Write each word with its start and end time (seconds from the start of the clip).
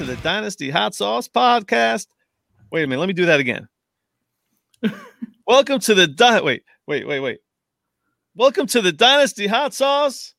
to 0.00 0.06
the 0.06 0.16
Dynasty 0.16 0.70
Hot 0.70 0.94
Sauce 0.94 1.28
Podcast. 1.28 2.06
Wait 2.72 2.84
a 2.84 2.86
minute, 2.86 3.00
let 3.00 3.06
me 3.06 3.12
do 3.12 3.26
that 3.26 3.38
again. 3.38 3.68
welcome 5.46 5.78
to 5.78 5.94
the 5.94 6.06
Di- 6.06 6.40
wait, 6.40 6.62
wait, 6.86 7.06
wait, 7.06 7.20
wait. 7.20 7.40
Welcome 8.34 8.66
to 8.68 8.80
the 8.80 8.92
Dynasty 8.92 9.46
Hot 9.46 9.74
Sauce 9.74 10.32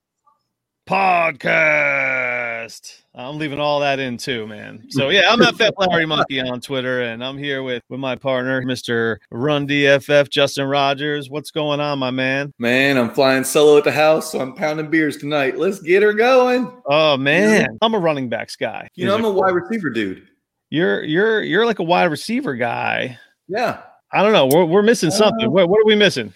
Podcast. 0.89 3.00
I'm 3.13 3.37
leaving 3.37 3.59
all 3.59 3.81
that 3.81 3.99
in 3.99 4.15
too, 4.17 4.47
man. 4.47 4.85
So 4.89 5.09
yeah, 5.09 5.29
I'm 5.29 5.41
at 5.41 5.55
Fat 5.55 5.73
Larry 5.77 6.05
Monkey 6.05 6.39
on 6.39 6.61
Twitter, 6.61 7.01
and 7.01 7.21
I'm 7.23 7.37
here 7.37 7.61
with 7.61 7.83
with 7.89 7.99
my 7.99 8.15
partner, 8.15 8.61
Mr. 8.61 9.17
Run 9.31 9.67
DFF, 9.67 10.29
Justin 10.29 10.67
Rogers. 10.67 11.29
What's 11.29 11.51
going 11.51 11.81
on, 11.81 11.99
my 11.99 12.11
man? 12.11 12.53
Man, 12.57 12.97
I'm 12.97 13.09
flying 13.09 13.43
solo 13.43 13.77
at 13.77 13.83
the 13.83 13.91
house, 13.91 14.31
so 14.31 14.39
I'm 14.39 14.53
pounding 14.53 14.89
beers 14.89 15.17
tonight. 15.17 15.57
Let's 15.57 15.81
get 15.81 16.03
her 16.03 16.13
going. 16.13 16.71
Oh 16.85 17.17
man, 17.17 17.77
I'm 17.81 17.93
a 17.93 17.99
running 17.99 18.29
backs 18.29 18.55
guy. 18.55 18.87
You 18.95 19.07
know, 19.07 19.15
I'm 19.15 19.25
a 19.25 19.29
wide 19.31 19.55
receiver 19.55 19.89
dude. 19.89 20.27
You're 20.69 21.03
you're 21.03 21.41
you're 21.41 21.65
like 21.65 21.79
a 21.79 21.83
wide 21.83 22.05
receiver 22.05 22.55
guy. 22.55 23.19
Yeah. 23.49 23.81
I 24.13 24.23
don't 24.23 24.33
know. 24.33 24.45
We're 24.47 24.65
we're 24.65 24.83
missing 24.83 25.11
something. 25.11 25.47
Uh, 25.47 25.51
What 25.51 25.69
what 25.69 25.81
are 25.81 25.85
we 25.85 25.95
missing? 25.95 26.33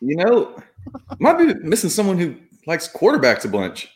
You 0.00 0.16
know, 0.16 0.56
might 1.20 1.38
be 1.38 1.54
missing 1.54 1.90
someone 1.90 2.18
who 2.18 2.34
likes 2.66 2.88
quarterbacks 2.88 3.44
a 3.44 3.48
bunch. 3.48 3.88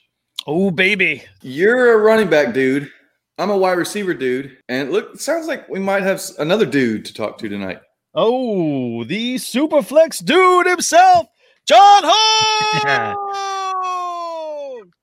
Oh 0.47 0.71
baby. 0.71 1.25
You're 1.43 1.95
a 1.95 1.97
running 1.99 2.29
back 2.29 2.53
dude. 2.53 2.91
I'm 3.39 3.51
a 3.51 3.57
wide 3.57 3.79
receiver 3.79 4.15
dude. 4.15 4.57
And 4.69 4.93
look, 4.93 5.15
it 5.15 5.21
sounds 5.21 5.47
like 5.47 5.69
we 5.69 5.81
might 5.81 6.03
have 6.03 6.23
another 6.39 6.67
dude 6.67 7.05
to 7.07 7.15
talk 7.15 7.39
to 7.39 7.49
tonight. 7.49 7.81
Oh, 8.15 9.05
the 9.05 9.37
Superflex 9.37 10.25
dude 10.25 10.67
himself, 10.67 11.27
John 11.67 12.03
Hall. 12.05 13.25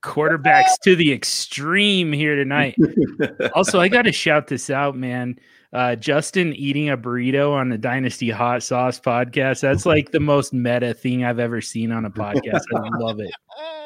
quarterbacks 0.03 0.79
to 0.83 0.95
the 0.95 1.11
extreme 1.11 2.13
here 2.13 2.35
tonight. 2.35 2.75
also, 3.55 3.79
I 3.79 3.88
got 3.88 4.03
to 4.03 4.11
shout 4.11 4.47
this 4.47 4.69
out, 4.69 4.95
man. 4.95 5.38
Uh, 5.73 5.95
Justin 5.95 6.53
eating 6.53 6.89
a 6.89 6.97
burrito 6.97 7.53
on 7.53 7.69
the 7.69 7.77
Dynasty 7.77 8.29
Hot 8.29 8.61
Sauce 8.61 8.99
podcast. 8.99 9.61
That's 9.61 9.85
like 9.85 10.11
the 10.11 10.19
most 10.19 10.53
meta 10.53 10.94
thing 10.94 11.23
I've 11.23 11.39
ever 11.39 11.61
seen 11.61 11.91
on 11.91 12.05
a 12.05 12.09
podcast. 12.09 12.63
I 12.75 12.97
love 12.97 13.19
it. 13.19 13.31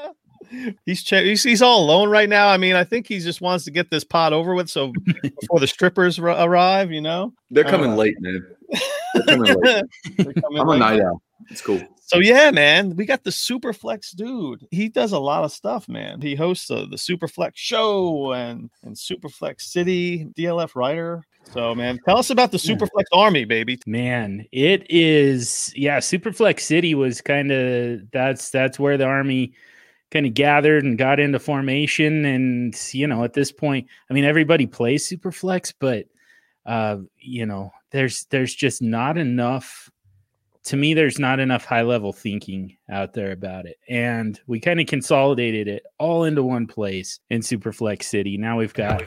He's, 0.86 1.04
che- 1.04 1.26
he's 1.26 1.44
he's 1.44 1.62
all 1.62 1.84
alone 1.84 2.10
right 2.10 2.30
now. 2.30 2.48
I 2.50 2.58
mean, 2.58 2.76
I 2.76 2.84
think 2.84 3.08
he 3.08 3.20
just 3.20 3.42
wants 3.42 3.66
to 3.66 3.72
get 3.72 3.90
this 3.90 4.04
pot 4.04 4.34
over 4.34 4.54
with, 4.54 4.70
so 4.70 4.92
before 5.42 5.60
the 5.60 5.68
strippers 5.68 6.20
r- 6.20 6.30
arrive, 6.30 6.92
you 6.92 7.02
know. 7.02 7.34
They're 7.52 7.66
Uh, 7.68 7.72
coming 7.72 7.96
late, 7.96 8.16
man. 8.20 8.46
They're 9.14 9.24
coming 9.26 9.56
late. 9.62 9.86
They're 10.18 10.34
coming 10.42 10.60
I'm 10.60 10.70
a 10.70 10.78
night 10.78 11.02
owl. 11.02 11.22
It's 11.50 11.62
cool. 11.62 11.82
So 12.08 12.20
yeah, 12.20 12.52
man, 12.52 12.96
we 12.96 13.06
got 13.06 13.24
the 13.24 13.32
Superflex 13.32 14.16
dude. 14.16 14.66
He 14.70 14.90
does 14.90 15.12
a 15.12 15.18
lot 15.20 15.44
of 15.44 15.52
stuff, 15.52 15.90
man. 15.90 16.22
He 16.22 16.36
hosts 16.36 16.70
uh, 16.70 16.86
the 16.90 16.98
Superflex 16.98 17.54
show 17.56 18.32
and 18.34 18.70
and 18.84 18.96
Superflex 18.96 19.62
City, 19.62 20.26
DLF 20.38 20.76
writer. 20.76 21.24
So 21.54 21.74
man, 21.74 22.00
tell 22.06 22.18
us 22.18 22.30
about 22.30 22.52
the 22.52 22.60
Yeah. 22.64 22.76
Superflex 22.76 23.06
Army, 23.12 23.46
baby. 23.46 23.80
Man, 23.88 24.46
it 24.52 24.86
is 24.90 25.74
yeah, 25.76 25.98
Superflex 25.98 26.60
City 26.62 26.94
was 26.94 27.22
kind 27.22 27.52
of 27.52 28.02
that's 28.12 28.50
that's 28.52 28.80
where 28.80 28.98
the 28.98 29.06
army 29.06 29.54
kind 30.12 30.26
of 30.26 30.34
gathered 30.34 30.84
and 30.84 30.98
got 30.98 31.20
into 31.20 31.40
formation 31.40 32.26
and 32.26 32.76
you 32.94 33.08
know, 33.08 33.24
at 33.24 33.34
this 33.34 33.52
point, 33.52 33.88
I 34.10 34.14
mean 34.14 34.24
everybody 34.24 34.66
plays 34.66 35.10
Superflex, 35.10 35.74
but 35.80 36.08
uh, 36.66 36.98
you 37.18 37.46
know, 37.46 37.72
there's 37.92 38.26
there's 38.26 38.54
just 38.54 38.82
not 38.82 39.18
enough 39.18 39.90
to 40.66 40.78
me 40.78 40.94
there's 40.94 41.20
not 41.20 41.40
enough 41.40 41.64
high 41.64 41.84
level 41.84 42.12
thinking 42.12 42.76
out 42.90 43.14
there 43.14 43.32
about 43.32 43.66
it. 43.66 43.78
And 43.88 44.40
we 44.48 44.60
kind 44.60 44.80
of 44.80 44.88
consolidated 44.88 45.68
it 45.68 45.84
all 46.00 46.24
into 46.24 46.44
one 46.44 46.66
place 46.66 47.20
in 47.30 47.42
Superflex 47.42 48.04
City. 48.04 48.38
Now 48.38 48.58
we've 48.58 48.74
got 48.74 49.04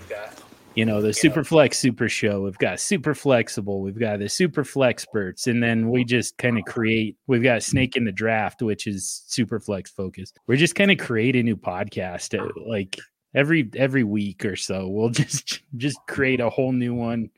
you 0.79 0.85
know 0.85 1.03
the 1.03 1.09
superflex 1.09 1.75
super 1.75 2.09
show. 2.09 2.43
We've 2.43 2.57
got 2.59 2.79
super 2.79 3.13
flexible. 3.13 3.81
We've 3.83 3.99
got 3.99 4.21
the 4.21 4.29
super 4.29 4.63
flexperts. 4.63 5.49
And 5.49 5.61
then 5.61 5.91
we 5.91 6.05
just 6.05 6.39
kind 6.39 6.57
of 6.57 6.65
create 6.67 7.17
we've 7.27 7.43
got 7.43 7.65
snake 7.65 7.97
in 7.97 8.05
the 8.05 8.13
draft 8.13 8.63
which 8.63 8.87
is 8.87 9.25
super 9.27 9.59
flex 9.59 9.91
focused. 9.91 10.39
We're 10.47 10.55
just 10.55 10.77
kind 10.77 10.93
of 10.93 10.99
create 10.99 11.35
a 11.35 11.43
new 11.43 11.57
podcast 11.57 12.39
uh, 12.39 12.47
like 12.65 12.97
every 13.35 13.69
every 13.75 14.05
week 14.05 14.45
or 14.45 14.55
so. 14.55 14.89
We'll 14.89 15.11
just 15.25 15.63
just 15.77 15.99
create 16.07 16.41
a 16.41 16.49
whole 16.49 16.71
new 16.71 16.95
one 16.95 17.31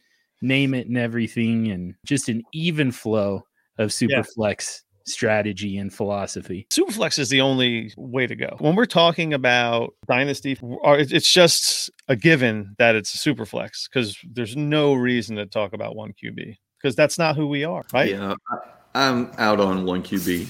name 0.42 0.74
it 0.74 0.86
and 0.88 0.98
everything 0.98 1.70
and 1.70 1.94
just 2.04 2.28
an 2.28 2.42
even 2.52 2.92
flow 2.92 3.42
of 3.78 3.90
super 3.90 4.16
Yeah. 4.16 4.22
flex 4.34 4.84
strategy 5.06 5.76
and 5.78 5.92
philosophy 5.92 6.66
Superflex 6.70 7.18
is 7.18 7.28
the 7.28 7.40
only 7.40 7.92
way 7.96 8.26
to 8.26 8.36
go. 8.36 8.56
When 8.58 8.76
we're 8.76 8.86
talking 8.86 9.34
about 9.34 9.94
dynasty, 10.06 10.58
it's 10.60 11.12
it's 11.12 11.32
just 11.32 11.90
a 12.08 12.16
given 12.16 12.74
that 12.78 12.94
it's 12.94 13.14
a 13.14 13.18
Superflex 13.18 13.88
because 13.88 14.16
there's 14.32 14.56
no 14.56 14.94
reason 14.94 15.36
to 15.36 15.46
talk 15.46 15.72
about 15.72 15.96
one 15.96 16.12
QB 16.12 16.56
because 16.80 16.94
that's 16.96 17.18
not 17.18 17.36
who 17.36 17.46
we 17.46 17.64
are, 17.64 17.84
right? 17.92 18.10
Yeah, 18.10 18.34
I, 18.50 18.56
I'm 18.94 19.32
out 19.38 19.60
on 19.60 19.84
one 19.84 20.02
QB. 20.02 20.48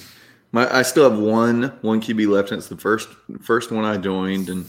My, 0.52 0.72
I 0.74 0.82
still 0.82 1.08
have 1.08 1.18
one 1.18 1.78
one 1.82 2.00
QB 2.00 2.28
left, 2.28 2.50
and 2.50 2.58
it's 2.58 2.68
the 2.68 2.76
first 2.76 3.08
first 3.40 3.70
one 3.70 3.84
I 3.84 3.96
joined, 3.96 4.48
and 4.48 4.66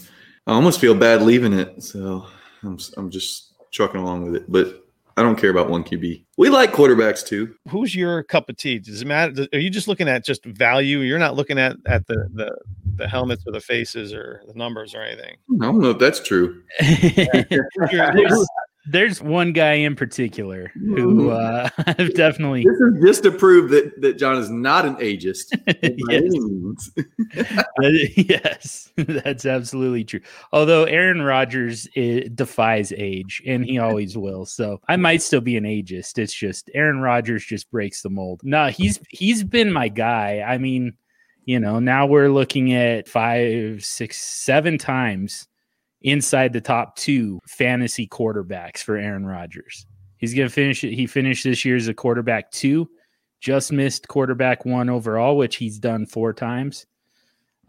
I 0.48 0.54
almost 0.54 0.80
feel 0.80 0.94
bad 0.96 1.22
leaving 1.22 1.54
it. 1.54 1.84
So 1.84 2.28
I'm 2.64 2.76
s- 2.76 2.94
I'm 2.98 3.10
just 3.10 3.54
trucking 3.72 4.00
along 4.02 4.26
with 4.26 4.36
it, 4.36 4.52
but 4.52 4.86
I 5.22 5.24
don't 5.24 5.36
care 5.36 5.52
about 5.52 5.70
one 5.70 5.84
QB. 5.84 6.26
We 6.40 6.50
like 6.50 6.72
quarterbacks 6.72 7.24
too. 7.24 7.54
Who's 7.70 7.94
your 7.94 8.24
cup 8.24 8.50
of 8.50 8.58
tea? 8.58 8.80
Does 8.80 9.04
it 9.04 9.06
matter? 9.06 9.48
Are 9.54 9.60
you 9.60 9.70
just 9.70 9.88
looking 9.88 10.10
at 10.10 10.26
just 10.26 10.44
value? 10.44 11.02
You're 11.02 11.20
not 11.20 11.36
looking 11.36 11.60
at 11.60 11.76
at 11.86 12.08
the 12.08 12.28
the, 12.34 12.58
the 12.96 13.08
helmets 13.08 13.44
or 13.46 13.52
the 13.52 13.62
faces 13.62 14.16
or 14.16 14.42
the 14.48 14.56
numbers 14.56 14.96
or 14.96 15.04
anything. 15.04 15.38
I 15.62 15.66
don't 15.66 15.80
know 15.80 15.92
if 15.92 16.00
that's 16.00 16.20
true. 16.20 16.64
there's, 16.80 18.50
there's 18.86 19.22
one 19.22 19.54
guy 19.54 19.74
in 19.74 19.96
particular 19.96 20.72
who 20.76 21.30
uh, 21.30 21.70
I've 21.78 22.14
definitely 22.16 22.64
This 22.64 22.80
is 22.80 23.04
just 23.04 23.24
to 23.24 23.32
prove 23.32 23.70
that 23.70 24.02
that 24.02 24.18
John 24.18 24.38
is 24.38 24.50
not 24.50 24.86
an 24.86 24.96
ageist. 24.96 25.52
yes, 26.10 26.24
means. 26.24 26.92
that- 26.96 28.14
yes, 28.16 28.92
that's 28.98 29.46
absolutely 29.46 30.04
true. 30.04 30.22
Although 30.52 30.86
Aaron 30.86 31.22
Rodgers 31.22 31.88
eh, 31.96 32.28
defies 32.34 32.92
age, 32.96 33.42
and 33.46 33.66
he 33.66 33.78
always 33.78 34.18
will, 34.18 34.46
so 34.46 34.82
I 34.88 34.96
might 34.96 35.22
still 35.22 35.42
be 35.42 35.58
an 35.58 35.66
ageist. 35.66 36.18
It's 36.18 36.34
just 36.34 36.70
Aaron 36.74 37.00
Rodgers 37.00 37.46
just 37.46 37.70
breaks 37.70 38.02
the 38.02 38.10
mold. 38.10 38.42
No, 38.44 38.68
he's 38.68 39.00
he's 39.10 39.44
been 39.44 39.72
my 39.72 39.90
guy. 39.90 40.44
I 40.46 40.58
mean, 40.58 40.94
you 41.46 41.60
know, 41.60 41.80
now 41.80 42.06
we're 42.08 42.30
looking 42.30 42.74
at 42.74 43.08
five, 43.08 43.84
six, 43.84 44.18
seven 44.18 44.78
times 44.78 45.48
inside 46.02 46.54
the 46.54 46.62
top 46.62 46.96
two 46.96 47.40
fantasy 47.48 48.08
quarterbacks 48.08 48.80
for 48.80 48.98
Aaron 48.98 49.26
Rodgers. 49.26 49.86
He's 50.18 50.34
going 50.34 50.48
to 50.48 50.54
finish 50.54 50.84
it. 50.84 50.94
He 50.94 51.08
finished 51.08 51.44
this 51.44 51.66
year 51.66 51.76
as 51.76 51.88
a 51.88 51.94
quarterback 51.94 52.52
two, 52.52 52.90
just 53.40 53.72
missed 53.72 54.08
quarterback 54.08 54.66
one 54.66 54.90
overall, 54.90 55.38
which 55.38 55.56
he's 55.56 55.80
done 55.80 56.06
four 56.06 56.34
times. 56.34 56.86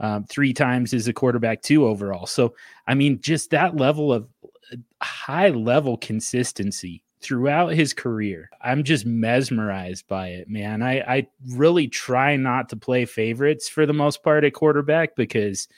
Um, 0.00 0.25
three 0.25 0.53
times 0.53 0.93
as 0.94 1.06
a 1.06 1.12
quarterback 1.12 1.62
two 1.62 1.87
overall. 1.87 2.26
So, 2.26 2.54
I 2.88 2.94
mean, 2.94 3.20
just 3.20 3.50
that 3.50 3.76
level 3.76 4.12
of 4.12 4.26
uh, 4.72 4.76
high 5.00 5.50
level 5.50 5.97
consistency 5.97 7.04
throughout 7.20 7.69
his 7.69 7.94
career. 7.94 8.50
I'm 8.60 8.82
just 8.82 9.06
mesmerized 9.06 10.09
by 10.09 10.28
it, 10.28 10.49
man. 10.49 10.82
I, 10.82 11.00
I 11.00 11.26
really 11.50 11.87
try 11.87 12.37
not 12.37 12.69
to 12.70 12.76
play 12.76 13.04
favorites 13.04 13.69
for 13.69 13.87
the 13.87 13.93
most 13.93 14.25
part 14.25 14.44
at 14.44 14.54
quarterback 14.54 15.14
because 15.14 15.69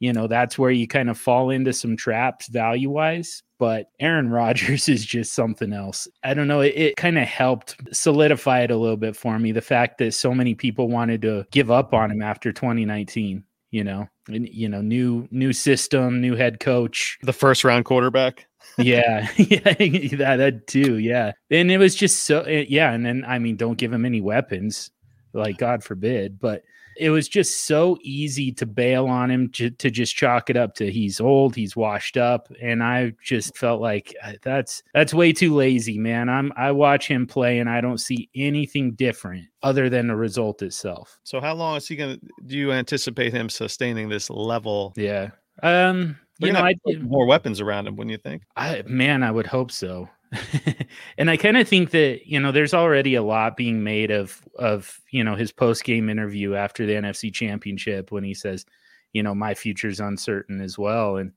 you 0.00 0.12
know 0.12 0.26
that's 0.26 0.58
where 0.58 0.70
you 0.70 0.88
kind 0.88 1.08
of 1.08 1.16
fall 1.16 1.50
into 1.50 1.72
some 1.72 1.96
traps 1.96 2.48
value 2.48 2.90
wise 2.90 3.42
but 3.58 3.90
aaron 4.00 4.30
rodgers 4.30 4.88
is 4.88 5.04
just 5.04 5.34
something 5.34 5.72
else. 5.72 6.08
I 6.24 6.34
don't 6.34 6.48
know 6.48 6.62
it, 6.62 6.74
it 6.74 6.96
kind 6.96 7.18
of 7.18 7.28
helped 7.28 7.76
solidify 7.94 8.62
it 8.62 8.70
a 8.72 8.76
little 8.76 8.96
bit 8.96 9.14
for 9.14 9.38
me 9.38 9.52
the 9.52 9.60
fact 9.60 9.98
that 9.98 10.14
so 10.14 10.34
many 10.34 10.56
people 10.56 10.88
wanted 10.88 11.22
to 11.22 11.46
give 11.52 11.70
up 11.70 11.94
on 11.94 12.10
him 12.10 12.22
after 12.22 12.52
2019 12.52 13.44
you 13.70 13.84
know 13.84 14.08
and, 14.28 14.48
you 14.48 14.68
know 14.68 14.80
new 14.80 15.28
new 15.30 15.52
system 15.52 16.20
new 16.20 16.34
head 16.34 16.58
coach. 16.58 17.18
The 17.22 17.32
first 17.32 17.62
round 17.62 17.84
quarterback. 17.84 18.46
yeah 18.78 19.28
yeah 19.36 19.74
that, 20.16 20.36
that 20.36 20.66
too 20.66 20.98
yeah. 20.98 21.32
And 21.50 21.70
it 21.70 21.78
was 21.78 21.94
just 21.94 22.24
so 22.24 22.42
eh, 22.42 22.64
yeah 22.68 22.92
and 22.92 23.04
then 23.04 23.24
i 23.26 23.38
mean 23.38 23.56
don't 23.56 23.78
give 23.78 23.92
him 23.92 24.04
any 24.04 24.20
weapons 24.20 24.90
like 25.32 25.58
god 25.58 25.82
forbid 25.82 26.38
but 26.38 26.62
it 27.00 27.10
was 27.10 27.28
just 27.28 27.62
so 27.64 27.96
easy 28.02 28.52
to 28.52 28.66
bail 28.66 29.06
on 29.06 29.30
him 29.30 29.48
to, 29.52 29.70
to 29.70 29.90
just 29.90 30.14
chalk 30.14 30.50
it 30.50 30.56
up 30.56 30.74
to 30.74 30.90
he's 30.90 31.20
old 31.20 31.56
he's 31.56 31.74
washed 31.74 32.16
up 32.16 32.52
and 32.60 32.82
i 32.82 33.10
just 33.24 33.56
felt 33.56 33.80
like 33.80 34.14
uh, 34.22 34.34
that's 34.42 34.82
that's 34.92 35.14
way 35.14 35.32
too 35.32 35.54
lazy 35.54 35.98
man 35.98 36.28
i'm 36.28 36.52
i 36.56 36.70
watch 36.70 37.08
him 37.08 37.26
play 37.26 37.58
and 37.58 37.70
i 37.70 37.80
don't 37.80 37.98
see 37.98 38.28
anything 38.34 38.92
different 38.92 39.46
other 39.62 39.88
than 39.88 40.08
the 40.08 40.16
result 40.16 40.62
itself 40.62 41.18
So 41.24 41.40
how 41.40 41.54
long 41.54 41.76
is 41.76 41.88
he 41.88 41.96
going 41.96 42.18
to? 42.18 42.26
Do 42.46 42.56
you 42.56 42.72
anticipate 42.72 43.32
him 43.32 43.48
sustaining 43.48 44.08
this 44.08 44.28
level? 44.30 44.92
yeah 44.96 45.30
um 45.62 46.16
you 46.38 46.52
know 46.52 46.60
i 46.60 46.74
more 47.02 47.26
weapons 47.26 47.60
around 47.60 47.86
him, 47.86 47.96
wouldn't 47.96 48.12
you 48.12 48.18
think? 48.18 48.42
I 48.56 48.82
man, 48.86 49.22
I 49.22 49.30
would 49.30 49.46
hope 49.46 49.70
so. 49.70 50.08
and 51.18 51.28
I 51.28 51.36
kind 51.36 51.56
of 51.56 51.66
think 51.66 51.90
that 51.90 52.20
you 52.24 52.38
know 52.38 52.52
there's 52.52 52.74
already 52.74 53.14
a 53.14 53.22
lot 53.22 53.56
being 53.56 53.82
made 53.82 54.10
of 54.10 54.40
of 54.56 55.00
you 55.10 55.24
know 55.24 55.34
his 55.34 55.50
post 55.50 55.84
game 55.84 56.08
interview 56.08 56.54
after 56.54 56.86
the 56.86 56.92
NFC 56.92 57.32
Championship 57.32 58.12
when 58.12 58.22
he 58.22 58.34
says, 58.34 58.64
you 59.12 59.22
know, 59.22 59.34
my 59.34 59.54
future's 59.54 60.00
uncertain 60.00 60.60
as 60.60 60.78
well. 60.78 61.16
And 61.16 61.32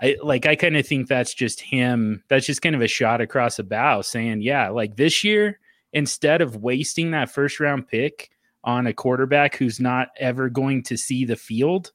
I 0.00 0.16
like 0.22 0.46
I 0.46 0.56
kind 0.56 0.76
of 0.76 0.86
think 0.86 1.08
that's 1.08 1.34
just 1.34 1.60
him. 1.60 2.22
That's 2.28 2.46
just 2.46 2.62
kind 2.62 2.74
of 2.74 2.82
a 2.82 2.88
shot 2.88 3.20
across 3.20 3.56
the 3.56 3.64
bow 3.64 4.02
saying, 4.02 4.42
yeah, 4.42 4.68
like 4.68 4.96
this 4.96 5.24
year, 5.24 5.58
instead 5.92 6.40
of 6.40 6.56
wasting 6.56 7.10
that 7.12 7.30
first 7.30 7.60
round 7.60 7.88
pick 7.88 8.30
on 8.62 8.86
a 8.86 8.92
quarterback 8.92 9.56
who's 9.56 9.80
not 9.80 10.08
ever 10.18 10.48
going 10.48 10.82
to 10.84 10.96
see 10.96 11.24
the 11.24 11.36
field, 11.36 11.92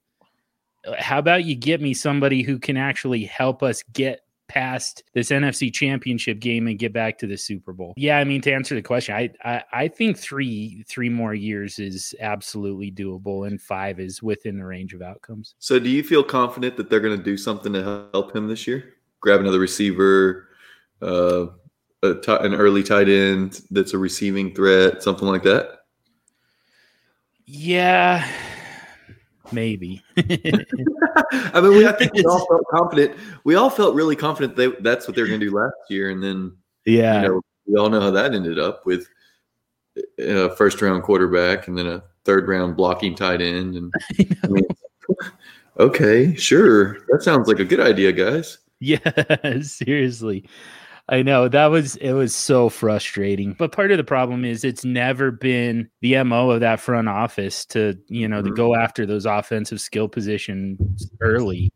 uh, 0.87 0.95
how 0.97 1.17
about 1.17 1.45
you 1.45 1.55
get 1.55 1.81
me 1.81 1.93
somebody 1.93 2.41
who 2.41 2.59
can 2.59 2.77
actually 2.77 3.23
help 3.23 3.63
us 3.63 3.83
get 3.93 4.21
past 4.49 5.03
this 5.13 5.29
NFC 5.29 5.71
championship 5.73 6.39
game 6.39 6.67
and 6.67 6.77
get 6.77 6.91
back 6.91 7.17
to 7.19 7.27
the 7.27 7.37
Super 7.37 7.71
Bowl. 7.71 7.93
Yeah, 7.95 8.17
I 8.17 8.25
mean 8.25 8.41
to 8.41 8.51
answer 8.51 8.75
the 8.75 8.81
question, 8.81 9.15
I 9.15 9.29
I, 9.43 9.63
I 9.71 9.87
think 9.87 10.17
three 10.17 10.83
three 10.87 11.09
more 11.09 11.33
years 11.33 11.79
is 11.79 12.13
absolutely 12.19 12.91
doable 12.91 13.47
and 13.47 13.61
five 13.61 13.99
is 13.99 14.21
within 14.21 14.57
the 14.57 14.65
range 14.65 14.93
of 14.93 15.01
outcomes. 15.01 15.55
So 15.59 15.79
do 15.79 15.89
you 15.89 16.03
feel 16.03 16.23
confident 16.23 16.75
that 16.77 16.89
they're 16.89 16.99
going 16.99 17.17
to 17.17 17.23
do 17.23 17.37
something 17.37 17.71
to 17.73 18.09
help 18.13 18.35
him 18.35 18.47
this 18.47 18.67
year? 18.67 18.95
Grab 19.21 19.39
another 19.39 19.59
receiver, 19.59 20.47
uh, 21.01 21.47
t- 22.03 22.19
an 22.27 22.53
early 22.53 22.83
tight 22.83 23.09
end 23.09 23.61
that's 23.71 23.93
a 23.93 23.97
receiving 23.97 24.53
threat, 24.53 25.03
something 25.03 25.27
like 25.27 25.43
that? 25.43 25.79
Yeah, 27.45 28.27
maybe. 29.51 30.03
I 30.17 31.61
mean, 31.61 31.71
we, 31.71 31.87
I 31.87 31.91
think 31.93 32.13
we 32.13 32.23
all 32.25 32.45
felt 32.47 32.65
confident. 32.69 33.15
We 33.43 33.55
all 33.55 33.69
felt 33.69 33.95
really 33.95 34.15
confident 34.15 34.55
they, 34.55 34.67
that's 34.81 35.07
what 35.07 35.15
they 35.15 35.21
were 35.21 35.27
going 35.27 35.39
to 35.39 35.49
do 35.49 35.55
last 35.55 35.73
year, 35.89 36.09
and 36.09 36.23
then 36.23 36.55
yeah, 36.85 37.21
you 37.21 37.27
know, 37.27 37.41
we 37.65 37.75
all 37.75 37.89
know 37.89 38.01
how 38.01 38.11
that 38.11 38.33
ended 38.33 38.59
up 38.59 38.85
with 38.85 39.07
a 40.19 40.49
first 40.55 40.81
round 40.81 41.03
quarterback 41.03 41.67
and 41.67 41.77
then 41.77 41.87
a 41.87 42.03
third 42.25 42.47
round 42.47 42.75
blocking 42.75 43.15
tight 43.15 43.41
end. 43.41 43.75
And 43.75 43.93
I 44.43 44.47
mean, 44.47 44.65
okay, 45.79 46.35
sure, 46.35 46.99
that 47.09 47.23
sounds 47.23 47.47
like 47.47 47.59
a 47.59 47.65
good 47.65 47.79
idea, 47.79 48.11
guys. 48.11 48.57
Yeah, 48.81 49.59
seriously. 49.61 50.45
I 51.11 51.23
know 51.23 51.47
that 51.47 51.65
was 51.67 51.95
it 51.97 52.13
was 52.13 52.35
so 52.35 52.69
frustrating. 52.69 53.53
But 53.53 53.71
part 53.71 53.91
of 53.91 53.97
the 53.97 54.03
problem 54.03 54.45
is 54.45 54.63
it's 54.63 54.85
never 54.85 55.31
been 55.31 55.89
the 56.01 56.23
MO 56.23 56.51
of 56.51 56.59
that 56.59 56.79
front 56.79 57.09
office 57.09 57.65
to, 57.67 57.97
you 58.07 58.27
know, 58.27 58.37
mm-hmm. 58.37 58.49
to 58.49 58.53
go 58.53 58.75
after 58.75 59.05
those 59.05 59.25
offensive 59.25 59.81
skill 59.81 60.07
positions 60.07 61.09
early. 61.19 61.73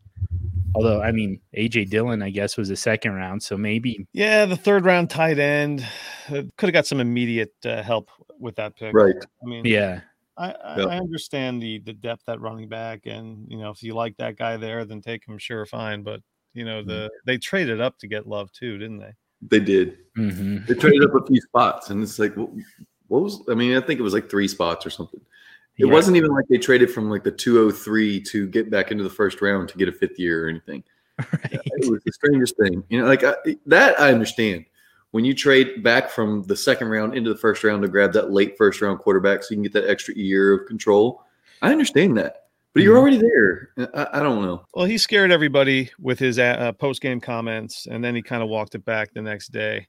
Although, 0.76 1.02
I 1.02 1.12
mean, 1.12 1.40
AJ 1.56 1.90
Dillon, 1.90 2.22
I 2.22 2.30
guess, 2.30 2.56
was 2.56 2.70
a 2.70 2.76
second 2.76 3.12
round, 3.12 3.42
so 3.42 3.56
maybe. 3.56 4.06
Yeah, 4.12 4.44
the 4.44 4.56
third 4.56 4.84
round 4.84 5.10
tight 5.10 5.38
end 5.38 5.86
uh, 6.28 6.42
could 6.56 6.68
have 6.68 6.72
got 6.72 6.86
some 6.86 7.00
immediate 7.00 7.54
uh, 7.64 7.82
help 7.82 8.10
with 8.38 8.56
that 8.56 8.76
pick. 8.76 8.94
Right. 8.94 9.14
I 9.42 9.46
mean, 9.46 9.64
yeah, 9.64 10.00
I, 10.36 10.50
I, 10.50 10.78
yep. 10.78 10.88
I, 10.88 10.96
understand 10.98 11.62
the 11.62 11.78
the 11.80 11.92
depth 11.92 12.28
at 12.28 12.40
running 12.40 12.68
back, 12.68 13.06
and 13.06 13.46
you 13.48 13.58
know, 13.58 13.70
if 13.70 13.82
you 13.82 13.94
like 13.94 14.16
that 14.16 14.36
guy 14.36 14.56
there, 14.56 14.84
then 14.84 15.00
take 15.00 15.26
him. 15.26 15.38
Sure, 15.38 15.64
fine. 15.64 16.02
But 16.02 16.20
you 16.54 16.64
know, 16.64 16.82
the 16.82 16.92
mm-hmm. 16.92 17.16
they 17.26 17.38
traded 17.38 17.80
up 17.80 17.98
to 17.98 18.08
get 18.08 18.26
Love 18.26 18.50
too, 18.52 18.78
didn't 18.78 18.98
they? 18.98 19.12
They 19.48 19.60
did. 19.60 19.98
Mm-hmm. 20.16 20.66
They 20.66 20.74
traded 20.74 21.04
up 21.04 21.14
a 21.14 21.26
few 21.26 21.40
spots, 21.40 21.90
and 21.90 22.02
it's 22.02 22.18
like, 22.18 22.36
what, 22.36 22.50
what, 23.08 23.22
was? 23.22 23.42
I 23.50 23.54
mean, 23.54 23.76
I 23.76 23.80
think 23.80 24.00
it 24.00 24.02
was 24.02 24.14
like 24.14 24.30
three 24.30 24.48
spots 24.48 24.86
or 24.86 24.90
something. 24.90 25.20
It 25.76 25.86
yeah. 25.86 25.92
wasn't 25.92 26.16
even 26.16 26.30
like 26.30 26.46
they 26.48 26.58
traded 26.58 26.90
from 26.90 27.10
like 27.10 27.24
the 27.24 27.32
203 27.32 28.20
to 28.22 28.46
get 28.46 28.70
back 28.70 28.92
into 28.92 29.02
the 29.02 29.10
first 29.10 29.42
round 29.42 29.68
to 29.70 29.78
get 29.78 29.88
a 29.88 29.92
fifth 29.92 30.18
year 30.18 30.46
or 30.46 30.48
anything. 30.48 30.84
Right. 31.18 31.60
It 31.64 31.90
was 31.90 32.02
the 32.04 32.12
strangest 32.12 32.56
thing. 32.56 32.84
You 32.88 33.00
know, 33.00 33.06
like 33.06 33.24
I, 33.24 33.34
that 33.66 33.98
I 34.00 34.12
understand. 34.12 34.66
When 35.10 35.24
you 35.24 35.32
trade 35.32 35.84
back 35.84 36.10
from 36.10 36.42
the 36.44 36.56
second 36.56 36.88
round 36.88 37.16
into 37.16 37.32
the 37.32 37.38
first 37.38 37.62
round 37.62 37.82
to 37.82 37.88
grab 37.88 38.12
that 38.14 38.32
late 38.32 38.56
first 38.58 38.80
round 38.80 38.98
quarterback 38.98 39.44
so 39.44 39.48
you 39.50 39.56
can 39.56 39.62
get 39.62 39.72
that 39.74 39.88
extra 39.88 40.14
year 40.16 40.52
of 40.52 40.66
control, 40.66 41.22
I 41.62 41.70
understand 41.70 42.16
that. 42.18 42.43
But 42.74 42.82
you're 42.82 42.96
mm-hmm. 42.96 43.00
already 43.00 43.18
there. 43.18 43.70
I, 43.94 44.18
I, 44.18 44.22
don't 44.22 44.42
know. 44.42 44.66
Well, 44.74 44.84
he 44.84 44.98
scared 44.98 45.30
everybody 45.30 45.90
with 46.00 46.18
his 46.18 46.40
uh, 46.40 46.72
post 46.72 47.00
game 47.00 47.20
comments, 47.20 47.86
and 47.88 48.02
then 48.02 48.16
he 48.16 48.22
kind 48.22 48.42
of 48.42 48.48
walked 48.48 48.74
it 48.74 48.84
back 48.84 49.14
the 49.14 49.22
next 49.22 49.52
day. 49.52 49.86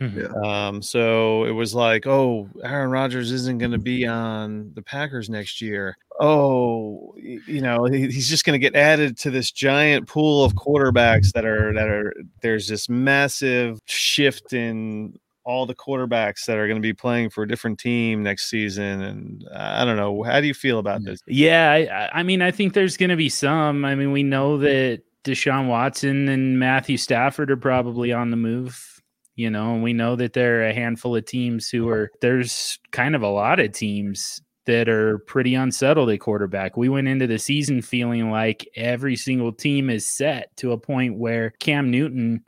Mm-hmm. 0.00 0.20
Yeah. 0.20 0.66
Um, 0.68 0.82
so 0.82 1.44
it 1.44 1.52
was 1.52 1.74
like, 1.74 2.06
oh, 2.06 2.48
Aaron 2.64 2.90
Rodgers 2.90 3.30
isn't 3.30 3.58
going 3.58 3.70
to 3.70 3.78
be 3.78 4.04
on 4.04 4.72
the 4.74 4.82
Packers 4.82 5.30
next 5.30 5.60
year. 5.60 5.96
Oh, 6.20 7.14
you 7.16 7.60
know, 7.60 7.84
he's 7.84 8.28
just 8.28 8.44
going 8.44 8.60
to 8.60 8.64
get 8.70 8.74
added 8.74 9.16
to 9.18 9.30
this 9.30 9.52
giant 9.52 10.08
pool 10.08 10.44
of 10.44 10.54
quarterbacks 10.54 11.32
that 11.32 11.44
are 11.44 11.72
that 11.72 11.88
are. 11.88 12.12
There's 12.42 12.66
this 12.66 12.88
massive 12.88 13.78
shift 13.86 14.52
in 14.52 15.18
all 15.44 15.66
the 15.66 15.74
quarterbacks 15.74 16.46
that 16.46 16.56
are 16.56 16.66
going 16.66 16.80
to 16.80 16.86
be 16.86 16.94
playing 16.94 17.30
for 17.30 17.42
a 17.42 17.48
different 17.48 17.78
team 17.78 18.22
next 18.22 18.48
season. 18.48 19.02
And 19.02 19.44
I 19.54 19.84
don't 19.84 19.96
know. 19.96 20.22
How 20.22 20.40
do 20.40 20.46
you 20.46 20.54
feel 20.54 20.78
about 20.78 21.04
this? 21.04 21.20
Yeah. 21.26 21.70
I, 21.70 22.20
I 22.20 22.22
mean, 22.22 22.42
I 22.42 22.50
think 22.50 22.72
there's 22.72 22.96
going 22.96 23.10
to 23.10 23.16
be 23.16 23.28
some. 23.28 23.84
I 23.84 23.94
mean, 23.94 24.10
we 24.10 24.22
know 24.22 24.58
that 24.58 25.02
Deshaun 25.22 25.68
Watson 25.68 26.28
and 26.28 26.58
Matthew 26.58 26.96
Stafford 26.96 27.50
are 27.50 27.56
probably 27.56 28.12
on 28.12 28.30
the 28.30 28.36
move, 28.36 29.02
you 29.36 29.50
know, 29.50 29.74
and 29.74 29.82
we 29.82 29.92
know 29.92 30.16
that 30.16 30.32
there 30.32 30.60
are 30.60 30.68
a 30.68 30.74
handful 30.74 31.14
of 31.14 31.24
teams 31.26 31.68
who 31.68 31.88
are, 31.88 32.10
there's 32.20 32.78
kind 32.90 33.14
of 33.14 33.22
a 33.22 33.28
lot 33.28 33.60
of 33.60 33.72
teams 33.72 34.40
that 34.66 34.88
are 34.88 35.18
pretty 35.18 35.54
unsettled 35.54 36.08
at 36.08 36.20
quarterback. 36.20 36.74
We 36.74 36.88
went 36.88 37.06
into 37.06 37.26
the 37.26 37.38
season 37.38 37.82
feeling 37.82 38.30
like 38.30 38.66
every 38.76 39.14
single 39.14 39.52
team 39.52 39.90
is 39.90 40.08
set 40.08 40.56
to 40.56 40.72
a 40.72 40.78
point 40.78 41.18
where 41.18 41.50
Cam 41.58 41.90
Newton 41.90 42.42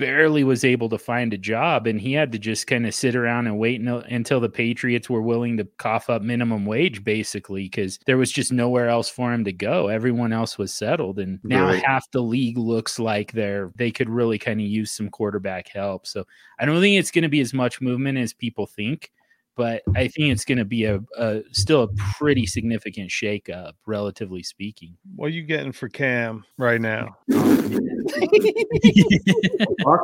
barely 0.00 0.42
was 0.42 0.64
able 0.64 0.88
to 0.88 0.98
find 0.98 1.34
a 1.34 1.38
job 1.38 1.86
and 1.86 2.00
he 2.00 2.14
had 2.14 2.32
to 2.32 2.38
just 2.38 2.66
kind 2.66 2.86
of 2.86 2.94
sit 2.94 3.14
around 3.14 3.46
and 3.46 3.58
wait 3.58 3.82
no, 3.82 3.98
until 3.98 4.40
the 4.40 4.48
Patriots 4.48 5.10
were 5.10 5.20
willing 5.20 5.58
to 5.58 5.64
cough 5.76 6.08
up 6.08 6.22
minimum 6.22 6.64
wage 6.64 7.04
basically 7.04 7.64
because 7.64 7.98
there 8.06 8.16
was 8.16 8.32
just 8.32 8.50
nowhere 8.50 8.88
else 8.88 9.10
for 9.10 9.30
him 9.30 9.44
to 9.44 9.52
go. 9.52 9.88
Everyone 9.88 10.32
else 10.32 10.56
was 10.56 10.72
settled 10.72 11.18
and 11.18 11.38
now 11.44 11.66
right. 11.66 11.84
half 11.84 12.10
the 12.12 12.22
league 12.22 12.56
looks 12.56 12.98
like 12.98 13.32
they're 13.32 13.70
they 13.76 13.90
could 13.90 14.08
really 14.08 14.38
kind 14.38 14.58
of 14.58 14.66
use 14.66 14.90
some 14.90 15.10
quarterback 15.10 15.68
help. 15.68 16.06
So 16.06 16.24
I 16.58 16.64
don't 16.64 16.80
think 16.80 16.98
it's 16.98 17.10
going 17.10 17.22
to 17.22 17.28
be 17.28 17.40
as 17.40 17.52
much 17.52 17.82
movement 17.82 18.16
as 18.16 18.32
people 18.32 18.66
think 18.66 19.12
but 19.56 19.82
I 19.94 20.08
think 20.08 20.32
it's 20.32 20.44
going 20.44 20.58
to 20.58 20.64
be 20.64 20.84
a, 20.84 21.00
a, 21.18 21.42
still 21.52 21.82
a 21.82 21.88
pretty 22.18 22.46
significant 22.46 23.10
shakeup, 23.10 23.72
relatively 23.86 24.42
speaking. 24.42 24.96
What 25.16 25.26
are 25.26 25.30
you 25.30 25.42
getting 25.42 25.72
for 25.72 25.88
Cam 25.88 26.44
right 26.56 26.80
now? 26.80 27.16
Talk 27.30 27.46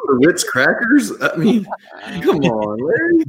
for 0.04 0.18
Ritz 0.20 0.44
crackers? 0.44 1.12
I 1.20 1.36
mean, 1.36 1.66
come 2.22 2.40
on, 2.40 2.78
Larry. 2.78 3.24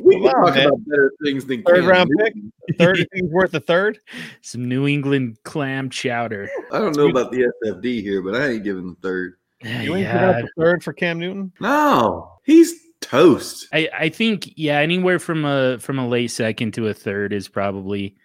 We 0.00 0.16
can 0.16 0.24
talk 0.24 0.54
man. 0.54 0.66
about 0.66 0.78
better 0.86 1.12
things 1.22 1.44
than 1.44 1.62
third 1.62 1.80
Cam 1.80 1.86
round 1.86 2.10
pick. 2.18 2.34
Third 2.78 3.06
things 3.12 3.30
worth 3.30 3.52
a 3.54 3.60
third. 3.60 3.98
Some 4.40 4.68
New 4.68 4.86
England 4.86 5.38
clam 5.44 5.90
chowder. 5.90 6.48
I 6.72 6.78
don't 6.78 6.96
know 6.96 7.08
about 7.08 7.32
the 7.32 7.52
SFD 7.64 8.00
here, 8.00 8.22
but 8.22 8.34
I 8.34 8.52
ain't 8.52 8.64
giving 8.64 8.88
the 8.88 8.96
third. 9.02 9.34
You 9.62 9.94
ain't 9.94 10.06
yeah. 10.06 10.40
the 10.40 10.48
third 10.58 10.82
for 10.82 10.92
Cam 10.92 11.20
Newton? 11.20 11.52
No, 11.60 12.40
he's 12.44 12.74
toast. 13.02 13.68
I, 13.72 13.88
I 13.96 14.08
think 14.08 14.52
yeah, 14.56 14.78
anywhere 14.78 15.18
from 15.18 15.44
a 15.44 15.78
from 15.78 15.98
a 15.98 16.08
late 16.08 16.30
second 16.30 16.72
to 16.74 16.88
a 16.88 16.94
third 16.94 17.32
is 17.32 17.48
probably 17.48 18.16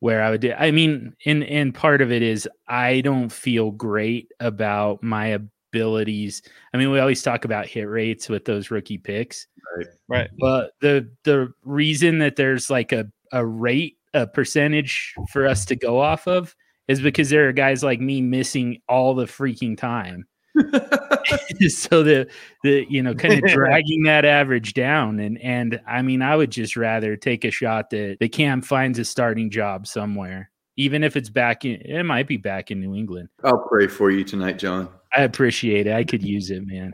where 0.00 0.22
I 0.22 0.30
would 0.30 0.40
do. 0.40 0.52
I 0.52 0.70
mean, 0.70 1.14
and 1.24 1.44
and 1.44 1.74
part 1.74 2.02
of 2.02 2.10
it 2.10 2.22
is 2.22 2.48
I 2.66 3.02
don't 3.02 3.30
feel 3.30 3.70
great 3.70 4.32
about 4.40 5.02
my 5.02 5.38
abilities. 5.72 6.42
I 6.74 6.78
mean, 6.78 6.90
we 6.90 6.98
always 6.98 7.22
talk 7.22 7.44
about 7.44 7.66
hit 7.66 7.88
rates 7.88 8.28
with 8.28 8.44
those 8.44 8.70
rookie 8.70 8.98
picks, 8.98 9.46
right? 9.76 9.86
Right. 10.08 10.30
But 10.38 10.72
the 10.80 11.08
the 11.24 11.52
reason 11.64 12.18
that 12.18 12.36
there's 12.36 12.70
like 12.70 12.92
a 12.92 13.06
a 13.32 13.46
rate 13.46 13.98
a 14.14 14.26
percentage 14.26 15.14
for 15.30 15.46
us 15.46 15.64
to 15.66 15.76
go 15.76 16.00
off 16.00 16.26
of 16.26 16.56
is 16.88 17.00
because 17.00 17.30
there 17.30 17.48
are 17.48 17.52
guys 17.52 17.84
like 17.84 18.00
me 18.00 18.20
missing 18.20 18.80
all 18.88 19.14
the 19.14 19.26
freaking 19.26 19.78
time. 19.78 20.24
so 21.68 22.02
the 22.02 22.28
the 22.62 22.86
you 22.88 23.02
know 23.02 23.14
kind 23.14 23.34
of 23.34 23.50
dragging 23.52 24.02
that 24.04 24.24
average 24.24 24.74
down 24.74 25.18
and 25.18 25.38
and 25.38 25.80
I 25.86 26.02
mean 26.02 26.22
I 26.22 26.36
would 26.36 26.50
just 26.50 26.76
rather 26.76 27.16
take 27.16 27.44
a 27.44 27.50
shot 27.50 27.90
that 27.90 28.18
the 28.20 28.28
Cam 28.28 28.62
finds 28.62 28.98
a 28.98 29.04
starting 29.04 29.50
job 29.50 29.86
somewhere 29.86 30.50
even 30.76 31.04
if 31.04 31.16
it's 31.16 31.28
back 31.28 31.64
in 31.64 31.80
it 31.82 32.04
might 32.04 32.26
be 32.26 32.36
back 32.36 32.70
in 32.70 32.80
New 32.80 32.94
England. 32.94 33.28
I'll 33.44 33.66
pray 33.68 33.86
for 33.86 34.10
you 34.10 34.24
tonight, 34.24 34.58
John. 34.58 34.88
I 35.14 35.22
appreciate 35.22 35.86
it. 35.86 35.92
I 35.92 36.04
could 36.04 36.22
use 36.22 36.50
it, 36.50 36.66
man. 36.66 36.92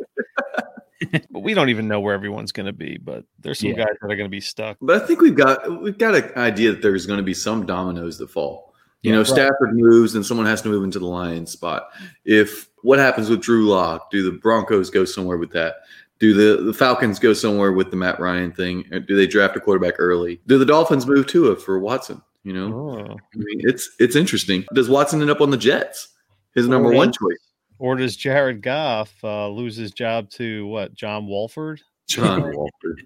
but 1.30 1.40
we 1.40 1.54
don't 1.54 1.68
even 1.68 1.88
know 1.88 2.00
where 2.00 2.14
everyone's 2.14 2.52
going 2.52 2.66
to 2.66 2.72
be. 2.72 2.98
But 2.98 3.24
there's 3.40 3.60
some 3.60 3.70
yeah. 3.70 3.76
guys 3.76 3.94
that 4.00 4.10
are 4.10 4.16
going 4.16 4.28
to 4.28 4.28
be 4.28 4.40
stuck. 4.40 4.78
But 4.80 5.02
I 5.02 5.06
think 5.06 5.20
we've 5.20 5.36
got 5.36 5.82
we've 5.82 5.98
got 5.98 6.14
an 6.14 6.32
idea 6.36 6.72
that 6.72 6.82
there's 6.82 7.06
going 7.06 7.18
to 7.18 7.24
be 7.24 7.34
some 7.34 7.66
dominoes 7.66 8.18
that 8.18 8.30
fall. 8.30 8.65
You 9.02 9.12
know, 9.12 9.18
right. 9.18 9.26
Stafford 9.26 9.74
moves 9.74 10.14
and 10.14 10.26
someone 10.26 10.46
has 10.46 10.62
to 10.62 10.68
move 10.68 10.82
into 10.82 10.98
the 10.98 11.06
Lions 11.06 11.50
spot. 11.50 11.90
If 12.24 12.68
what 12.82 12.98
happens 12.98 13.28
with 13.28 13.40
Drew 13.40 13.68
Lock? 13.68 14.10
Do 14.10 14.22
the 14.22 14.36
Broncos 14.36 14.90
go 14.90 15.04
somewhere 15.04 15.36
with 15.36 15.50
that? 15.52 15.76
Do 16.18 16.32
the, 16.32 16.62
the 16.62 16.72
Falcons 16.72 17.18
go 17.18 17.32
somewhere 17.32 17.72
with 17.72 17.90
the 17.90 17.96
Matt 17.96 18.18
Ryan 18.18 18.50
thing? 18.50 18.84
do 19.06 19.16
they 19.16 19.26
draft 19.26 19.56
a 19.56 19.60
quarterback 19.60 19.94
early? 19.98 20.40
Do 20.46 20.58
the 20.58 20.64
Dolphins 20.64 21.06
move 21.06 21.26
to 21.28 21.52
it 21.52 21.60
for 21.60 21.78
Watson? 21.78 22.22
You 22.42 22.52
know, 22.52 22.72
oh. 22.72 23.00
I 23.00 23.36
mean, 23.36 23.60
it's 23.64 23.90
it's 23.98 24.14
interesting. 24.14 24.64
Does 24.72 24.88
Watson 24.88 25.20
end 25.20 25.30
up 25.30 25.40
on 25.40 25.50
the 25.50 25.56
Jets? 25.56 26.14
His 26.54 26.68
number 26.68 26.90
one 26.90 27.12
choice. 27.12 27.38
Or 27.78 27.96
does 27.96 28.16
Jared 28.16 28.62
Goff 28.62 29.12
uh, 29.22 29.48
lose 29.48 29.76
his 29.76 29.90
job 29.90 30.30
to 30.30 30.66
what? 30.66 30.94
John 30.94 31.26
Wolford? 31.26 31.82
John 32.08 32.42
Walker. 32.54 32.96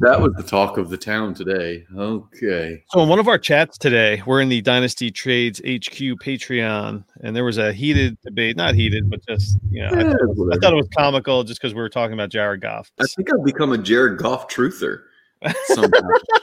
That 0.00 0.20
was 0.20 0.32
the 0.34 0.42
talk 0.42 0.78
of 0.78 0.88
the 0.88 0.96
town 0.96 1.34
today. 1.34 1.84
Okay. 1.96 2.82
So 2.90 3.00
in 3.00 3.08
one 3.08 3.18
of 3.18 3.28
our 3.28 3.38
chats 3.38 3.76
today, 3.76 4.22
we're 4.26 4.40
in 4.40 4.48
the 4.48 4.60
Dynasty 4.62 5.10
Trades 5.10 5.58
HQ 5.60 5.98
Patreon, 6.22 7.04
and 7.22 7.36
there 7.36 7.44
was 7.44 7.58
a 7.58 7.72
heated 7.72 8.16
debate. 8.22 8.56
Not 8.56 8.74
heated, 8.74 9.10
but 9.10 9.24
just 9.26 9.58
you 9.70 9.82
know, 9.82 9.88
I, 9.88 10.02
Yeah, 10.02 10.12
thought, 10.12 10.50
I 10.52 10.56
thought 10.58 10.72
it 10.72 10.76
was 10.76 10.88
comical 10.96 11.44
just 11.44 11.60
because 11.60 11.74
we 11.74 11.80
were 11.80 11.88
talking 11.88 12.14
about 12.14 12.30
Jared 12.30 12.60
Goff. 12.60 12.90
I 13.00 13.04
think 13.16 13.32
I've 13.32 13.44
become 13.44 13.72
a 13.72 13.78
Jared 13.78 14.18
Goff 14.18 14.48
truther 14.48 15.02
somehow. 15.66 15.88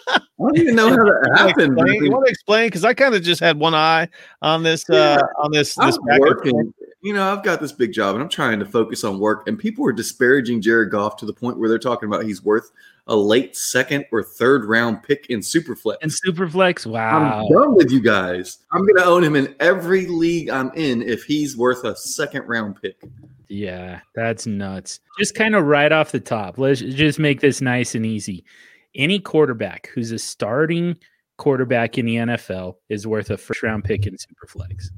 I 0.09 0.19
don't 0.39 0.57
even 0.57 0.75
know 0.75 0.89
how 0.89 0.95
that 0.95 1.31
happened. 1.37 1.77
You 1.87 2.11
want 2.11 2.25
to 2.25 2.31
explain? 2.31 2.67
Because 2.67 2.83
I 2.83 2.93
kind 2.93 3.15
of 3.15 3.21
just 3.21 3.39
had 3.39 3.59
one 3.59 3.75
eye 3.75 4.09
on 4.41 4.63
this. 4.63 4.89
Uh, 4.89 5.21
on 5.37 5.51
this. 5.51 5.77
I'm 5.77 5.87
This 5.87 5.99
working. 6.19 6.73
You 7.01 7.13
know, 7.13 7.31
I've 7.31 7.43
got 7.43 7.59
this 7.59 7.71
big 7.71 7.93
job 7.93 8.15
and 8.15 8.23
I'm 8.23 8.29
trying 8.29 8.59
to 8.59 8.65
focus 8.65 9.03
on 9.03 9.19
work. 9.19 9.47
And 9.47 9.57
people 9.57 9.85
are 9.87 9.91
disparaging 9.91 10.61
Jared 10.61 10.91
Goff 10.91 11.17
to 11.17 11.25
the 11.25 11.33
point 11.33 11.57
where 11.57 11.67
they're 11.67 11.79
talking 11.79 12.07
about 12.07 12.23
he's 12.23 12.43
worth 12.43 12.71
a 13.07 13.15
late 13.15 13.55
second 13.55 14.05
or 14.11 14.21
third 14.23 14.65
round 14.65 15.01
pick 15.01 15.25
in 15.29 15.39
Superflex. 15.39 15.95
And 16.01 16.11
Superflex, 16.11 16.85
wow. 16.85 17.41
I'm 17.41 17.53
done 17.53 17.75
with 17.75 17.91
you 17.91 18.01
guys. 18.01 18.59
I'm 18.71 18.81
going 18.81 18.97
to 18.97 19.05
own 19.05 19.23
him 19.23 19.35
in 19.35 19.55
every 19.59 20.05
league 20.05 20.49
I'm 20.49 20.71
in 20.75 21.01
if 21.01 21.23
he's 21.23 21.57
worth 21.57 21.83
a 21.83 21.95
second 21.95 22.47
round 22.47 22.79
pick. 22.81 23.01
Yeah, 23.49 23.99
that's 24.15 24.45
nuts. 24.45 24.99
Just 25.19 25.35
kind 25.35 25.55
of 25.55 25.65
right 25.65 25.91
off 25.91 26.11
the 26.11 26.21
top, 26.21 26.57
let's 26.57 26.79
just 26.79 27.19
make 27.19 27.41
this 27.41 27.59
nice 27.59 27.95
and 27.95 28.05
easy. 28.05 28.45
Any 28.95 29.19
quarterback 29.19 29.89
who's 29.93 30.11
a 30.11 30.19
starting 30.19 30.95
quarterback 31.37 31.97
in 31.97 32.05
the 32.05 32.15
NFL 32.15 32.75
is 32.89 33.07
worth 33.07 33.29
a 33.29 33.37
first 33.37 33.63
round 33.63 33.83
pick 33.83 34.05
in 34.05 34.15
Superflex. 34.15 34.89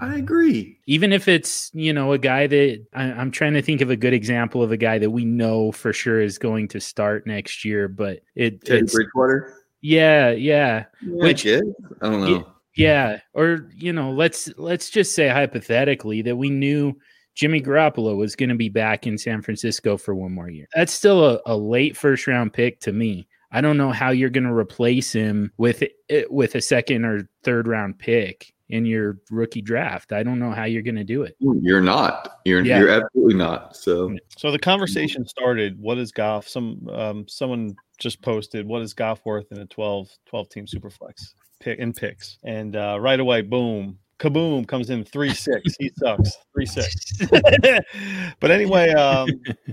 I 0.00 0.16
agree. 0.16 0.78
Even 0.86 1.12
if 1.12 1.28
it's, 1.28 1.70
you 1.74 1.92
know, 1.92 2.12
a 2.12 2.18
guy 2.18 2.46
that 2.46 2.84
I, 2.94 3.04
I'm 3.04 3.30
trying 3.30 3.54
to 3.54 3.62
think 3.62 3.80
of 3.80 3.90
a 3.90 3.96
good 3.96 4.12
example 4.12 4.62
of 4.62 4.72
a 4.72 4.76
guy 4.76 4.98
that 4.98 5.10
we 5.10 5.24
know 5.24 5.72
for 5.72 5.92
sure 5.92 6.20
is 6.20 6.38
going 6.38 6.68
to 6.68 6.80
start 6.80 7.26
next 7.26 7.64
year, 7.64 7.88
but 7.88 8.20
it, 8.34 8.64
Teddy 8.64 8.80
it's, 8.80 8.94
Bridgewater. 8.94 9.54
yeah, 9.80 10.30
yeah. 10.30 10.84
Yeah, 11.02 11.22
Which- 11.24 11.46
I 11.46 11.50
guess. 11.50 11.62
I 12.02 12.10
don't 12.10 12.20
know. 12.20 12.46
Yeah, 12.76 13.20
or 13.34 13.70
you 13.76 13.92
know, 13.92 14.10
let's 14.10 14.50
let's 14.56 14.90
just 14.90 15.14
say 15.14 15.28
hypothetically 15.28 16.22
that 16.22 16.34
we 16.34 16.50
knew 16.50 16.98
Jimmy 17.36 17.60
Garoppolo 17.60 18.16
was 18.16 18.34
going 18.34 18.48
to 18.48 18.56
be 18.56 18.68
back 18.68 19.06
in 19.06 19.16
San 19.16 19.42
Francisco 19.42 19.96
for 19.96 20.12
one 20.14 20.32
more 20.32 20.50
year. 20.50 20.66
That's 20.74 20.92
still 20.92 21.24
a, 21.24 21.40
a 21.46 21.56
late 21.56 21.96
first 21.96 22.26
round 22.26 22.52
pick 22.52 22.80
to 22.80 22.92
me. 22.92 23.28
I 23.52 23.60
don't 23.60 23.76
know 23.76 23.92
how 23.92 24.10
you're 24.10 24.28
going 24.30 24.42
to 24.48 24.52
replace 24.52 25.12
him 25.12 25.52
with 25.56 25.84
it 26.08 26.32
with 26.32 26.56
a 26.56 26.60
second 26.60 27.04
or 27.04 27.28
third 27.44 27.68
round 27.68 28.00
pick 28.00 28.52
in 28.70 28.86
your 28.86 29.18
rookie 29.30 29.62
draft. 29.62 30.12
I 30.12 30.22
don't 30.22 30.38
know 30.38 30.50
how 30.50 30.64
you're 30.64 30.82
going 30.82 30.94
to 30.96 31.04
do 31.04 31.22
it. 31.22 31.36
You're 31.38 31.80
not. 31.82 32.40
You're 32.44 32.64
Yeah. 32.64 32.80
you're 32.80 32.90
absolutely 32.90 33.34
not. 33.34 33.76
So 33.76 34.16
So 34.36 34.50
the 34.50 34.58
conversation 34.58 35.26
started. 35.26 35.78
What 35.80 35.98
is 35.98 36.12
Goff? 36.12 36.48
Some 36.48 36.88
um, 36.90 37.28
someone 37.28 37.74
just 37.98 38.22
posted. 38.22 38.66
What 38.66 38.82
is 38.82 38.94
Goff 38.94 39.24
worth 39.24 39.52
in 39.52 39.58
a 39.58 39.66
12, 39.66 40.08
12 40.26 40.48
team 40.48 40.66
superflex 40.66 41.34
pick 41.60 41.78
in 41.78 41.92
picks? 41.92 42.38
And 42.44 42.74
uh, 42.76 42.98
right 43.00 43.20
away, 43.20 43.42
boom, 43.42 43.98
kaboom, 44.18 44.66
comes 44.66 44.90
in 44.90 45.04
three 45.04 45.34
six. 45.34 45.76
He 45.78 45.90
sucks. 45.98 46.32
Three 46.54 46.66
six. 46.66 46.94
but 48.40 48.50
anyway, 48.50 48.92
um, 48.92 49.28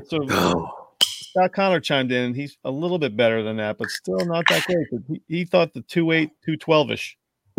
so 0.08 0.20
oh, 0.30 0.88
Scott 1.02 1.54
Connor 1.54 1.80
chimed 1.80 2.12
in. 2.12 2.34
He's 2.34 2.58
a 2.66 2.72
little 2.72 3.00
bit 3.00 3.16
better 3.16 3.42
than 3.42 3.56
that, 3.58 3.78
but 3.78 3.90
still 3.90 4.26
not 4.26 4.46
that 4.50 4.66
great. 4.66 4.88
He, 5.08 5.22
he 5.28 5.46
thought 5.46 5.74
the 5.74 5.82
two 5.82 6.12
eight, 6.12 6.32
two 6.46 6.58
twelve 6.58 6.92
ish. 6.92 7.18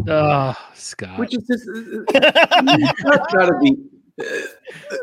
Oh, 0.09 0.55
Scott. 0.75 1.19
which 1.19 1.35
is 1.35 1.69
uh, 2.15 2.19
uh, 2.19 2.63
just 2.79 3.33
gotta 3.33 3.59
be. 3.63 3.77
Uh, 4.21 4.25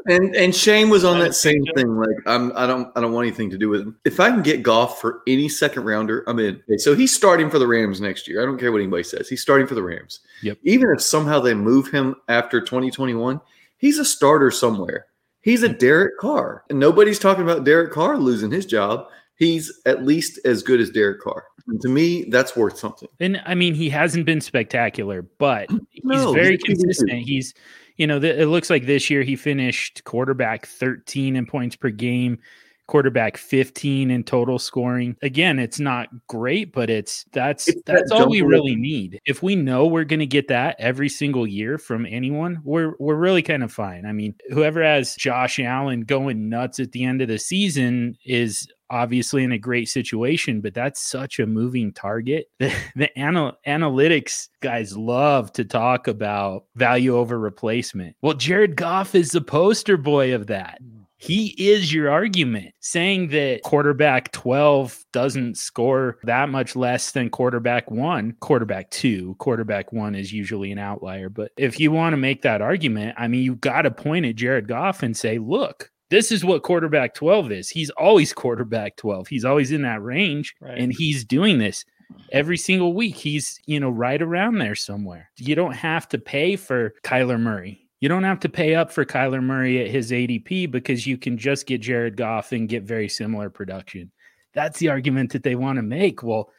and 0.07 0.35
and 0.35 0.55
Shane 0.55 0.89
was 0.89 1.03
on 1.03 1.19
that 1.19 1.33
same 1.33 1.63
thing. 1.75 1.95
Like 1.95 2.15
I'm, 2.25 2.55
I 2.55 2.67
don't, 2.67 2.91
I 2.95 3.01
don't 3.01 3.11
want 3.11 3.27
anything 3.27 3.49
to 3.49 3.57
do 3.57 3.69
with 3.69 3.81
him. 3.81 3.97
If 4.05 4.19
I 4.19 4.29
can 4.29 4.43
get 4.43 4.61
Goff 4.61 5.01
for 5.01 5.21
any 5.27 5.49
second 5.49 5.83
rounder, 5.83 6.23
I'm 6.27 6.39
in. 6.39 6.61
So 6.77 6.95
he's 6.95 7.13
starting 7.13 7.49
for 7.49 7.59
the 7.59 7.67
Rams 7.67 7.99
next 7.99 8.27
year. 8.27 8.41
I 8.41 8.45
don't 8.45 8.59
care 8.59 8.71
what 8.71 8.81
anybody 8.81 9.03
says. 9.03 9.27
He's 9.27 9.41
starting 9.41 9.67
for 9.67 9.75
the 9.75 9.83
Rams. 9.83 10.19
Yep. 10.43 10.59
Even 10.63 10.89
if 10.91 11.01
somehow 11.01 11.39
they 11.39 11.53
move 11.53 11.89
him 11.89 12.15
after 12.27 12.61
2021, 12.61 13.41
he's 13.77 13.97
a 13.97 14.05
starter 14.05 14.51
somewhere. 14.51 15.07
He's 15.41 15.63
a 15.63 15.69
Derek 15.69 16.17
Carr, 16.17 16.65
and 16.69 16.79
nobody's 16.79 17.17
talking 17.17 17.43
about 17.43 17.63
Derek 17.63 17.91
Carr 17.91 18.17
losing 18.17 18.51
his 18.51 18.65
job. 18.65 19.07
He's 19.39 19.71
at 19.85 20.03
least 20.05 20.39
as 20.45 20.61
good 20.61 20.79
as 20.79 20.89
Derek 20.91 21.21
Carr. 21.21 21.45
And 21.67 21.79
to 21.81 21.89
me, 21.89 22.25
that's 22.29 22.55
worth 22.55 22.77
something. 22.77 23.07
And 23.19 23.41
I 23.45 23.55
mean, 23.55 23.73
he 23.73 23.89
hasn't 23.89 24.25
been 24.25 24.41
spectacular, 24.41 25.21
but 25.21 25.69
he's 25.89 26.03
No, 26.03 26.33
very 26.33 26.57
he's 26.57 26.61
a 26.61 26.65
QB2. 26.65 26.65
consistent. 26.81 27.21
He's, 27.21 27.53
you 27.95 28.05
know, 28.07 28.19
th- 28.19 28.37
it 28.37 28.47
looks 28.47 28.69
like 28.69 28.85
this 28.85 29.09
year 29.09 29.23
he 29.23 29.35
finished 29.35 30.03
quarterback 30.03 30.65
13 30.65 31.35
in 31.35 31.45
points 31.45 31.75
per 31.75 31.89
game, 31.89 32.39
quarterback 32.87 33.37
15 33.37 34.09
in 34.09 34.23
total 34.23 34.57
scoring. 34.57 35.15
Again, 35.21 35.59
it's 35.59 35.79
not 35.79 36.07
great, 36.27 36.73
but 36.73 36.89
it's 36.89 37.23
that's 37.33 37.67
It's 37.67 37.81
that 37.85 37.97
that's 37.97 38.11
all 38.11 38.29
we 38.29 38.41
really 38.41 38.71
away. 38.71 38.81
need. 38.81 39.21
If 39.25 39.43
we 39.43 39.55
know 39.55 39.85
we're 39.85 40.05
going 40.05 40.21
to 40.21 40.25
get 40.25 40.47
that 40.47 40.75
every 40.79 41.07
single 41.09 41.45
year 41.45 41.77
from 41.77 42.05
anyone, 42.05 42.59
we're 42.63 42.95
we're 42.99 43.15
really 43.15 43.43
kind 43.43 43.63
of 43.63 43.71
fine. 43.71 44.05
I 44.07 44.11
mean, 44.11 44.33
whoever 44.49 44.83
has 44.83 45.15
Josh 45.15 45.59
Allen 45.59 46.01
going 46.01 46.49
nuts 46.49 46.79
at 46.79 46.93
the 46.93 47.03
end 47.05 47.21
of 47.21 47.27
the 47.27 47.37
season 47.37 48.17
is 48.25 48.67
obviously 48.89 49.43
in 49.43 49.51
a 49.51 49.57
great 49.57 49.89
situation, 49.89 50.61
but 50.61 50.73
that's 50.73 51.01
such 51.01 51.39
a 51.39 51.47
moving 51.47 51.93
target. 51.93 52.47
The, 52.59 52.73
the 52.95 53.19
anal- 53.19 53.57
analytics 53.65 54.49
guys 54.59 54.95
love 54.97 55.51
to 55.53 55.63
talk 55.63 56.07
about 56.07 56.65
value 56.75 57.15
over 57.15 57.39
replacement. 57.39 58.15
Well, 58.21 58.33
Jared 58.33 58.75
Goff 58.75 59.15
is 59.15 59.31
the 59.31 59.41
poster 59.41 59.95
boy 59.95 60.35
of 60.35 60.47
that. 60.47 60.79
Mm. 60.83 60.99
He 61.21 61.47
is 61.57 61.93
your 61.93 62.09
argument 62.09 62.73
saying 62.79 63.27
that 63.29 63.61
quarterback 63.63 64.31
12 64.31 65.03
doesn't 65.11 65.57
score 65.57 66.17
that 66.23 66.47
much 66.47 66.77
less 66.77 67.11
than 67.11 67.29
quarterback 67.29 67.91
one, 67.91 68.37
quarterback 68.39 68.89
two. 68.89 69.35
Quarterback 69.37 69.91
one 69.91 70.15
is 70.15 70.31
usually 70.31 70.71
an 70.71 70.79
outlier. 70.79 71.27
But 71.27 71.51
if 71.57 71.77
you 71.77 71.91
want 71.91 72.13
to 72.13 72.17
make 72.17 72.41
that 72.43 72.61
argument, 72.61 73.15
I 73.17 73.27
mean, 73.27 73.43
you've 73.43 73.59
got 73.59 73.81
to 73.81 73.91
point 73.91 74.25
at 74.25 74.37
Jared 74.37 74.69
Goff 74.69 75.03
and 75.03 75.15
say, 75.15 75.39
look, 75.39 75.91
this 76.09 76.31
is 76.31 76.43
what 76.43 76.63
quarterback 76.63 77.13
12 77.13 77.51
is. 77.51 77.69
He's 77.69 77.89
always 77.91 78.33
quarterback 78.33 78.95
12. 78.97 79.27
He's 79.27 79.45
always 79.45 79.71
in 79.71 79.81
that 79.83 80.01
range 80.03 80.55
Right. 80.59 80.77
and 80.77 80.91
he's 80.91 81.23
doing 81.23 81.57
this 81.59 81.85
every 82.31 82.57
single 82.57 82.93
week. 82.93 83.15
He's, 83.15 83.59
you 83.65 83.79
know, 83.79 83.89
right 83.89 84.21
around 84.21 84.57
there 84.57 84.75
somewhere. 84.75 85.29
You 85.37 85.55
don't 85.55 85.73
have 85.73 86.07
to 86.09 86.17
pay 86.17 86.55
for 86.55 86.95
Kyler 87.03 87.39
Murray. 87.39 87.85
You 87.99 88.09
don't 88.09 88.23
have 88.23 88.39
to 88.41 88.49
pay 88.49 88.75
up 88.75 88.91
for 88.91 89.03
Kyler 89.05 89.43
Murray 89.43 89.81
at 89.83 89.91
his 89.91 90.11
ADP 90.11 90.71
because 90.71 91.05
you 91.05 91.17
can 91.17 91.37
just 91.37 91.65
get 91.67 91.81
Jared 91.81 92.15
Goff 92.17 92.53
and 92.53 92.69
get 92.69 92.83
very 92.83 93.09
similar 93.09 93.49
production. 93.49 94.11
That's 94.53 94.79
the 94.79 94.87
argument 94.89 95.31
that 95.33 95.43
they 95.43 95.55
want 95.55 95.75
to 95.77 95.83
make. 95.83 96.23
Well, 96.23 96.49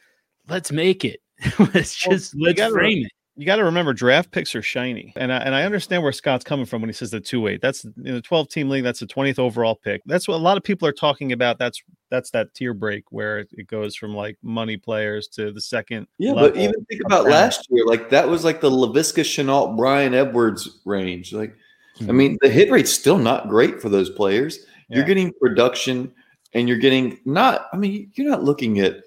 let's 0.49 0.71
make 0.71 1.05
it. 1.05 1.21
let's 1.75 1.97
just 1.97 2.35
you 2.35 2.45
let's 2.45 2.63
frame 2.73 3.05
it. 3.07 3.13
You 3.41 3.47
got 3.47 3.57
to 3.57 3.65
remember 3.65 3.95
draft 3.95 4.31
picks 4.33 4.55
are 4.55 4.61
shiny 4.61 5.15
and 5.17 5.33
I, 5.33 5.39
and 5.39 5.55
I 5.55 5.63
understand 5.63 6.03
where 6.03 6.13
Scott's 6.13 6.45
coming 6.45 6.67
from 6.67 6.83
when 6.83 6.91
he 6.91 6.93
says 6.93 7.11
the 7.11 7.23
2-8 7.23 7.63
that's 7.63 7.85
in 7.85 8.17
a 8.17 8.21
12 8.21 8.51
team 8.51 8.69
league 8.69 8.85
that's 8.85 9.01
the 9.01 9.07
20th 9.07 9.39
overall 9.39 9.75
pick 9.77 10.03
that's 10.05 10.29
what 10.29 10.35
a 10.35 10.37
lot 10.37 10.59
of 10.59 10.63
people 10.63 10.87
are 10.87 10.93
talking 10.93 11.33
about 11.33 11.59
that's 11.59 11.83
that's 12.11 12.31
that 12.33 12.53
tier 12.53 12.75
break 12.75 13.05
where 13.11 13.39
it, 13.39 13.49
it 13.53 13.67
goes 13.67 13.97
from 13.97 14.15
like 14.15 14.37
money 14.43 14.77
players 14.77 15.27
to 15.29 15.53
the 15.53 15.61
second 15.61 16.07
Yeah, 16.19 16.35
but 16.35 16.55
even 16.55 16.85
think 16.85 17.01
about 17.07 17.25
last 17.31 17.67
year. 17.71 17.87
Like 17.87 18.11
that 18.11 18.29
was 18.29 18.45
like 18.45 18.61
the 18.61 18.71
Laviska 18.71 19.23
Shenault, 19.23 19.75
Bryan 19.75 20.13
Edwards 20.13 20.81
range. 20.85 21.33
Like, 21.33 21.57
I 21.99 22.05
Mhm. 22.05 22.15
mean, 22.15 22.39
the 22.43 22.51
hit 22.51 22.71
rate's 22.71 22.93
still 22.93 23.17
not 23.17 23.49
great 23.49 23.81
for 23.81 23.89
those 23.89 24.11
players. 24.11 24.67
You're 24.91 25.05
getting 25.05 25.33
production, 25.41 26.13
and 26.53 26.69
you're 26.69 26.77
getting 26.77 27.21
not. 27.25 27.69
I 27.73 27.79
mean, 27.79 28.11
you're 28.17 28.29
not 28.29 28.45
looking 28.45 28.81
at 28.81 29.03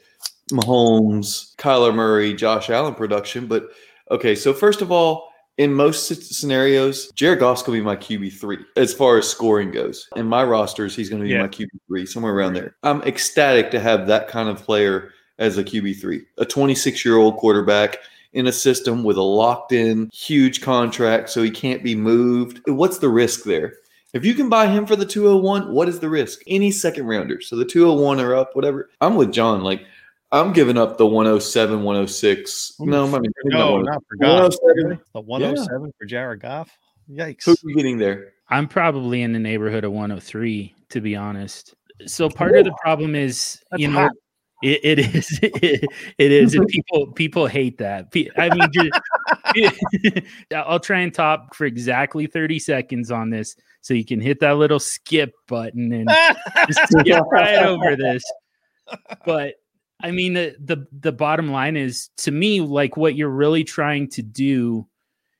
Mahomes, 0.51 1.55
Kyler 1.57 1.93
Murray, 1.93 2.33
Josh 2.33 2.71
Allen 2.71 2.95
production. 2.95 3.45
But 3.45 3.69
okay, 4.11 4.35
so 4.35 4.53
first 4.53 4.81
of 4.81 4.91
all, 4.91 5.29
in 5.57 5.71
most 5.71 6.07
scenarios, 6.33 7.11
Jared 7.11 7.39
Goff's 7.39 7.61
gonna 7.61 7.77
be 7.77 7.83
my 7.83 7.95
QB 7.95 8.33
three 8.39 8.57
as 8.75 8.93
far 8.93 9.17
as 9.19 9.27
scoring 9.29 9.69
goes. 9.71 10.07
In 10.15 10.25
my 10.25 10.43
rosters, 10.43 10.95
he's 10.95 11.09
gonna 11.09 11.23
be 11.23 11.29
Yeah. 11.29 11.41
my 11.43 11.47
QB 11.47 11.69
three, 11.87 12.05
somewhere 12.07 12.33
around 12.33 12.53
there. 12.53 12.75
I'm 12.83 13.01
ecstatic 13.03 13.69
to 13.71 13.79
have 13.79 14.07
that 14.07 14.27
kind 14.27 14.49
of 14.49 14.63
player 14.63 15.11
as 15.37 15.57
a 15.57 15.63
QB 15.63 15.93
three, 15.93 16.23
a 16.39 16.45
26 16.45 17.05
year 17.05 17.17
old 17.17 17.37
quarterback 17.37 17.99
in 18.33 18.47
a 18.47 18.51
system 18.51 19.03
with 19.03 19.17
a 19.17 19.21
locked 19.21 19.71
in 19.71 20.09
huge 20.11 20.61
contract, 20.61 21.29
so 21.29 21.43
he 21.43 21.51
can't 21.51 21.83
be 21.83 21.93
moved. 21.93 22.61
What's 22.65 22.97
the 22.97 23.09
risk 23.09 23.43
there? 23.43 23.73
If 24.13 24.25
you 24.25 24.33
can 24.33 24.49
buy 24.49 24.67
him 24.67 24.85
for 24.87 24.95
the 24.95 25.05
201, 25.05 25.71
what 25.71 25.87
is 25.89 25.99
the 25.99 26.09
risk? 26.09 26.41
Any 26.47 26.71
second 26.71 27.05
rounder. 27.05 27.41
So 27.41 27.55
the 27.55 27.65
201 27.65 28.19
are 28.19 28.35
up, 28.35 28.55
whatever. 28.55 28.89
I'm 29.01 29.15
with 29.15 29.31
John. 29.31 29.61
Like, 29.63 29.85
I'm 30.33 30.51
giving 30.51 30.79
up 30.79 30.97
the 30.97 31.05
107, 31.05 31.83
106. 31.83 32.73
No, 32.79 33.03
I 33.05 33.19
mean, 33.19 33.31
no 33.45 33.77
not 33.77 33.93
not 33.93 34.03
for 34.09 34.15
Goff 34.17 34.53
107. 34.61 34.99
The 35.13 35.21
107 35.21 35.93
for 35.97 36.05
Jared 36.05 36.41
Goff 36.41 36.75
yikes 37.09 37.45
Who's 37.45 37.61
we 37.63 37.75
getting 37.75 37.99
there? 37.99 38.33
I'm 38.49 38.67
probably 38.67 39.21
in 39.21 39.31
the 39.33 39.39
neighborhood 39.39 39.83
of 39.83 39.91
103, 39.91 40.73
to 40.89 41.01
be 41.01 41.15
honest. 41.15 41.75
So 42.07 42.29
part 42.29 42.55
of 42.55 42.65
the 42.65 42.75
problem 42.81 43.13
is, 43.13 43.61
you 43.77 43.87
know, 43.87 43.99
hot. 43.99 44.11
it, 44.63 44.79
it 44.83 44.99
is, 44.99 45.39
it, 45.41 45.85
it 46.17 46.31
is, 46.31 46.55
and 46.55 46.67
people 46.67 47.11
people 47.13 47.45
hate 47.45 47.77
that. 47.77 48.07
I 48.35 48.49
mean, 48.49 48.67
just, 48.73 50.25
I'll 50.55 50.79
try 50.79 51.01
and 51.01 51.13
top 51.13 51.55
for 51.55 51.65
exactly 51.65 52.25
30 52.25 52.57
seconds 52.57 53.11
on 53.11 53.29
this 53.29 53.55
so 53.81 53.93
you 53.93 54.05
can 54.05 54.19
hit 54.19 54.39
that 54.39 54.57
little 54.57 54.79
skip 54.79 55.31
button 55.47 55.93
and 55.93 56.09
just 56.67 56.81
skip 56.89 57.23
right 57.31 57.63
over 57.63 57.95
this. 57.95 58.23
But 59.25 59.53
I 60.03 60.11
mean 60.11 60.33
the, 60.33 60.55
the 60.59 60.85
the 60.91 61.11
bottom 61.11 61.51
line 61.51 61.77
is 61.77 62.09
to 62.17 62.31
me 62.31 62.61
like 62.61 62.97
what 62.97 63.15
you're 63.15 63.29
really 63.29 63.63
trying 63.63 64.09
to 64.09 64.21
do 64.21 64.85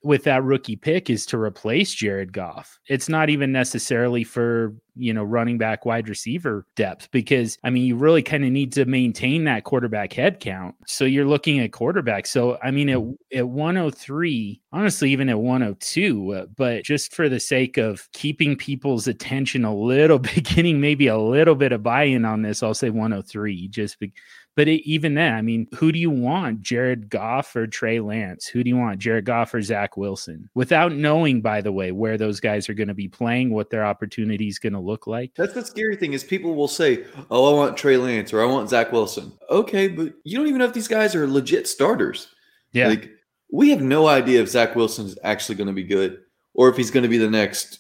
with 0.04 0.26
that 0.26 0.44
rookie 0.44 0.76
pick 0.76 1.10
is 1.10 1.26
to 1.26 1.38
replace 1.38 1.94
Jared 1.94 2.34
Goff. 2.34 2.78
It's 2.88 3.08
not 3.08 3.30
even 3.30 3.54
necessarily 3.54 4.26
for, 4.26 4.76
you 4.96 5.14
know, 5.14 5.24
running 5.24 5.58
back 5.58 5.86
wide 5.86 6.10
receiver 6.10 6.68
depth 6.76 7.10
because 7.12 7.58
I 7.64 7.70
mean, 7.70 7.86
you 7.86 7.96
really 7.96 8.22
kind 8.22 8.44
of 8.44 8.52
need 8.52 8.74
to 8.74 8.86
maintain 8.86 9.46
that 9.46 9.64
quarterback 9.64 10.12
head 10.12 10.42
count. 10.42 10.76
So 10.86 11.06
you're 11.06 11.26
looking 11.26 11.60
at 11.60 11.72
quarterback. 11.72 12.28
So 12.28 12.60
I 12.62 12.72
mean, 12.72 12.90
at, 12.90 13.00
at 13.34 13.48
103, 13.48 14.62
honestly, 14.74 15.10
even 15.12 15.30
at 15.30 15.40
102, 15.40 16.34
uh, 16.34 16.46
but 16.58 16.84
just 16.84 17.16
for 17.16 17.30
the 17.30 17.40
sake 17.40 17.78
of 17.78 18.10
keeping 18.12 18.58
people's 18.58 19.08
attention 19.08 19.64
a 19.64 19.74
little 19.74 20.20
bit, 20.20 20.44
getting 20.44 20.82
maybe 20.82 21.08
a 21.08 21.18
little 21.18 21.56
bit 21.56 21.72
of 21.72 21.82
buy 21.82 22.04
in 22.04 22.26
on 22.26 22.42
this, 22.42 22.62
I'll 22.62 22.74
say 22.74 22.90
103 22.90 23.70
just 23.70 24.00
be, 24.00 24.12
but 24.56 24.68
it, 24.68 24.88
even 24.88 25.16
then, 25.16 25.34
I 25.34 25.42
mean, 25.42 25.68
who 25.76 25.92
do 25.92 26.00
you 26.00 26.12
want, 26.12 26.62
Jared 26.62 27.10
Goff 27.10 27.56
or 27.56 27.66
Trey 27.66 28.00
Lance? 28.00 28.46
Who 28.46 28.64
do 28.64 28.70
you 28.70 28.78
want, 28.78 29.00
Jared 29.00 29.26
Goff 29.26 29.54
or 29.54 29.62
Zach 29.62 29.98
Wilson? 29.98 30.50
Without 30.54 30.92
knowing, 30.92 31.42
by 31.42 31.62
the 31.62 31.72
way, 31.72 31.92
where 31.92 32.18
those 32.18 32.40
guys 32.40 32.70
are 32.70 32.74
going 32.74 32.88
to 32.88 32.94
be 32.94 33.08
playing, 33.08 33.52
what 33.52 33.70
their 33.70 33.86
opportunity 33.86 34.48
is 34.48 34.60
going 34.60 34.74
to 34.74 34.80
look 34.80 35.08
like. 35.08 35.32
That's 35.36 35.54
the 35.54 35.66
scary 35.66 35.96
thing 35.96 36.14
is 36.14 36.24
people 36.24 36.56
will 36.56 36.68
say, 36.68 37.06
"Oh, 37.32 37.52
I 37.52 37.58
want 37.58 37.78
Trey 37.78 37.98
Lance 37.98 38.32
or 38.32 38.42
I 38.42 38.46
want 38.46 38.70
Zach 38.70 38.92
Wilson." 38.92 39.32
Okay, 39.50 39.88
but 39.88 40.14
you 40.24 40.38
don't 40.38 40.48
even 40.48 40.60
know 40.60 40.66
if 40.66 40.74
these 40.74 40.88
guys 40.88 41.16
are 41.16 41.28
legit 41.28 41.68
starters. 41.68 42.28
Yeah, 42.74 42.90
like 42.90 43.12
we 43.52 43.70
have 43.70 43.82
no 43.82 44.08
idea 44.08 44.42
if 44.42 44.50
Zach 44.50 44.76
Wilson 44.76 45.06
is 45.06 45.18
actually 45.24 45.56
going 45.56 45.68
to 45.68 45.74
be 45.74 45.84
good 45.84 46.20
or 46.54 46.70
if 46.70 46.78
he's 46.78 46.92
going 46.92 47.04
to 47.04 47.10
be 47.10 47.18
the 47.18 47.30
next 47.30 47.80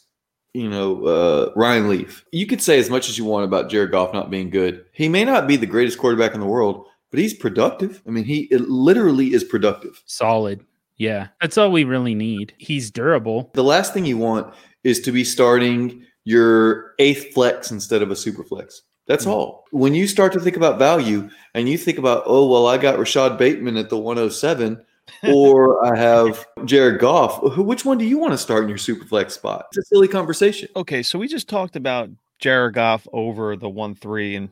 you 0.54 0.70
know, 0.70 1.06
uh, 1.06 1.52
Ryan 1.56 1.90
Leaf. 1.90 2.26
You 2.32 2.46
could 2.46 2.62
say 2.62 2.80
as 2.80 2.90
much 2.90 3.10
as 3.10 3.18
you 3.18 3.26
want 3.26 3.46
about 3.46 3.70
Jared 3.70 3.92
Goff 3.92 4.14
not 4.14 4.30
being 4.30 4.50
good. 4.50 4.86
He 4.92 5.10
may 5.10 5.26
not 5.26 5.48
be 5.48 5.56
the 5.56 5.66
greatest 5.66 5.98
quarterback 5.98 6.34
in 6.34 6.40
the 6.40 6.46
world, 6.46 6.86
but 7.10 7.20
he's 7.20 7.34
productive. 7.34 8.02
I 8.08 8.12
mean, 8.12 8.24
he 8.24 8.48
literally 8.52 9.34
is 9.34 9.44
productive. 9.44 10.02
Solid. 10.06 10.64
Yeah. 10.98 11.28
That's 11.42 11.58
all 11.58 11.72
we 11.72 11.84
really 11.84 12.16
need. 12.16 12.54
He's 12.58 12.92
durable. 12.92 13.52
The 13.54 13.64
last 13.64 13.94
thing 13.94 14.06
you 14.06 14.18
want 14.18 14.54
is 14.84 15.00
to 15.02 15.12
be 15.12 15.24
starting 15.24 16.06
your 16.24 16.94
eighth 17.00 17.34
flex 17.34 17.72
instead 17.72 18.02
of 18.02 18.12
a 18.12 18.16
super 18.16 18.44
flex. 18.44 18.84
That's 19.08 19.24
mm-hmm. 19.24 19.34
all. 19.34 19.66
When 19.72 19.96
you 19.96 20.08
start 20.08 20.34
to 20.34 20.40
think 20.40 20.56
about 20.56 20.80
value 20.80 21.30
and 21.56 21.68
you 21.68 21.78
think 21.78 21.98
about, 21.98 22.24
oh, 22.26 22.48
well, 22.48 22.68
I 22.68 22.78
got 22.78 23.00
Rashod 23.00 23.38
Bateman 23.38 23.78
at 23.78 23.90
the 23.90 23.98
107 23.98 24.84
or 25.24 25.86
I 25.86 25.98
have 25.98 26.46
Jared 26.66 27.00
Goff. 27.00 27.58
Which 27.58 27.86
one 27.86 27.98
do 27.98 28.06
you 28.06 28.18
want 28.18 28.34
to 28.34 28.38
start 28.38 28.64
in 28.64 28.70
your 28.70 28.78
super 28.78 29.06
flex 29.06 29.34
spot? 29.34 29.68
It's 29.72 29.80
a 29.80 29.84
silly 29.84 30.08
conversation. 30.08 30.70
Okay, 30.76 31.04
so 31.04 31.20
we 31.20 31.28
just 31.28 31.48
talked 31.48 31.76
about 31.76 32.10
Jared 32.40 32.74
Goff 32.74 33.08
over 33.14 33.56
the 33.56 33.70
one 33.70 33.96
three 33.96 34.36
and 34.36 34.50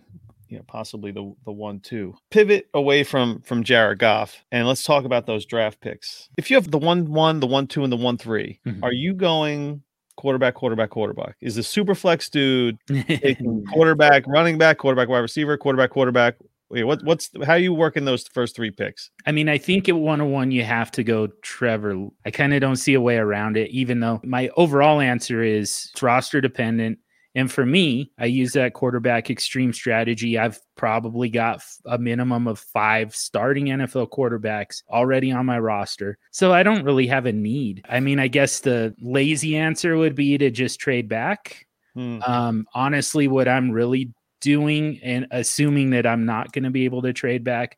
you 0.48 0.58
know 0.58 0.63
possibly 0.67 1.12
the 1.12 1.34
the 1.46 1.51
one 1.51 1.79
two. 1.79 2.15
Pivot 2.29 2.67
away 2.74 3.03
from 3.03 3.41
from 3.41 3.63
Jared 3.63 4.00
Goff 4.00 4.43
and 4.51 4.67
let's 4.67 4.84
talk 4.84 5.05
about 5.05 5.25
those 5.25 5.46
draft 5.46 5.79
picks. 5.81 6.29
If 6.38 6.50
you 6.50 6.55
have 6.58 6.70
the 6.70 6.77
one 6.77 7.12
one, 7.12 7.39
the 7.39 7.48
one 7.48 7.67
two, 7.67 7.84
and 7.84 7.91
the 7.91 7.98
one 7.98 8.17
3 8.17 8.60
mm-hmm. 8.65 8.84
are 8.84 8.93
you 8.93 9.13
going 9.13 9.81
quarterback, 10.17 10.53
quarterback, 10.53 10.89
quarterback? 10.89 11.36
Is 11.41 11.55
the 11.55 11.63
super 11.63 11.96
flex 11.96 12.29
dude 12.29 12.77
taking 12.88 13.65
quarterback, 13.74 14.25
running 14.27 14.58
back, 14.58 14.77
quarterback, 14.77 15.10
wide 15.10 15.20
receiver, 15.20 15.58
quarterback, 15.58 15.89
quarterback? 15.89 16.36
Wait, 16.72 16.86
what, 16.86 17.04
what's 17.04 17.30
how 17.46 17.56
you 17.56 17.74
working 17.74 18.06
those 18.06 18.25
first 18.28 18.56
three 18.56 18.72
picks? 18.72 19.12
I 19.25 19.34
mean, 19.34 19.50
I 19.50 19.58
think 19.58 19.90
at 19.90 19.96
101 19.96 20.51
you 20.51 20.63
have 20.63 20.90
to 20.92 21.04
go 21.04 21.28
Trevor. 21.42 22.08
I 22.25 22.32
kind 22.32 22.54
of 22.54 22.62
don't 22.62 22.78
see 22.78 22.94
a 22.94 23.01
way 23.01 23.18
around 23.18 23.58
it, 23.58 23.70
even 23.72 24.00
though 24.00 24.22
my 24.24 24.50
overall 24.56 25.01
answer 25.01 25.44
is 25.44 25.90
it's 25.92 26.01
roster 26.01 26.40
dependent. 26.40 27.00
And 27.36 27.51
for 27.51 27.66
me, 27.66 28.12
I 28.18 28.25
use 28.25 28.53
that 28.53 28.74
quarterback 28.74 29.29
extreme 29.29 29.74
strategy. 29.74 30.38
I've 30.38 30.60
probably 30.75 31.29
got 31.29 31.62
a 31.86 31.98
minimum 31.98 32.48
of 32.48 32.60
five 32.60 33.16
starting 33.16 33.68
NFL 33.68 34.10
quarterbacks 34.10 34.84
already 34.90 35.31
on 35.31 35.46
my 35.46 35.60
roster. 35.60 36.18
So 36.31 36.53
I 36.53 36.64
don't 36.64 36.84
really 36.84 37.07
have 37.07 37.25
a 37.25 37.31
need. 37.34 37.86
I 37.90 38.00
mean, 38.00 38.20
I 38.20 38.27
guess 38.27 38.60
the 38.60 38.94
lazy 39.01 39.57
answer 39.57 39.98
would 39.98 40.16
be 40.16 40.38
to 40.38 40.50
just 40.51 40.79
trade 40.79 41.07
back. 41.07 41.66
Hmm. 41.94 42.22
Um, 42.25 42.66
honestly, 42.74 43.27
what 43.27 43.48
I'm 43.48 43.72
really 43.72 44.14
doing 44.42 45.00
and 45.01 45.27
assuming 45.32 45.92
that 45.92 46.06
I'm 46.06 46.25
not 46.25 46.51
going 46.51 46.64
to 46.64 46.70
be 46.70 46.86
able 46.86 47.01
to 47.04 47.14
trade 47.14 47.44
back. 47.44 47.77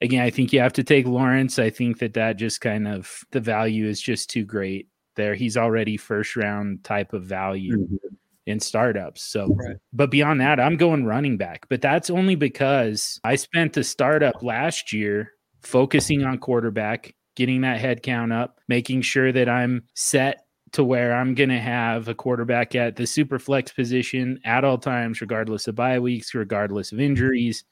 Again, 0.00 0.22
I 0.22 0.30
think 0.30 0.52
you 0.52 0.60
have 0.60 0.72
to 0.74 0.84
take 0.84 1.06
Lawrence. 1.06 1.58
I 1.58 1.70
think 1.70 1.98
that 2.00 2.14
that 2.14 2.36
just 2.36 2.60
kind 2.60 2.86
of 2.86 3.24
the 3.30 3.40
value 3.40 3.86
is 3.86 4.00
just 4.00 4.28
too 4.28 4.44
great 4.44 4.88
there. 5.14 5.34
He's 5.34 5.56
already 5.56 5.96
first 5.96 6.36
round 6.36 6.84
type 6.84 7.12
of 7.12 7.24
value 7.24 7.78
mm-hmm. 7.78 8.14
in 8.46 8.60
startups. 8.60 9.22
So, 9.22 9.48
right. 9.54 9.76
but 9.92 10.10
beyond 10.10 10.40
that, 10.40 10.60
I'm 10.60 10.76
going 10.76 11.06
running 11.06 11.36
back. 11.36 11.66
But 11.68 11.80
that's 11.80 12.10
only 12.10 12.34
because 12.34 13.18
I 13.24 13.36
spent 13.36 13.72
the 13.72 13.84
startup 13.84 14.42
last 14.42 14.92
year 14.92 15.32
focusing 15.62 16.24
on 16.24 16.38
quarterback, 16.38 17.14
getting 17.36 17.62
that 17.62 17.80
head 17.80 18.02
count 18.02 18.32
up, 18.32 18.60
making 18.68 19.02
sure 19.02 19.32
that 19.32 19.48
I'm 19.48 19.84
set 19.94 20.43
to 20.74 20.84
where 20.84 21.14
I'm 21.14 21.34
going 21.34 21.50
to 21.50 21.60
have 21.60 22.08
a 22.08 22.14
quarterback 22.14 22.74
at 22.74 22.96
the 22.96 23.06
super 23.06 23.38
flex 23.38 23.72
position 23.72 24.40
at 24.44 24.64
all 24.64 24.76
times, 24.76 25.20
regardless 25.20 25.68
of 25.68 25.76
bye 25.76 25.98
weeks, 25.98 26.34
regardless 26.34 26.90
of 26.90 27.00
injuries, 27.00 27.64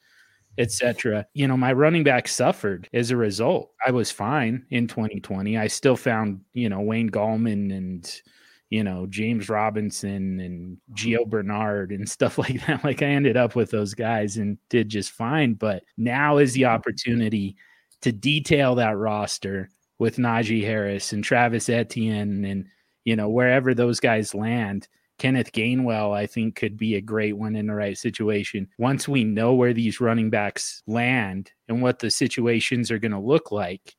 etc. 0.57 1.25
You 1.33 1.47
know, 1.47 1.57
my 1.57 1.73
running 1.73 2.03
back 2.03 2.27
suffered 2.27 2.89
as 2.93 3.11
a 3.11 3.17
result. 3.17 3.71
I 3.85 3.91
was 3.91 4.09
fine 4.09 4.65
in 4.69 4.87
2020. 4.87 5.57
I 5.57 5.67
still 5.67 5.97
found, 5.97 6.41
you 6.53 6.69
know, 6.69 6.79
Wayne 6.79 7.09
Gallman 7.09 7.75
and, 7.75 8.21
you 8.69 8.85
know, 8.85 9.05
James 9.07 9.49
Robinson 9.49 10.39
and 10.39 10.77
Gio 10.93 11.19
mm-hmm. 11.19 11.29
Bernard 11.29 11.91
and 11.91 12.07
stuff 12.07 12.37
like 12.37 12.65
that. 12.67 12.85
Like 12.85 13.01
I 13.01 13.07
ended 13.07 13.35
up 13.35 13.55
with 13.55 13.69
those 13.69 13.93
guys 13.93 14.37
and 14.37 14.57
did 14.69 14.87
just 14.87 15.11
fine. 15.11 15.55
But 15.55 15.83
now 15.97 16.37
is 16.37 16.53
the 16.53 16.65
opportunity 16.65 17.57
to 18.01 18.13
detail 18.13 18.75
that 18.75 18.97
roster 18.97 19.69
with 19.99 20.17
Najee 20.17 20.63
Harris 20.63 21.11
and 21.11 21.23
Travis 21.23 21.67
Etienne 21.67 22.45
and 22.45 22.67
you 23.05 23.15
know, 23.15 23.29
wherever 23.29 23.73
those 23.73 23.99
guys 23.99 24.33
land, 24.33 24.87
Kenneth 25.19 25.51
Gainwell, 25.51 26.15
I 26.15 26.25
think, 26.25 26.55
could 26.55 26.77
be 26.77 26.95
a 26.95 27.01
great 27.01 27.37
one 27.37 27.55
in 27.55 27.67
the 27.67 27.75
right 27.75 27.97
situation. 27.97 28.67
Once 28.77 29.07
we 29.07 29.23
know 29.23 29.53
where 29.53 29.73
these 29.73 30.01
running 30.01 30.29
backs 30.29 30.81
land 30.87 31.51
and 31.67 31.81
what 31.81 31.99
the 31.99 32.09
situations 32.09 32.91
are 32.91 32.99
going 32.99 33.11
to 33.11 33.19
look 33.19 33.51
like, 33.51 33.95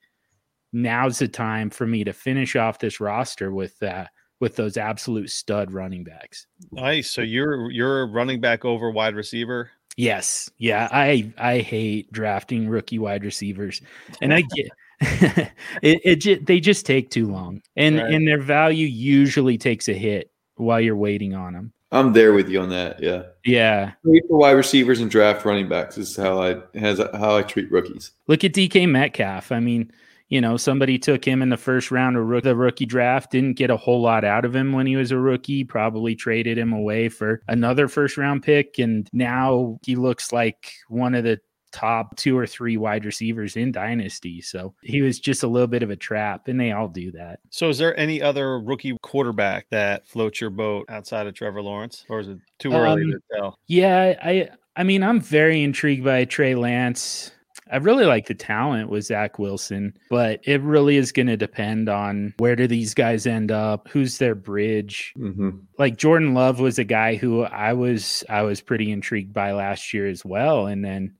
now's 0.72 1.20
the 1.20 1.28
time 1.28 1.70
for 1.70 1.86
me 1.86 2.04
to 2.04 2.12
finish 2.12 2.56
off 2.56 2.78
this 2.78 3.00
roster 3.00 3.52
with 3.52 3.80
uh, 3.82 4.06
with 4.40 4.56
those 4.56 4.76
absolute 4.76 5.30
stud 5.30 5.72
running 5.72 6.04
backs. 6.04 6.46
Nice. 6.72 7.10
So 7.10 7.22
you're 7.22 7.70
you're 7.70 8.06
running 8.06 8.40
back 8.40 8.64
over 8.64 8.90
wide 8.90 9.14
receiver. 9.14 9.70
Yes. 9.96 10.50
Yeah. 10.58 10.88
I 10.90 11.32
I 11.38 11.58
hate 11.58 12.12
drafting 12.12 12.68
rookie 12.68 12.98
wide 12.98 13.24
receivers, 13.24 13.80
and 14.20 14.34
I 14.34 14.42
get 14.54 14.68
it, 15.82 16.26
it 16.26 16.46
they 16.46 16.60
just 16.60 16.86
take 16.86 17.10
too 17.10 17.26
long, 17.26 17.62
and 17.76 17.96
right. 17.96 18.12
and 18.12 18.26
their 18.26 18.40
value 18.40 18.86
usually 18.86 19.58
takes 19.58 19.88
a 19.88 19.94
hit 19.94 20.30
while 20.56 20.80
you're 20.80 20.96
waiting 20.96 21.34
on 21.34 21.54
them. 21.54 21.72
I'm 21.94 22.12
there 22.12 22.32
with 22.32 22.48
you 22.48 22.60
on 22.60 22.70
that. 22.70 23.00
Yeah. 23.00 23.22
Yeah. 23.44 23.92
Wait 24.02 24.24
for 24.28 24.38
wide 24.38 24.52
receivers 24.52 25.00
and 25.00 25.10
draft 25.10 25.44
running 25.44 25.68
backs 25.68 25.96
is 25.96 26.16
how 26.16 26.42
I 26.42 26.56
has 26.76 26.98
how 26.98 27.36
I 27.36 27.42
treat 27.42 27.70
rookies. 27.70 28.10
Look 28.26 28.42
at 28.42 28.52
DK 28.52 28.88
Metcalf. 28.88 29.52
I 29.52 29.60
mean, 29.60 29.92
you 30.28 30.40
know, 30.40 30.56
somebody 30.56 30.98
took 30.98 31.24
him 31.24 31.40
in 31.40 31.50
the 31.50 31.56
first 31.56 31.92
round 31.92 32.16
of 32.16 32.42
the 32.42 32.56
rookie 32.56 32.86
draft, 32.86 33.30
didn't 33.30 33.54
get 33.54 33.70
a 33.70 33.76
whole 33.76 34.02
lot 34.02 34.24
out 34.24 34.44
of 34.44 34.56
him 34.56 34.72
when 34.72 34.86
he 34.86 34.96
was 34.96 35.12
a 35.12 35.18
rookie, 35.18 35.62
probably 35.62 36.16
traded 36.16 36.58
him 36.58 36.72
away 36.72 37.08
for 37.08 37.42
another 37.46 37.86
first 37.86 38.16
round 38.16 38.42
pick. 38.42 38.78
And 38.80 39.08
now 39.12 39.78
he 39.84 39.94
looks 39.94 40.32
like 40.32 40.72
one 40.88 41.14
of 41.14 41.22
the 41.22 41.40
top 41.74 42.16
two 42.16 42.38
or 42.38 42.46
three 42.46 42.76
wide 42.76 43.04
receivers 43.04 43.56
in 43.56 43.72
Dynasty. 43.72 44.40
So 44.40 44.74
he 44.82 45.02
was 45.02 45.18
just 45.18 45.42
a 45.42 45.48
little 45.48 45.66
bit 45.66 45.82
of 45.82 45.90
a 45.90 45.96
trap, 45.96 46.46
and 46.46 46.58
they 46.58 46.70
all 46.70 46.88
do 46.88 47.10
that. 47.12 47.40
So, 47.50 47.68
is 47.68 47.78
there 47.78 47.98
any 47.98 48.22
other 48.22 48.60
rookie 48.60 48.96
quarterback 49.02 49.66
that 49.70 50.06
floats 50.06 50.40
your 50.40 50.50
boat 50.50 50.86
outside 50.88 51.26
of 51.26 51.34
Trevor 51.34 51.62
Lawrence, 51.62 52.04
or 52.08 52.20
is 52.20 52.28
it 52.28 52.38
too 52.58 52.72
early 52.72 53.02
um, 53.02 53.10
to 53.10 53.20
tell? 53.36 53.58
Yeah, 53.66 54.14
I, 54.22 54.50
I 54.76 54.84
mean, 54.84 55.02
I'm 55.02 55.20
very 55.20 55.62
intrigued 55.62 56.04
by 56.04 56.24
Trey 56.24 56.54
Lance. 56.54 57.32
I 57.72 57.78
really 57.78 58.04
like 58.04 58.26
the 58.26 58.34
talent 58.34 58.90
with 58.90 59.06
Zach 59.06 59.38
Wilson, 59.38 59.96
but 60.10 60.40
it 60.44 60.60
really 60.60 60.96
is 60.96 61.12
going 61.12 61.28
to 61.28 61.36
depend 61.36 61.88
on 61.88 62.34
where 62.38 62.54
do 62.54 62.66
these 62.66 62.94
guys 62.94 63.26
end 63.26 63.50
up, 63.50 63.88
who's 63.88 64.18
their 64.18 64.34
bridge. 64.34 65.14
Mm-hmm. 65.18 65.50
Like 65.78 65.96
Jordan 65.96 66.34
Love 66.34 66.60
was 66.60 66.78
a 66.78 66.84
guy 66.84 67.16
who 67.16 67.42
I 67.42 67.72
was 67.72 68.22
I 68.28 68.42
was 68.42 68.60
pretty 68.60 68.92
intrigued 68.92 69.32
by 69.32 69.52
last 69.52 69.94
year 69.94 70.06
as 70.06 70.24
well, 70.24 70.66
and 70.66 70.84
then 70.84 71.14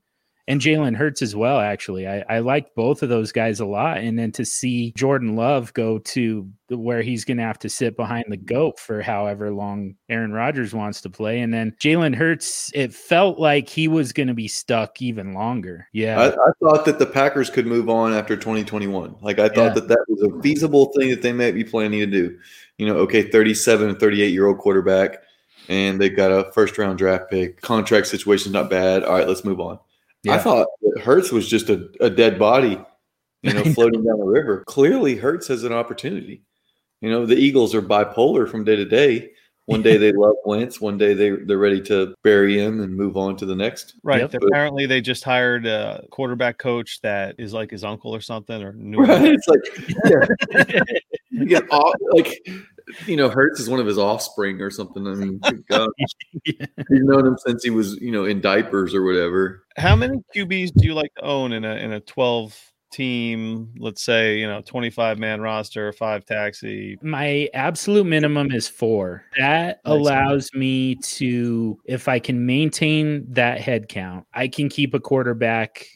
and 0.47 0.61
Jalen 0.61 0.95
Hurts 0.95 1.21
as 1.21 1.35
well. 1.35 1.59
Actually, 1.59 2.07
I, 2.07 2.23
I 2.29 2.39
like 2.39 2.75
both 2.75 3.01
of 3.01 3.09
those 3.09 3.31
guys 3.31 3.59
a 3.59 3.65
lot. 3.65 3.97
And 3.97 4.17
then 4.17 4.31
to 4.33 4.45
see 4.45 4.91
Jordan 4.95 5.35
Love 5.35 5.73
go 5.73 5.97
to 5.99 6.47
where 6.69 7.01
he's 7.01 7.25
going 7.25 7.37
to 7.37 7.43
have 7.43 7.59
to 7.59 7.69
sit 7.69 7.95
behind 7.95 8.25
the 8.29 8.37
goat 8.37 8.79
for 8.79 9.01
however 9.01 9.51
long 9.51 9.95
Aaron 10.09 10.31
Rodgers 10.31 10.73
wants 10.73 11.01
to 11.01 11.09
play, 11.09 11.39
and 11.39 11.53
then 11.53 11.75
Jalen 11.79 12.15
Hurts, 12.15 12.71
it 12.73 12.93
felt 12.93 13.39
like 13.39 13.69
he 13.69 13.87
was 13.87 14.13
going 14.13 14.27
to 14.27 14.33
be 14.33 14.47
stuck 14.47 15.01
even 15.01 15.33
longer. 15.33 15.87
Yeah, 15.93 16.19
I, 16.19 16.27
I, 16.29 16.51
thought 16.59 16.85
that 16.85 16.99
the 16.99 17.05
Packers 17.05 17.49
could 17.49 17.67
move 17.67 17.89
on 17.89 18.13
after 18.13 18.35
2021. 18.35 19.15
Like 19.21 19.39
I 19.39 19.47
thought 19.47 19.57
yeah. 19.57 19.73
that 19.73 19.87
that 19.87 20.05
was 20.07 20.21
a 20.21 20.41
feasible 20.41 20.91
thing 20.97 21.09
that 21.09 21.21
they 21.21 21.33
might 21.33 21.53
be 21.53 21.63
planning 21.63 21.99
to 21.99 22.07
do. 22.07 22.37
You 22.77 22.87
know, 22.87 22.97
okay, 22.97 23.29
37 23.29 23.95
38 23.95 24.27
year 24.27 24.47
old 24.47 24.57
quarterback 24.57 25.21
and 25.69 25.99
they've 25.99 26.15
got 26.15 26.31
a 26.31 26.51
first 26.51 26.77
round 26.77 26.97
draft 26.97 27.29
pick. 27.29 27.61
Contract 27.61 28.07
situation's 28.07 28.53
not 28.53 28.69
bad. 28.69 29.03
All 29.03 29.13
right, 29.13 29.27
let's 29.27 29.43
move 29.43 29.59
on. 29.59 29.79
Yeah. 30.25 30.35
I 30.35 30.37
thought 30.39 30.67
Hurts 31.03 31.31
was 31.31 31.47
just 31.47 31.69
a, 31.69 31.89
a 31.99 32.09
dead 32.09 32.39
body, 32.39 32.79
you 33.43 33.53
know, 33.53 33.63
floating 33.73 34.03
down 34.03 34.19
the 34.19 34.25
river. 34.25 34.63
Clearly, 34.67 35.15
Hurts 35.15 35.47
has 35.47 35.63
an 35.63 35.73
opportunity. 35.73 36.41
You 37.01 37.09
know, 37.09 37.25
the 37.25 37.35
Eagles 37.35 37.75
are 37.75 37.81
bipolar 37.81 38.49
from 38.49 38.63
day 38.63 38.75
to 38.75 38.85
day. 38.85 39.31
One 39.65 39.81
day 39.81 39.97
they 39.97 40.11
love 40.15 40.35
Wentz, 40.45 40.79
one 40.79 40.97
day 40.97 41.13
they 41.13 41.31
they're 41.31 41.57
ready 41.57 41.81
to 41.83 42.15
bury 42.23 42.59
him 42.59 42.81
and 42.81 42.95
move 42.95 43.17
on 43.17 43.35
to 43.37 43.45
the 43.45 43.55
next. 43.55 43.95
Right. 44.03 44.21
Yep. 44.21 44.41
Apparently, 44.43 44.85
they 44.85 45.01
just 45.01 45.23
hired 45.23 45.65
a 45.65 46.05
quarterback 46.11 46.57
coach 46.57 47.01
that 47.01 47.35
is 47.37 47.53
like 47.53 47.71
his 47.71 47.83
uncle 47.83 48.13
or 48.15 48.21
something, 48.21 48.61
or 48.61 48.73
new. 48.77 48.99
Right. 48.99 49.33
It's 49.33 49.47
like 49.47 49.61
yeah. 50.69 50.81
you 51.31 51.45
get 51.45 51.69
all, 51.69 51.93
like 52.11 52.47
you 53.05 53.17
know, 53.17 53.29
Hurts 53.29 53.59
is 53.59 53.69
one 53.69 53.79
of 53.79 53.85
his 53.85 53.97
offspring 53.97 54.61
or 54.61 54.69
something. 54.69 55.07
I 55.07 55.15
mean, 55.15 55.39
God, 55.69 55.89
yeah. 56.45 56.65
he's 56.75 57.03
known 57.03 57.25
him 57.25 57.37
since 57.45 57.63
he 57.63 57.69
was, 57.69 57.95
you 58.01 58.11
know, 58.11 58.25
in 58.25 58.41
diapers 58.41 58.93
or 58.93 59.03
whatever. 59.03 59.65
How 59.77 59.95
many 59.95 60.19
QBs 60.35 60.73
do 60.75 60.85
you 60.85 60.93
like 60.93 61.13
to 61.15 61.23
own 61.23 61.51
in 61.51 61.65
a 61.65 61.75
in 61.75 61.93
a 61.93 61.99
twelve 61.99 62.57
team? 62.91 63.73
Let's 63.77 64.01
say 64.01 64.37
you 64.37 64.47
know 64.47 64.61
twenty 64.61 64.89
five 64.89 65.17
man 65.17 65.41
roster, 65.41 65.91
five 65.91 66.25
taxi. 66.25 66.97
My 67.01 67.49
absolute 67.53 68.05
minimum 68.05 68.51
is 68.51 68.67
four. 68.67 69.25
That 69.37 69.79
nice. 69.85 69.93
allows 69.93 70.49
me 70.53 70.95
to, 70.95 71.79
if 71.85 72.07
I 72.07 72.19
can 72.19 72.45
maintain 72.45 73.25
that 73.33 73.59
head 73.59 73.89
count, 73.89 74.25
I 74.33 74.47
can 74.47 74.69
keep 74.69 74.93
a 74.93 74.99
quarterback 74.99 75.87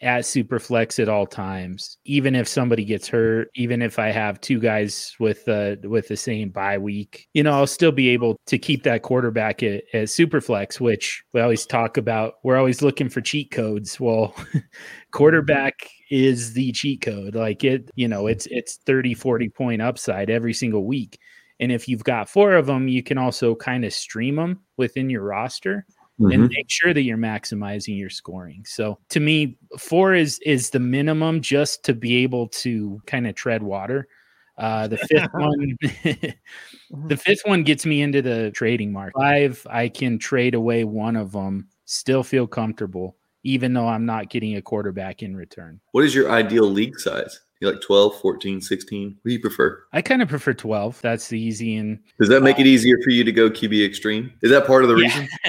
at 0.00 0.24
Superflex 0.24 1.00
at 1.00 1.08
all 1.08 1.26
times, 1.26 1.98
even 2.04 2.34
if 2.34 2.46
somebody 2.46 2.84
gets 2.84 3.08
hurt, 3.08 3.48
even 3.54 3.82
if 3.82 3.98
I 3.98 4.10
have 4.10 4.40
two 4.40 4.60
guys 4.60 5.14
with 5.18 5.44
the 5.44 5.80
uh, 5.84 5.88
with 5.88 6.08
the 6.08 6.16
same 6.16 6.50
bye 6.50 6.78
week, 6.78 7.28
you 7.34 7.42
know, 7.42 7.52
I'll 7.52 7.66
still 7.66 7.92
be 7.92 8.08
able 8.10 8.36
to 8.46 8.58
keep 8.58 8.84
that 8.84 9.02
quarterback 9.02 9.62
at, 9.62 9.84
at 9.92 10.08
Superflex, 10.08 10.80
which 10.80 11.22
we 11.32 11.40
always 11.40 11.66
talk 11.66 11.96
about. 11.96 12.34
We're 12.44 12.56
always 12.58 12.82
looking 12.82 13.08
for 13.08 13.20
cheat 13.20 13.50
codes. 13.50 13.98
Well, 13.98 14.34
quarterback 15.10 15.88
is 16.10 16.52
the 16.52 16.72
cheat 16.72 17.00
code. 17.00 17.34
Like 17.34 17.64
it, 17.64 17.90
you 17.94 18.08
know, 18.08 18.26
it's 18.26 18.46
it's 18.46 18.76
30, 18.86 19.14
40 19.14 19.48
point 19.50 19.82
upside 19.82 20.30
every 20.30 20.54
single 20.54 20.84
week. 20.86 21.18
And 21.60 21.72
if 21.72 21.88
you've 21.88 22.04
got 22.04 22.28
four 22.28 22.52
of 22.52 22.66
them, 22.66 22.86
you 22.86 23.02
can 23.02 23.18
also 23.18 23.54
kind 23.56 23.84
of 23.84 23.92
stream 23.92 24.36
them 24.36 24.60
within 24.76 25.10
your 25.10 25.22
roster 25.22 25.86
mm-hmm. 26.18 26.32
and 26.32 26.48
make 26.48 26.68
sure 26.68 26.92
that 26.92 27.02
you're 27.02 27.16
maximizing 27.16 27.98
your 27.98 28.10
scoring. 28.10 28.64
So 28.66 28.98
to 29.10 29.20
me, 29.20 29.56
four 29.78 30.14
is 30.14 30.38
is 30.40 30.70
the 30.70 30.80
minimum 30.80 31.40
just 31.40 31.84
to 31.84 31.94
be 31.94 32.16
able 32.22 32.48
to 32.48 33.00
kind 33.06 33.26
of 33.26 33.34
tread 33.34 33.62
water. 33.62 34.08
Uh, 34.56 34.88
the 34.88 34.96
fifth 34.96 35.30
one, 35.32 35.78
the 37.08 37.16
fifth 37.16 37.42
one 37.44 37.62
gets 37.62 37.86
me 37.86 38.02
into 38.02 38.22
the 38.22 38.50
trading 38.52 38.92
market. 38.92 39.18
Five, 39.18 39.66
I 39.70 39.88
can 39.88 40.18
trade 40.18 40.54
away 40.54 40.84
one 40.84 41.16
of 41.16 41.32
them, 41.32 41.68
still 41.84 42.24
feel 42.24 42.46
comfortable, 42.46 43.16
even 43.44 43.72
though 43.72 43.86
I'm 43.86 44.04
not 44.04 44.30
getting 44.30 44.56
a 44.56 44.62
quarterback 44.62 45.22
in 45.22 45.36
return. 45.36 45.80
What 45.92 46.04
is 46.04 46.14
your 46.14 46.30
ideal 46.30 46.64
league 46.64 46.98
size? 46.98 47.40
You 47.60 47.72
like 47.72 47.80
12, 47.80 48.20
14, 48.20 48.60
16? 48.60 49.08
What 49.08 49.16
do 49.24 49.32
you 49.32 49.40
prefer? 49.40 49.82
I 49.92 50.00
kind 50.00 50.22
of 50.22 50.28
prefer 50.28 50.54
12. 50.54 51.00
That's 51.02 51.26
the 51.26 51.40
easy 51.40 51.74
and 51.74 51.98
Does 52.20 52.28
that 52.28 52.42
make 52.42 52.56
uh, 52.56 52.60
it 52.60 52.66
easier 52.68 52.98
for 53.02 53.10
you 53.10 53.24
to 53.24 53.32
go 53.32 53.50
QB 53.50 53.84
extreme? 53.84 54.32
Is 54.42 54.50
that 54.52 54.64
part 54.64 54.84
of 54.84 54.90
the 54.90 54.96
yeah. 54.96 55.06
reason? 55.06 55.28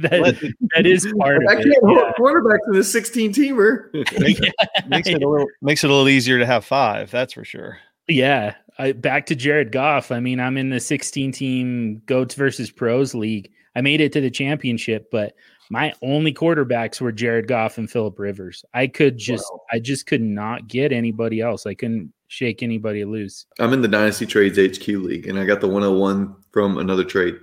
that, 0.00 0.54
that 0.74 0.86
is 0.86 1.06
part 1.18 1.36
of 1.36 1.42
it. 1.42 1.48
I 1.48 1.54
can't 1.62 1.84
hold 1.84 1.98
yeah. 1.98 2.12
quarterbacks 2.18 2.68
in 2.68 2.76
a 2.76 2.82
16 2.82 3.32
teamer. 3.32 3.92
makes, 4.88 5.08
it 5.08 5.22
a 5.22 5.28
little 5.28 5.46
makes 5.62 5.84
it 5.84 5.90
a 5.90 5.92
little 5.92 6.08
easier 6.08 6.38
to 6.38 6.46
have 6.46 6.64
five, 6.64 7.12
that's 7.12 7.34
for 7.34 7.44
sure. 7.44 7.78
Yeah. 8.08 8.54
I, 8.78 8.92
back 8.92 9.26
to 9.26 9.36
Jared 9.36 9.70
Goff. 9.70 10.10
I 10.10 10.18
mean, 10.18 10.40
I'm 10.40 10.56
in 10.56 10.70
the 10.70 10.80
16 10.80 11.30
team 11.30 12.02
goats 12.06 12.34
versus 12.34 12.72
pros 12.72 13.14
league. 13.14 13.50
I 13.76 13.82
made 13.82 14.00
it 14.00 14.12
to 14.14 14.20
the 14.20 14.30
championship, 14.30 15.10
but 15.12 15.34
my 15.70 15.92
only 16.02 16.32
quarterbacks 16.32 17.00
were 17.00 17.12
Jared 17.12 17.48
Goff 17.48 17.78
and 17.78 17.90
Philip 17.90 18.18
Rivers. 18.18 18.64
I 18.74 18.86
could 18.86 19.18
just 19.18 19.44
wow. 19.50 19.60
I 19.72 19.78
just 19.78 20.06
could 20.06 20.22
not 20.22 20.68
get 20.68 20.92
anybody 20.92 21.40
else. 21.40 21.66
I 21.66 21.74
couldn't 21.74 22.12
shake 22.28 22.62
anybody 22.62 23.04
loose. 23.04 23.46
I'm 23.58 23.72
in 23.72 23.82
the 23.82 23.88
Dynasty 23.88 24.26
Trades 24.26 24.58
HQ 24.58 24.86
league 24.88 25.26
and 25.26 25.38
I 25.38 25.44
got 25.44 25.60
the 25.60 25.68
101 25.68 26.34
from 26.52 26.78
another 26.78 27.04
trade. 27.04 27.36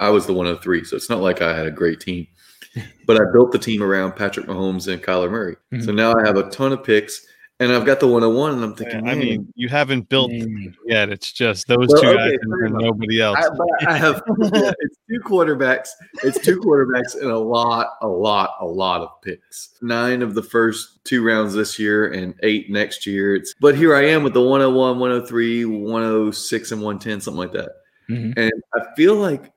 I 0.00 0.10
was 0.10 0.26
the 0.26 0.32
103, 0.32 0.84
so 0.84 0.96
it's 0.96 1.10
not 1.10 1.20
like 1.20 1.42
I 1.42 1.56
had 1.56 1.66
a 1.66 1.70
great 1.70 2.00
team. 2.00 2.26
but 3.06 3.16
I 3.16 3.24
built 3.32 3.52
the 3.52 3.58
team 3.58 3.82
around 3.82 4.16
Patrick 4.16 4.46
Mahomes 4.46 4.92
and 4.92 5.02
Kyler 5.02 5.30
Murray. 5.30 5.56
Mm-hmm. 5.72 5.84
So 5.84 5.92
now 5.92 6.14
I 6.14 6.26
have 6.26 6.36
a 6.36 6.50
ton 6.50 6.72
of 6.72 6.84
picks 6.84 7.26
and 7.58 7.72
I've 7.72 7.86
got 7.86 8.00
the 8.00 8.06
101, 8.06 8.52
and 8.52 8.64
I'm 8.64 8.74
thinking, 8.74 9.08
I 9.08 9.14
mean, 9.14 9.50
you 9.54 9.68
haven't 9.68 10.10
built 10.10 10.30
yet. 10.84 11.08
It's 11.08 11.32
just 11.32 11.66
those 11.66 11.86
well, 11.88 12.02
two 12.02 12.08
okay, 12.08 12.32
guys 12.32 12.38
and 12.42 12.74
nobody 12.74 13.22
else. 13.22 13.38
I, 13.80 13.92
I 13.92 13.96
have 13.96 14.22
yeah, 14.38 14.72
it's 14.78 14.98
two 15.08 15.20
quarterbacks. 15.20 15.88
It's 16.22 16.38
two 16.38 16.60
quarterbacks 16.60 17.14
and 17.14 17.30
a 17.30 17.38
lot, 17.38 17.94
a 18.02 18.06
lot, 18.06 18.56
a 18.60 18.66
lot 18.66 19.00
of 19.00 19.08
picks. 19.22 19.70
Nine 19.80 20.20
of 20.20 20.34
the 20.34 20.42
first 20.42 21.02
two 21.04 21.24
rounds 21.24 21.54
this 21.54 21.78
year 21.78 22.12
and 22.12 22.34
eight 22.42 22.70
next 22.70 23.06
year. 23.06 23.34
It's 23.34 23.54
but 23.58 23.74
here 23.74 23.96
I 23.96 24.04
am 24.06 24.22
with 24.22 24.34
the 24.34 24.42
101, 24.42 24.98
103, 24.98 25.64
106, 25.64 26.72
and 26.72 26.82
110, 26.82 27.20
something 27.22 27.38
like 27.38 27.52
that. 27.52 27.70
Mm-hmm. 28.10 28.38
And 28.38 28.52
I 28.74 28.94
feel 28.96 29.14
like 29.14 29.50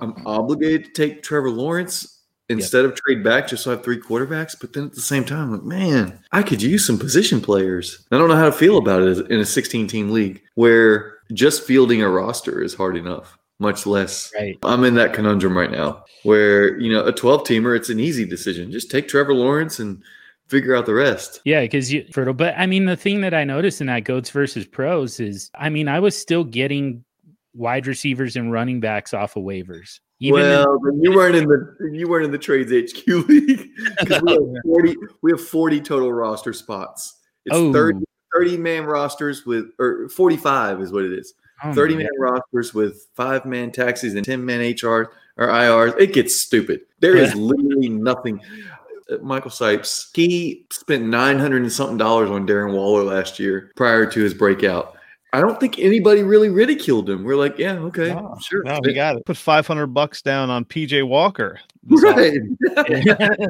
I'm 0.00 0.14
obligated 0.26 0.86
to 0.86 0.92
take 0.92 1.22
Trevor 1.22 1.50
Lawrence 1.50 2.21
instead 2.48 2.82
yep. 2.82 2.92
of 2.92 2.96
trade 2.96 3.22
back 3.22 3.48
just 3.48 3.64
so 3.64 3.70
I 3.70 3.74
have 3.74 3.84
three 3.84 4.00
quarterbacks. 4.00 4.54
But 4.58 4.72
then 4.72 4.84
at 4.84 4.94
the 4.94 5.00
same 5.00 5.24
time, 5.24 5.44
I'm 5.44 5.52
like, 5.52 5.62
man, 5.62 6.18
I 6.32 6.42
could 6.42 6.62
use 6.62 6.86
some 6.86 6.98
position 6.98 7.40
players. 7.40 8.06
I 8.10 8.18
don't 8.18 8.28
know 8.28 8.36
how 8.36 8.46
to 8.46 8.52
feel 8.52 8.78
about 8.78 9.02
it 9.02 9.30
in 9.30 9.40
a 9.40 9.44
16 9.44 9.86
team 9.86 10.10
league 10.10 10.42
where 10.54 11.18
just 11.32 11.64
fielding 11.64 12.02
a 12.02 12.08
roster 12.08 12.62
is 12.62 12.74
hard 12.74 12.96
enough. 12.96 13.38
Much 13.58 13.86
less. 13.86 14.32
Right. 14.34 14.58
I'm 14.64 14.82
in 14.84 14.94
that 14.94 15.12
conundrum 15.12 15.56
right 15.56 15.70
now 15.70 16.04
where, 16.24 16.78
you 16.80 16.92
know, 16.92 17.04
a 17.04 17.12
12 17.12 17.42
teamer, 17.44 17.76
it's 17.76 17.90
an 17.90 18.00
easy 18.00 18.24
decision. 18.24 18.72
Just 18.72 18.90
take 18.90 19.06
Trevor 19.06 19.34
Lawrence 19.34 19.78
and 19.78 20.02
figure 20.48 20.74
out 20.74 20.84
the 20.84 20.94
rest. 20.94 21.40
Yeah, 21.44 21.60
because 21.62 21.92
you 21.92 22.04
fertile. 22.12 22.34
But 22.34 22.54
I 22.58 22.66
mean, 22.66 22.86
the 22.86 22.96
thing 22.96 23.20
that 23.20 23.34
I 23.34 23.44
noticed 23.44 23.80
in 23.80 23.86
that 23.86 24.04
goats 24.04 24.30
versus 24.30 24.66
pros 24.66 25.20
is, 25.20 25.50
I 25.54 25.68
mean, 25.68 25.88
I 25.88 26.00
was 26.00 26.16
still 26.16 26.44
getting 26.44 27.04
wide 27.54 27.86
receivers 27.86 28.36
and 28.36 28.52
running 28.52 28.80
backs 28.80 29.14
off 29.14 29.36
of 29.36 29.44
waivers. 29.44 30.00
Even 30.22 30.40
well, 30.40 30.78
in- 30.86 31.02
you 31.02 31.12
weren't 31.12 31.34
in 31.34 31.48
the 31.48 31.90
you 31.92 32.08
weren't 32.08 32.24
in 32.24 32.30
the 32.30 32.38
trades 32.38 32.70
HQ 32.70 33.06
league 33.28 33.70
because 33.98 34.22
we 34.22 34.32
have 34.32 34.40
forty 34.64 34.96
we 35.20 35.32
have 35.32 35.40
forty 35.40 35.80
total 35.80 36.12
roster 36.12 36.52
spots. 36.52 37.18
It's 37.44 37.56
oh. 37.56 37.72
30, 37.72 38.04
30 38.32 38.56
man 38.56 38.84
rosters 38.84 39.44
with 39.44 39.72
or 39.80 40.08
forty 40.10 40.36
five 40.36 40.80
is 40.80 40.92
what 40.92 41.04
it 41.04 41.12
is. 41.12 41.34
Oh, 41.64 41.72
30 41.72 41.96
man 41.96 42.08
rosters 42.18 42.72
with 42.72 43.08
five 43.14 43.44
man 43.44 43.72
taxis 43.72 44.14
and 44.14 44.24
10 44.24 44.44
man 44.44 44.60
HR 44.60 45.12
or 45.36 45.48
IRs. 45.48 45.98
It 46.00 46.12
gets 46.12 46.42
stupid. 46.42 46.82
There 47.00 47.16
is 47.16 47.34
literally 47.36 47.88
nothing. 47.88 48.40
Uh, 49.10 49.16
Michael 49.22 49.50
Sipes, 49.50 50.08
he 50.14 50.66
spent 50.72 51.04
900 51.04 51.62
and 51.62 51.72
something 51.72 51.98
dollars 51.98 52.30
on 52.30 52.46
Darren 52.46 52.74
Waller 52.74 53.02
last 53.02 53.38
year 53.38 53.72
prior 53.76 54.06
to 54.06 54.20
his 54.20 54.34
breakout. 54.34 54.96
I 55.34 55.40
don't 55.40 55.58
think 55.58 55.78
anybody 55.78 56.22
really 56.22 56.50
ridiculed 56.50 57.08
him. 57.08 57.24
We're 57.24 57.36
like, 57.36 57.58
yeah, 57.58 57.78
okay, 57.78 58.08
no, 58.08 58.36
sure. 58.40 58.62
No, 58.64 58.80
we 58.84 58.92
got 58.92 59.16
it. 59.16 59.24
Put 59.24 59.38
500 59.38 59.86
bucks 59.86 60.20
down 60.20 60.50
on 60.50 60.64
PJ 60.66 61.06
Walker. 61.08 61.58
Right. 61.88 62.40
it's 62.60 63.48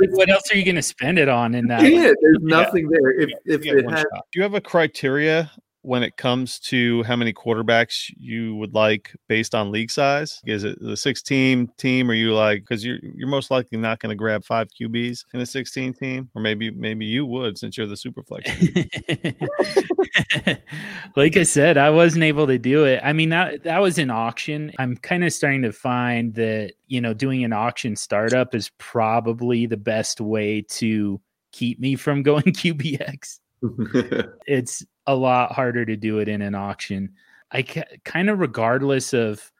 like, 0.00 0.10
what 0.10 0.28
else 0.28 0.52
are 0.52 0.56
you 0.56 0.64
going 0.64 0.74
to 0.74 0.82
spend 0.82 1.18
it 1.18 1.28
on 1.28 1.54
in 1.54 1.68
that? 1.68 1.82
Yeah, 1.82 2.12
there's 2.20 2.38
nothing 2.40 2.90
yeah. 2.90 2.98
there. 3.00 3.20
If, 3.20 3.30
if 3.44 3.66
it 3.66 3.88
had, 3.88 4.02
do 4.02 4.38
you 4.38 4.42
have 4.42 4.54
a 4.54 4.60
criteria 4.60 5.50
when 5.82 6.02
it 6.02 6.16
comes 6.16 6.58
to 6.58 7.02
how 7.04 7.16
many 7.16 7.32
quarterbacks 7.32 8.12
you 8.18 8.56
would 8.56 8.74
like 8.74 9.14
based 9.28 9.54
on 9.54 9.70
league 9.70 9.90
size? 9.90 10.40
Is 10.44 10.64
it 10.64 10.78
the 10.80 10.96
16 10.96 11.70
team? 11.78 12.10
Or 12.10 12.14
you 12.14 12.34
like 12.34 12.60
because 12.60 12.84
you're 12.84 12.98
you're 13.02 13.28
most 13.28 13.50
likely 13.50 13.78
not 13.78 14.00
going 14.00 14.10
to 14.10 14.16
grab 14.16 14.44
five 14.44 14.68
QBs 14.68 15.24
in 15.34 15.40
a 15.40 15.46
16 15.46 15.94
team, 15.94 16.30
or 16.34 16.42
maybe 16.42 16.70
maybe 16.70 17.06
you 17.06 17.26
would 17.26 17.58
since 17.58 17.76
you're 17.76 17.86
the 17.86 17.96
super 17.96 18.22
flex. 18.28 18.48
like 21.16 21.36
I 21.36 21.42
said, 21.42 21.76
I 21.78 21.90
wasn't 21.90 22.24
able 22.24 22.46
to 22.46 22.58
do 22.58 22.84
it. 22.84 23.00
I 23.02 23.12
mean 23.12 23.28
that 23.30 23.62
that 23.64 23.80
was 23.80 23.98
an 23.98 24.10
auction. 24.10 24.72
I'm 24.78 24.96
kind 24.96 25.24
of 25.24 25.32
starting 25.32 25.62
to 25.62 25.72
find 25.72 26.34
that 26.34 26.74
you 26.86 27.00
know 27.00 27.14
doing 27.14 27.44
an 27.44 27.52
auction 27.52 27.96
startup 27.96 28.54
is 28.54 28.70
probably 28.78 29.66
the 29.66 29.76
best 29.76 30.20
way 30.20 30.62
to 30.62 31.20
keep 31.52 31.78
me 31.80 31.96
from 31.96 32.22
going 32.22 32.42
QBX. 32.44 33.38
it's 34.46 34.84
a 35.06 35.14
lot 35.14 35.52
harder 35.52 35.84
to 35.84 35.96
do 35.96 36.18
it 36.18 36.28
in 36.28 36.42
an 36.42 36.54
auction. 36.54 37.14
I 37.50 37.62
ca- 37.62 37.84
kind 38.04 38.28
of 38.30 38.38
regardless 38.40 39.12
of 39.14 39.50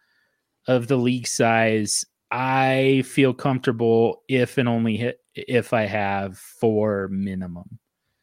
of 0.67 0.87
the 0.89 0.97
league 0.97 1.27
size, 1.27 2.05
I 2.31 3.03
feel 3.07 3.33
comfortable 3.33 4.23
if 4.29 4.59
and 4.59 4.69
only 4.69 4.97
hit 4.97 5.21
if 5.35 5.73
I 5.73 5.83
have 5.87 6.37
four 6.39 7.09
minimum. 7.09 7.79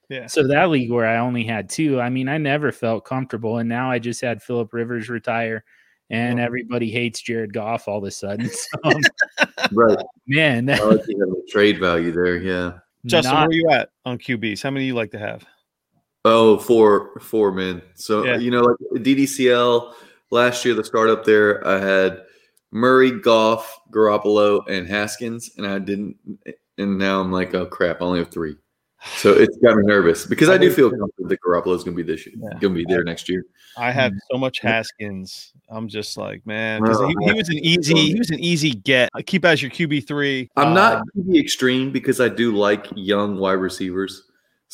Yeah. 0.09 0.27
So 0.27 0.47
that 0.47 0.69
league 0.69 0.91
where 0.91 1.07
I 1.07 1.17
only 1.17 1.43
had 1.43 1.67
two, 1.69 1.99
I 1.99 2.09
mean, 2.09 2.29
I 2.29 2.37
never 2.37 2.71
felt 2.71 3.05
comfortable, 3.05 3.57
and 3.57 3.67
now 3.67 3.89
I 3.89 3.97
just 3.97 4.21
had 4.21 4.43
Philip 4.43 4.71
Rivers 4.71 5.09
retire, 5.09 5.63
and 6.11 6.39
Oh. 6.39 6.43
everybody 6.43 6.91
hates 6.91 7.19
Jared 7.21 7.51
Goff 7.53 7.87
all 7.87 7.97
of 7.97 8.03
a 8.03 8.11
sudden. 8.11 8.47
So, 8.51 8.67
Right. 9.71 9.97
man, 10.27 10.69
I 10.69 10.77
like 10.77 11.03
to 11.05 11.17
have 11.19 11.29
a 11.29 11.51
trade 11.51 11.79
value 11.79 12.11
there. 12.11 12.37
Yeah. 12.37 12.73
Justin, 13.07 13.33
not- 13.33 13.47
where 13.47 13.49
are 13.49 13.53
you 13.53 13.69
at 13.71 13.89
on 14.05 14.19
QBs? 14.19 14.61
How 14.61 14.69
many 14.69 14.85
you 14.85 14.93
like 14.93 15.09
to 15.11 15.19
have? 15.19 15.43
Oh, 16.25 16.57
four 16.57 17.19
four 17.21 17.51
men. 17.51 17.81
So 17.93 18.25
Yeah. 18.25 18.37
you 18.37 18.49
know, 18.51 18.61
like 18.61 19.03
DDCL 19.03 19.93
last 20.31 20.65
year, 20.65 20.73
the 20.73 20.83
startup 20.83 21.23
there, 21.23 21.65
I 21.65 21.79
had 21.79 22.23
Murray, 22.71 23.11
Goff, 23.11 23.79
Garoppolo, 23.91 24.67
and 24.67 24.87
Haskins, 24.87 25.51
and 25.57 25.65
I 25.67 25.79
didn't. 25.79 26.17
And 26.77 26.97
now 26.97 27.21
I'm 27.21 27.31
like, 27.31 27.53
oh 27.53 27.65
crap, 27.67 28.01
I 28.01 28.05
only 28.05 28.19
have 28.19 28.31
three. 28.31 28.55
So 29.17 29.33
it's 29.33 29.55
got 29.57 29.77
me 29.77 29.83
nervous 29.85 30.25
because 30.25 30.49
I 30.49 30.57
do 30.57 30.71
feel 30.71 30.89
confident 30.89 31.29
that 31.29 31.39
Garoppolo 31.41 31.75
is 31.75 31.83
going 31.83 31.95
to 31.95 32.03
be 32.03 32.11
this 32.11 32.25
year, 32.25 32.33
Yeah. 32.39 32.57
going 32.59 32.73
to 32.73 32.83
be 32.83 32.85
there 32.89 33.03
next 33.03 33.29
year. 33.29 33.45
I 33.77 33.91
have 33.91 34.11
so 34.31 34.37
much 34.39 34.59
Haskins. 34.61 35.53
I'm 35.69 35.87
just 35.87 36.17
like, 36.17 36.43
man, 36.47 36.81
he, 36.83 37.15
he 37.27 37.33
was 37.33 37.49
an 37.49 37.59
easy, 37.59 37.93
he 37.95 38.15
was 38.17 38.31
an 38.31 38.39
easy 38.39 38.71
get. 38.71 39.11
I 39.13 39.21
keep 39.21 39.45
as 39.45 39.61
your 39.61 39.69
QB 39.69 40.07
three. 40.07 40.49
I'm 40.55 40.73
not 40.73 41.01
Um, 41.01 41.03
QB 41.19 41.39
extreme 41.39 41.91
because 41.91 42.19
I 42.19 42.29
do 42.29 42.55
like 42.57 42.87
young 42.95 43.37
wide 43.37 43.53
receivers. 43.59 44.23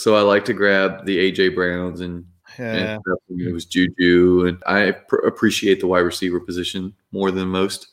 So 0.01 0.15
I 0.15 0.21
like 0.21 0.45
to 0.45 0.53
grab 0.53 1.05
the 1.05 1.17
AJ 1.31 1.53
Browns 1.53 2.01
and 2.01 2.25
yeah. 2.57 2.73
and 2.73 3.01
stuff. 3.05 3.19
And 3.29 3.41
it 3.41 3.53
was 3.53 3.65
Juju, 3.65 4.47
and 4.47 4.57
I 4.65 4.91
pr- 4.91 5.27
appreciate 5.27 5.79
the 5.79 5.87
wide 5.87 5.99
receiver 5.99 6.39
position 6.39 6.93
more 7.11 7.29
than 7.31 7.47
most, 7.47 7.87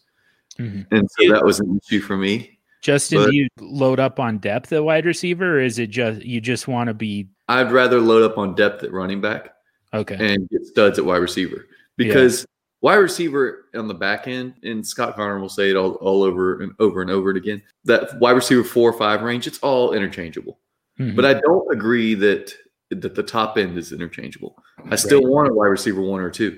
Mhm. 0.58 0.86
and 0.90 1.08
so 1.10 1.28
that 1.32 1.44
was 1.44 1.60
an 1.60 1.78
issue 1.84 2.00
for 2.00 2.16
me. 2.16 2.58
Justin, 2.80 3.18
But- 3.18 3.30
do 3.30 3.36
you 3.36 3.48
load 3.60 4.00
up 4.00 4.18
on 4.18 4.38
depth 4.38 4.72
at 4.72 4.82
wide 4.82 5.04
receiver, 5.04 5.58
or 5.58 5.60
is 5.60 5.78
it 5.78 5.90
just 5.90 6.24
you 6.24 6.40
just 6.40 6.66
want 6.66 6.88
to 6.88 6.94
be 6.94 7.28
I'd 7.48 7.72
rather 7.72 8.00
load 8.00 8.22
up 8.22 8.38
on 8.38 8.54
depth 8.54 8.82
at 8.84 8.92
running 8.92 9.20
back 9.20 9.54
okay? 9.92 10.16
and 10.18 10.48
get 10.48 10.64
studs 10.66 10.98
at 10.98 11.04
wide 11.04 11.18
receiver 11.18 11.66
because 11.96 12.46
wide 12.80 12.96
receiver 12.96 13.66
on 13.74 13.86
the 13.88 13.94
back 13.94 14.28
end, 14.28 14.54
and 14.62 14.86
Scott 14.86 15.14
Connor 15.16 15.40
will 15.40 15.48
say 15.48 15.70
it 15.70 15.76
all, 15.76 15.92
all 15.94 16.22
over 16.22 16.60
and 16.62 16.72
over 16.78 17.02
and 17.02 17.10
over 17.10 17.30
again. 17.30 17.62
That 17.84 18.18
wide 18.18 18.32
receiver 18.32 18.64
four 18.64 18.90
or 18.90 18.98
five 18.98 19.22
range, 19.22 19.46
it's 19.46 19.58
all 19.58 19.92
interchangeable. 19.92 20.58
Mhm. 20.98 21.16
But 21.16 21.24
I 21.24 21.34
don't 21.34 21.70
agree 21.72 22.14
that 22.14 22.54
that 22.90 23.14
the 23.14 23.22
top 23.22 23.58
end 23.58 23.76
is 23.76 23.92
interchangeable. 23.92 24.56
I 24.90 24.96
still 24.96 25.20
Right. 25.20 25.28
want 25.28 25.48
a 25.50 25.52
wide 25.52 25.66
receiver 25.66 26.00
one 26.00 26.20
or 26.20 26.30
two. 26.30 26.52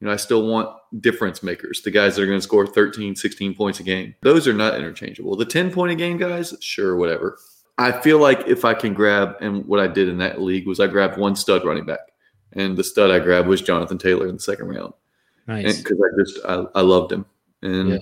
You 0.00 0.06
know, 0.06 0.12
I 0.12 0.16
still 0.16 0.46
want 0.46 0.68
difference 1.00 1.42
makers, 1.42 1.82
the 1.82 1.90
guys 1.90 2.14
that 2.16 2.22
are 2.22 2.26
going 2.26 2.38
to 2.38 2.42
score 2.42 2.66
13, 2.66 3.16
16 3.16 3.54
points 3.54 3.80
a 3.80 3.82
game. 3.82 4.14
Those 4.22 4.46
are 4.46 4.52
not 4.52 4.76
interchangeable. 4.76 5.34
The 5.36 5.44
10 5.44 5.70
point 5.72 5.90
a 5.90 5.94
game 5.96 6.18
guys, 6.18 6.54
sure, 6.60 6.96
whatever. 6.96 7.36
I 7.78 7.90
feel 7.90 8.18
like 8.18 8.46
if 8.46 8.64
I 8.64 8.74
can 8.74 8.94
grab, 8.94 9.34
and 9.40 9.64
what 9.66 9.80
I 9.80 9.88
did 9.88 10.08
in 10.08 10.18
that 10.18 10.40
league 10.40 10.66
was 10.68 10.78
I 10.78 10.86
grabbed 10.86 11.18
one 11.18 11.34
stud 11.34 11.64
running 11.64 11.84
back, 11.86 12.00
and 12.52 12.76
the 12.76 12.84
stud 12.84 13.10
I 13.10 13.18
grabbed 13.18 13.48
was 13.48 13.60
Jonathan 13.60 13.98
Taylor 13.98 14.28
in 14.28 14.34
the 14.34 14.40
second 14.40 14.68
round 14.68 14.92
nice. 15.48 15.78
because 15.82 15.98
I 16.00 16.20
just 16.22 16.38
I, 16.46 16.64
I 16.76 16.80
loved 16.82 17.10
him 17.12 17.24
and 17.62 17.88
Yeah. 17.90 17.98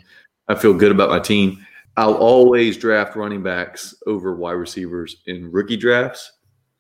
I 0.49 0.55
feel 0.55 0.75
good 0.75 0.91
about 0.93 1.09
my 1.11 1.19
team. 1.21 1.65
I'll 1.97 2.15
always 2.15 2.77
draft 2.77 3.17
running 3.17 3.43
backs 3.43 3.95
over 4.07 4.35
wide 4.37 4.53
receivers 4.53 5.17
in 5.27 5.51
rookie 5.51 5.77
drafts, 5.77 6.33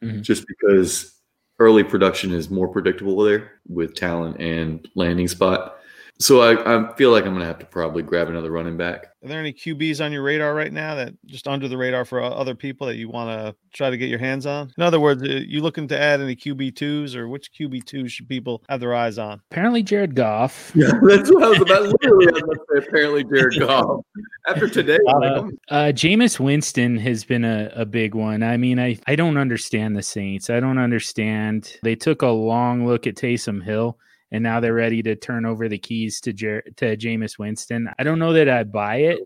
Mhm. 0.02 0.22
just 0.22 0.46
because 0.46 1.14
early 1.58 1.84
production 1.84 2.32
is 2.32 2.48
more 2.50 2.68
predictable 2.68 3.22
there 3.22 3.50
with 3.68 3.94
talent 3.94 4.40
and 4.40 4.88
landing 4.94 5.28
spot. 5.28 5.79
So 6.20 6.42
I, 6.42 6.52
I 6.90 6.94
feel 6.96 7.10
like 7.12 7.24
I'm 7.24 7.30
going 7.30 7.40
to 7.40 7.46
have 7.46 7.58
to 7.60 7.66
probably 7.66 8.02
grab 8.02 8.28
another 8.28 8.50
running 8.50 8.76
back. 8.76 9.06
Are 9.24 9.28
there 9.28 9.40
any 9.40 9.54
QBs 9.54 10.04
on 10.04 10.12
your 10.12 10.22
radar 10.22 10.54
right 10.54 10.72
now 10.72 10.94
that 10.94 11.14
just 11.24 11.48
under 11.48 11.66
the 11.66 11.78
radar 11.78 12.04
for 12.04 12.22
other 12.22 12.54
people 12.54 12.86
that 12.88 12.96
you 12.96 13.08
want 13.08 13.30
to 13.30 13.54
try 13.72 13.88
to 13.88 13.96
get 13.96 14.10
your 14.10 14.18
hands 14.18 14.44
on? 14.44 14.70
In 14.76 14.82
other 14.82 15.00
words, 15.00 15.22
uh, 15.22 15.26
you 15.26 15.62
looking 15.62 15.88
to 15.88 15.98
add 15.98 16.20
any 16.20 16.36
QB 16.36 16.76
twos, 16.76 17.16
or 17.16 17.26
which 17.28 17.50
QB 17.58 17.86
twos 17.86 18.12
should 18.12 18.28
people 18.28 18.62
have 18.68 18.80
their 18.80 18.94
eyes 18.94 19.16
on? 19.18 19.40
Apparently, 19.50 19.82
Jared 19.82 20.14
Goff. 20.14 20.72
Yeah, 20.80 20.92
that's 21.02 21.30
what 21.30 21.42
I 21.42 21.48
was 21.48 21.60
about. 21.62 21.82
Literally, 21.82 22.26
I 22.28 22.32
was 22.32 22.42
about 22.42 22.52
to 22.54 22.80
say. 22.80 22.86
Apparently, 22.86 23.24
Jared 23.24 23.58
Goff. 23.60 24.04
After 24.46 24.68
today, 24.68 24.98
I'm 25.08 25.20
like, 25.20 25.54
Uh, 25.70 25.74
Uh, 25.74 25.92
Jameis 25.92 26.38
Winston 26.38 26.96
has 26.98 27.24
been 27.24 27.44
a, 27.44 27.70
a 27.74 27.86
big 27.86 28.14
one. 28.14 28.42
I 28.42 28.56
mean, 28.58 28.78
I, 28.78 28.98
I 29.06 29.16
don't 29.16 29.36
understand 29.38 29.96
the 29.96 30.02
Saints. 30.02 30.50
I 30.50 30.60
don't 30.60 30.78
understand. 30.78 31.76
They 31.82 31.96
took 31.96 32.20
a 32.22 32.28
long 32.28 32.86
look 32.86 33.06
at 33.06 33.14
Taysom 33.16 33.62
Hill, 33.62 33.98
and 34.32 34.42
now 34.42 34.60
they're 34.60 34.74
ready 34.74 35.02
to 35.02 35.16
turn 35.16 35.44
over 35.46 35.68
the 35.68 35.78
keys 35.78 36.20
to 36.22 36.32
Jer- 36.32 36.64
to 36.76 36.96
Jameis 36.96 37.38
Winston. 37.38 37.88
I 37.98 38.02
don't 38.04 38.18
know 38.18 38.32
that 38.32 38.48
I 38.48 38.64
buy 38.64 38.96
it, 38.96 39.20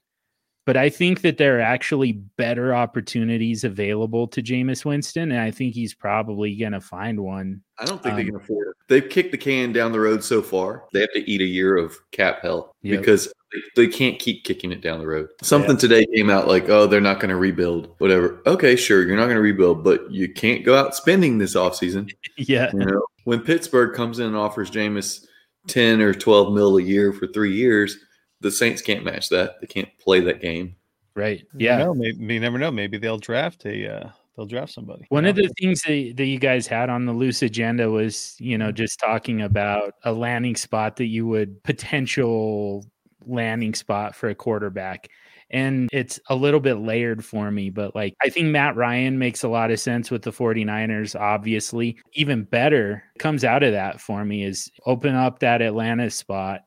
but 0.67 0.77
I 0.77 0.89
think 0.89 1.21
that 1.23 1.37
there 1.37 1.59
are 1.59 1.63
actually 1.63 2.13
better 2.39 2.75
opportunities 2.75 3.65
available 3.65 4.27
to 4.29 4.43
Jameis 4.43 4.85
Winston, 4.85 5.31
and 5.33 5.41
I 5.41 5.51
think 5.51 5.75
he's 5.75 5.95
probably 5.95 6.57
going 6.57 6.73
to 6.73 6.81
find 6.81 7.21
one. 7.21 7.61
I 7.79 7.85
don't 7.85 8.03
think 8.03 8.15
they 8.17 8.23
Um, 8.23 8.27
can 8.29 8.37
afford 8.37 8.69
it. 8.69 8.75
They've 8.89 9.09
kicked 9.09 9.33
the 9.33 9.39
can 9.39 9.73
down 9.73 9.93
the 9.93 10.01
road 10.01 10.23
so 10.25 10.41
far. 10.43 10.85
They 10.93 11.01
have 11.01 11.13
to 11.13 11.31
eat 11.31 11.41
a 11.41 11.45
year 11.45 11.77
of 11.77 11.97
cap 12.13 12.41
hell 12.43 12.75
Yep. 12.83 13.01
because 13.01 13.33
they, 13.77 13.87
they 13.87 13.93
can't 13.93 14.19
keep 14.19 14.45
kicking 14.45 14.73
it 14.73 14.81
down 14.81 14.99
the 14.99 15.07
road. 15.07 15.29
Something 15.43 15.77
today 15.77 16.05
came 16.15 16.29
out 16.31 16.49
like, 16.49 16.69
oh, 16.69 16.87
they're 16.87 17.01
not 17.01 17.21
going 17.21 17.31
to 17.31 17.37
rebuild, 17.37 17.95
whatever. 17.99 18.41
Okay, 18.47 18.77
sure, 18.77 19.07
you're 19.07 19.17
not 19.17 19.25
going 19.25 19.37
to 19.37 19.41
rebuild, 19.43 19.85
but 19.85 20.11
you 20.11 20.33
can't 20.33 20.65
go 20.65 20.77
out 20.77 20.95
spending 20.95 21.39
this 21.39 21.55
offseason. 21.55 22.13
yeah, 22.37 22.71
You 22.73 22.81
know, 22.81 23.03
when 23.25 23.41
Pittsburgh 23.41 23.95
comes 23.95 24.19
in 24.19 24.27
and 24.27 24.37
offers 24.37 24.71
Jameis 24.71 25.27
10 25.69 26.01
or 26.01 26.13
12 26.13 26.53
mil 26.53 26.77
a 26.79 26.83
year 26.83 27.13
for 27.13 27.27
three 27.29 27.55
years, 27.55 27.97
the 28.41 28.51
Saints 28.51 28.83
can't 28.83 29.05
match 29.05 29.29
that. 29.31 29.61
They 29.61 29.67
can't 29.67 29.89
play 29.99 30.21
that 30.21 30.41
game. 30.43 30.77
right. 31.15 31.41
You 31.57 31.67
Yeah. 31.69 31.79
know, 31.79 31.95
maybe 31.95 32.35
you 32.35 32.41
never 32.41 32.59
know. 32.59 32.71
Maybe 32.71 32.99
they'll 32.99 33.17
draft 33.19 33.65
a 33.65 33.91
uh, 34.05 34.11
they'll 34.37 34.45
draft 34.47 34.73
somebody. 34.73 35.07
One 35.09 35.25
of 35.25 35.37
the 35.37 35.49
things 35.61 35.81
that, 35.83 36.15
that 36.17 36.27
you 36.27 36.39
guys 36.41 36.67
had 36.67 36.91
on 36.91 37.07
the 37.07 37.13
loose 37.13 37.41
agenda 37.43 37.89
was, 37.91 38.37
you 38.41 38.59
know, 38.59 38.73
just 38.73 38.99
talking 38.99 39.41
about 39.43 39.95
a 40.03 40.13
landing 40.13 40.57
spot 40.57 40.97
that 40.97 41.07
you 41.07 41.27
would 41.29 41.63
potential 41.63 42.85
landing 43.27 43.75
spot 43.75 44.15
for 44.15 44.29
a 44.29 44.35
quarterback. 44.35 45.09
And 45.51 45.89
it's 45.93 46.19
a 46.29 46.35
little 46.35 46.59
bit 46.59 46.75
layered 46.75 47.25
for 47.25 47.51
me, 47.51 47.71
but 47.71 47.95
like 47.95 48.15
I 48.23 48.29
think 48.29 48.49
Matt 48.49 48.77
Ryan 48.77 49.19
makes 49.19 49.45
a 49.45 49.49
lot 49.49 49.71
of 49.71 49.79
sense 49.79 50.11
with 50.11 50.23
the 50.23 50.33
49ers, 50.33 51.19
obviously. 51.19 51.99
Even 52.15 52.45
better 52.45 53.05
comes 53.19 53.45
out 53.45 53.63
of 53.63 53.73
that 53.73 54.01
for 54.01 54.25
me 54.25 54.43
is 54.43 54.71
open 54.87 55.15
up 55.15 55.41
that 55.41 55.63
Atlanta 55.63 56.11
spot 56.11 56.63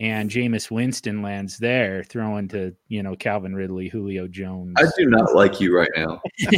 and 0.00 0.30
Jameis 0.30 0.70
Winston 0.70 1.20
lands 1.20 1.58
there, 1.58 2.02
throwing 2.02 2.48
to, 2.48 2.74
you 2.88 3.02
know, 3.02 3.14
Calvin 3.14 3.54
Ridley, 3.54 3.88
Julio 3.88 4.26
Jones. 4.26 4.74
I 4.78 4.84
do 4.96 5.04
not 5.04 5.34
like 5.34 5.60
you 5.60 5.76
right 5.76 5.90
now. 5.94 6.22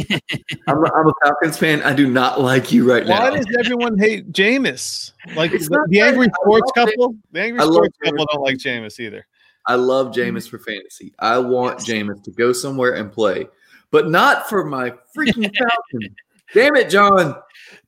I'm, 0.67 0.81
a, 0.81 0.93
I'm 0.93 1.07
a 1.07 1.13
Falcons 1.21 1.57
fan. 1.57 1.81
I 1.83 1.93
do 1.93 2.09
not 2.09 2.39
like 2.39 2.71
you 2.71 2.89
right 2.89 3.05
Why 3.05 3.15
now. 3.15 3.31
Why 3.31 3.37
does 3.37 3.45
everyone 3.59 3.97
hate 3.97 4.31
Jameis? 4.31 5.11
Like 5.35 5.51
the, 5.51 5.87
the 5.89 5.99
angry 5.99 6.29
sports 6.41 6.71
love 6.77 6.87
couple. 6.87 7.15
The 7.33 7.41
angry 7.41 7.61
sports 7.61 7.97
couple 8.01 8.25
don't 8.31 8.41
like 8.41 8.57
Jameis 8.57 8.97
either. 9.01 9.27
I 9.65 9.75
love 9.75 10.07
Jameis 10.13 10.49
for 10.49 10.59
fantasy. 10.59 11.13
I 11.19 11.37
want 11.39 11.79
Jameis 11.79 12.23
to 12.23 12.31
go 12.31 12.51
somewhere 12.53 12.93
and 12.95 13.11
play, 13.11 13.47
but 13.91 14.09
not 14.09 14.49
for 14.49 14.63
my 14.65 14.91
freaking 15.15 15.51
Falcons. 15.57 16.15
Damn 16.53 16.75
it, 16.75 16.89
John. 16.89 17.35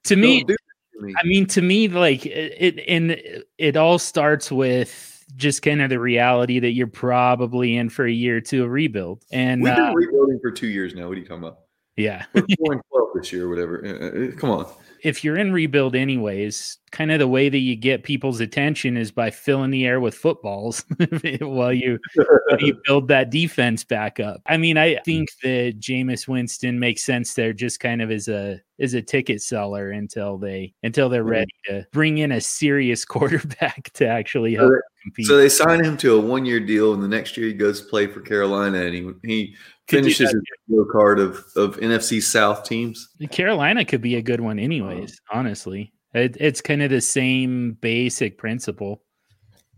to 0.05 0.15
me, 0.15 0.43
do 0.43 0.55
to 0.97 1.05
me. 1.05 1.13
I 1.21 1.25
mean, 1.27 1.45
to 1.47 1.61
me, 1.61 1.87
like 1.87 2.25
it, 2.25 2.83
and 2.87 3.21
it 3.57 3.75
all 3.77 3.99
starts 3.99 4.51
with 4.51 5.11
just 5.35 5.61
kind 5.61 5.81
of 5.81 5.89
the 5.89 5.99
reality 5.99 6.59
that 6.59 6.71
you're 6.71 6.87
probably 6.87 7.75
in 7.75 7.89
for 7.89 8.05
a 8.05 8.11
year 8.11 8.37
or 8.37 8.41
two 8.41 8.63
of 8.63 8.69
rebuild. 8.71 9.23
And 9.31 9.61
We've 9.61 9.73
uh, 9.73 9.87
been 9.87 9.93
rebuilding 9.95 10.39
for 10.41 10.51
two 10.51 10.67
years 10.67 10.95
now. 10.95 11.07
What 11.09 11.17
are 11.17 11.19
you 11.21 11.25
talking 11.25 11.43
about? 11.43 11.59
yeah, 11.97 12.25
We're 12.33 12.41
four 12.59 12.73
and 12.73 12.81
twelve 12.91 13.09
this 13.15 13.31
year, 13.33 13.45
or 13.45 13.49
whatever. 13.49 13.85
Uh, 13.85 14.29
uh, 14.29 14.35
Come 14.37 14.49
on. 14.51 14.65
if 15.03 15.23
you're 15.23 15.37
in 15.37 15.51
rebuild 15.53 15.95
anyways, 15.95 16.77
kind 16.95 17.11
of 17.11 17.19
the 17.19 17.27
way 17.27 17.49
that 17.49 17.57
you 17.57 17.75
get 17.75 18.03
people's 18.03 18.39
attention 18.39 18.95
is 18.95 19.11
by 19.11 19.29
filling 19.29 19.69
the 19.69 19.85
air 19.85 19.99
with 19.99 20.15
footballs 20.15 20.85
while 21.41 21.73
you 21.73 21.99
while 22.15 22.59
you 22.61 22.79
build 22.85 23.09
that 23.09 23.29
defense 23.29 23.83
back 23.83 24.21
up. 24.21 24.41
I 24.45 24.55
mean, 24.55 24.77
I 24.77 24.93
hmm. 24.93 24.99
think 25.03 25.29
that 25.43 25.77
Jameis 25.77 26.25
Winston 26.25 26.79
makes 26.79 27.03
sense 27.03 27.33
there 27.33 27.51
just 27.51 27.81
kind 27.81 28.01
of 28.01 28.11
as 28.11 28.29
a 28.29 28.61
as 28.79 28.93
a 28.93 29.01
ticket 29.01 29.41
seller 29.41 29.91
until 29.91 30.37
they 30.37 30.73
until 30.83 31.09
they're 31.09 31.23
hmm. 31.23 31.31
ready 31.31 31.51
to 31.65 31.85
bring 31.91 32.19
in 32.19 32.31
a 32.31 32.39
serious 32.39 33.03
quarterback 33.13 33.91
to 33.95 34.07
actually 34.07 34.55
So 34.55 34.61
help 34.61 34.71
they- 34.71 35.03
compete. 35.03 35.25
So 35.25 35.35
they 35.35 35.49
sign 35.49 35.83
him 35.83 35.97
to 35.97 36.15
a 36.15 36.21
one-year 36.21 36.61
deal, 36.61 36.93
and 36.93 37.03
the 37.03 37.09
next 37.09 37.35
year 37.35 37.47
he 37.47 37.53
goes 37.53 37.81
to 37.81 37.87
play 37.87 38.07
for 38.07 38.21
Carolina, 38.21 38.85
and 38.85 38.93
he 38.93 39.11
he 39.23 39.55
Could 39.89 40.05
finishes 40.05 40.31
his 40.31 40.41
yellow 40.69 40.85
card 40.89 41.19
of 41.19 41.43
of 41.57 41.75
NFC 41.77 42.23
South 42.23 42.63
teams. 42.63 43.09
Carolina 43.31 43.83
could 43.83 44.01
be 44.01 44.15
a 44.15 44.21
good 44.21 44.39
one, 44.39 44.59
um, 44.59 44.63
anyways. 44.63 45.19
Honestly, 45.29 45.91
it, 46.15 46.37
it's 46.39 46.61
kind 46.61 46.81
of 46.81 46.89
the 46.89 47.01
same 47.01 47.73
basic 47.81 48.37
principle. 48.37 49.01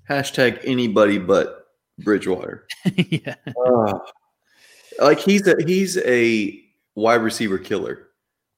Hashtag 0.10 0.60
anybody 0.64 1.18
but 1.18 1.68
Bridgewater. 2.00 2.66
yeah, 2.96 3.36
Ah. 3.66 4.00
like 5.02 5.20
he's 5.20 5.46
a 5.48 5.56
he's 5.66 5.98
a 5.98 6.60
wide 6.96 7.22
receiver 7.22 7.58
killer 7.58 8.08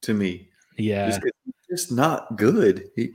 to 0.02 0.14
me. 0.14 0.48
yeah, 0.78 1.06
Just, 1.08 1.20
just 1.70 1.92
not 1.92 2.36
good. 2.36 2.84
He 2.96 3.10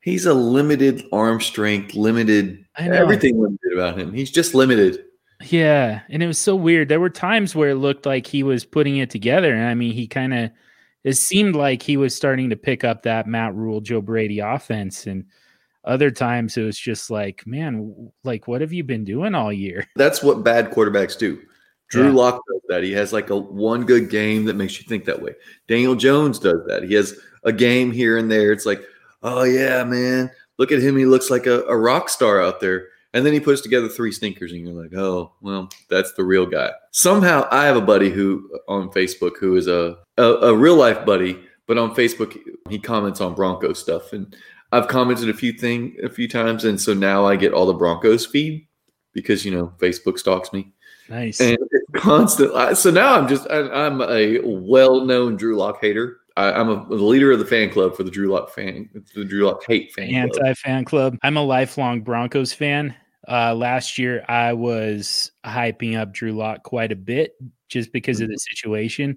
he's 0.00 0.26
a 0.26 0.34
limited 0.34 1.04
arm 1.12 1.40
strength, 1.40 1.94
limited 1.94 2.64
everything 2.78 3.40
limited 3.40 3.72
about 3.72 3.98
him. 3.98 4.12
He's 4.12 4.30
just 4.30 4.54
limited. 4.54 5.04
Yeah, 5.46 6.02
and 6.08 6.22
it 6.22 6.26
was 6.28 6.38
so 6.38 6.54
weird. 6.54 6.88
There 6.88 7.00
were 7.00 7.10
times 7.10 7.56
where 7.56 7.70
it 7.70 7.74
looked 7.76 8.06
like 8.06 8.26
he 8.28 8.44
was 8.44 8.64
putting 8.64 8.98
it 8.98 9.10
together, 9.10 9.52
and 9.52 9.66
I 9.66 9.74
mean, 9.74 9.92
he 9.92 10.06
kind 10.06 10.32
of 10.34 10.50
it 11.04 11.14
seemed 11.14 11.56
like 11.56 11.82
he 11.82 11.96
was 11.96 12.14
starting 12.14 12.50
to 12.50 12.56
pick 12.56 12.84
up 12.84 13.02
that 13.02 13.26
Matt 13.26 13.54
Rhule, 13.54 13.80
Joe 13.80 14.00
Brady 14.00 14.38
offense, 14.38 15.06
and 15.06 15.24
other 15.84 16.10
times 16.10 16.56
it 16.56 16.62
was 16.62 16.78
just 16.78 17.10
like, 17.10 17.46
man, 17.46 18.10
like 18.24 18.46
what 18.46 18.60
have 18.60 18.72
you 18.72 18.84
been 18.84 19.04
doing 19.04 19.34
all 19.34 19.52
year? 19.52 19.86
That's 19.96 20.22
what 20.22 20.44
bad 20.44 20.70
quarterbacks 20.70 21.18
do. 21.18 21.40
Drew 21.90 22.06
Yeah. 22.06 22.12
Lock 22.14 22.42
does 22.48 22.60
that. 22.68 22.82
He 22.82 22.92
has 22.92 23.12
like 23.12 23.30
a 23.30 23.36
one 23.36 23.84
good 23.84 24.08
game 24.08 24.44
that 24.46 24.56
makes 24.56 24.80
you 24.80 24.86
think 24.86 25.04
that 25.04 25.20
way. 25.20 25.34
Daniel 25.68 25.94
Jones 25.94 26.38
does 26.38 26.60
that. 26.66 26.84
He 26.84 26.94
has 26.94 27.18
a 27.44 27.52
game 27.52 27.90
here 27.90 28.16
and 28.16 28.30
there. 28.30 28.52
It's 28.52 28.66
like, 28.66 28.82
oh 29.22 29.42
yeah, 29.42 29.84
man, 29.84 30.30
look 30.58 30.72
at 30.72 30.80
him. 30.80 30.96
He 30.96 31.04
looks 31.04 31.30
like 31.30 31.46
a, 31.46 31.62
a 31.64 31.76
rock 31.76 32.08
star 32.08 32.40
out 32.40 32.60
there. 32.60 32.88
And 33.14 33.26
then 33.26 33.34
he 33.34 33.40
puts 33.40 33.60
together 33.60 33.88
three 33.88 34.10
stinkers, 34.10 34.52
and 34.52 34.66
you're 34.66 34.82
like, 34.82 34.94
oh, 34.94 35.32
well, 35.42 35.68
that's 35.90 36.14
the 36.14 36.24
real 36.24 36.46
guy. 36.46 36.70
Somehow, 36.92 37.46
I 37.50 37.66
have 37.66 37.76
a 37.76 37.82
buddy 37.82 38.08
who 38.08 38.48
on 38.68 38.90
Facebook 38.90 39.32
who 39.38 39.56
is 39.56 39.66
a 39.68 39.98
a, 40.16 40.22
a 40.22 40.54
real 40.54 40.76
life 40.76 41.04
buddy, 41.04 41.38
but 41.66 41.78
on 41.78 41.94
Facebook 41.94 42.38
he 42.70 42.78
comments 42.78 43.20
on 43.20 43.34
Bronco 43.34 43.72
stuff, 43.74 44.12
and 44.12 44.34
I've 44.72 44.88
commented 44.88 45.28
a 45.28 45.34
few 45.34 45.52
thing 45.52 45.96
a 46.02 46.08
few 46.08 46.26
times, 46.26 46.64
and 46.64 46.80
so 46.80 46.94
now 46.94 47.26
I 47.26 47.36
get 47.36 47.52
all 47.52 47.66
the 47.66 47.74
Broncos 47.74 48.24
feed 48.24 48.66
because 49.12 49.44
you 49.44 49.50
know 49.50 49.72
Facebook 49.78 50.18
stalks 50.18 50.52
me 50.52 50.72
Nice. 51.08 51.40
and 51.40 51.58
constant. 51.94 52.78
So 52.78 52.90
now 52.90 53.14
I'm 53.14 53.28
just 53.28 53.46
I, 53.50 53.68
I'm 53.68 54.00
a 54.00 54.38
well-known 54.42 55.36
Drew 55.36 55.56
Lock 55.56 55.78
hater. 55.80 56.18
I, 56.36 56.50
I'm 56.52 56.70
a, 56.70 56.86
the 56.88 56.94
leader 56.94 57.30
of 57.30 57.38
the 57.38 57.44
fan 57.44 57.68
club 57.68 57.94
for 57.94 58.04
the 58.04 58.10
Drew 58.10 58.32
Lock 58.32 58.54
fan, 58.54 58.88
the 59.14 59.24
Drew 59.24 59.44
Lock 59.46 59.62
hate 59.66 59.92
fan. 59.92 60.14
Anti 60.14 60.54
fan 60.54 60.86
club. 60.86 61.18
I'm 61.22 61.36
a 61.36 61.42
lifelong 61.42 62.00
Broncos 62.00 62.54
fan. 62.54 62.94
Uh, 63.28 63.54
last 63.54 63.98
year, 63.98 64.24
I 64.28 64.52
was 64.52 65.30
hyping 65.44 65.98
up 65.98 66.12
Drew 66.12 66.32
Lock 66.32 66.62
quite 66.64 66.92
a 66.92 66.96
bit 66.96 67.36
just 67.68 67.92
because 67.92 68.20
of 68.20 68.28
the 68.28 68.36
situation. 68.36 69.16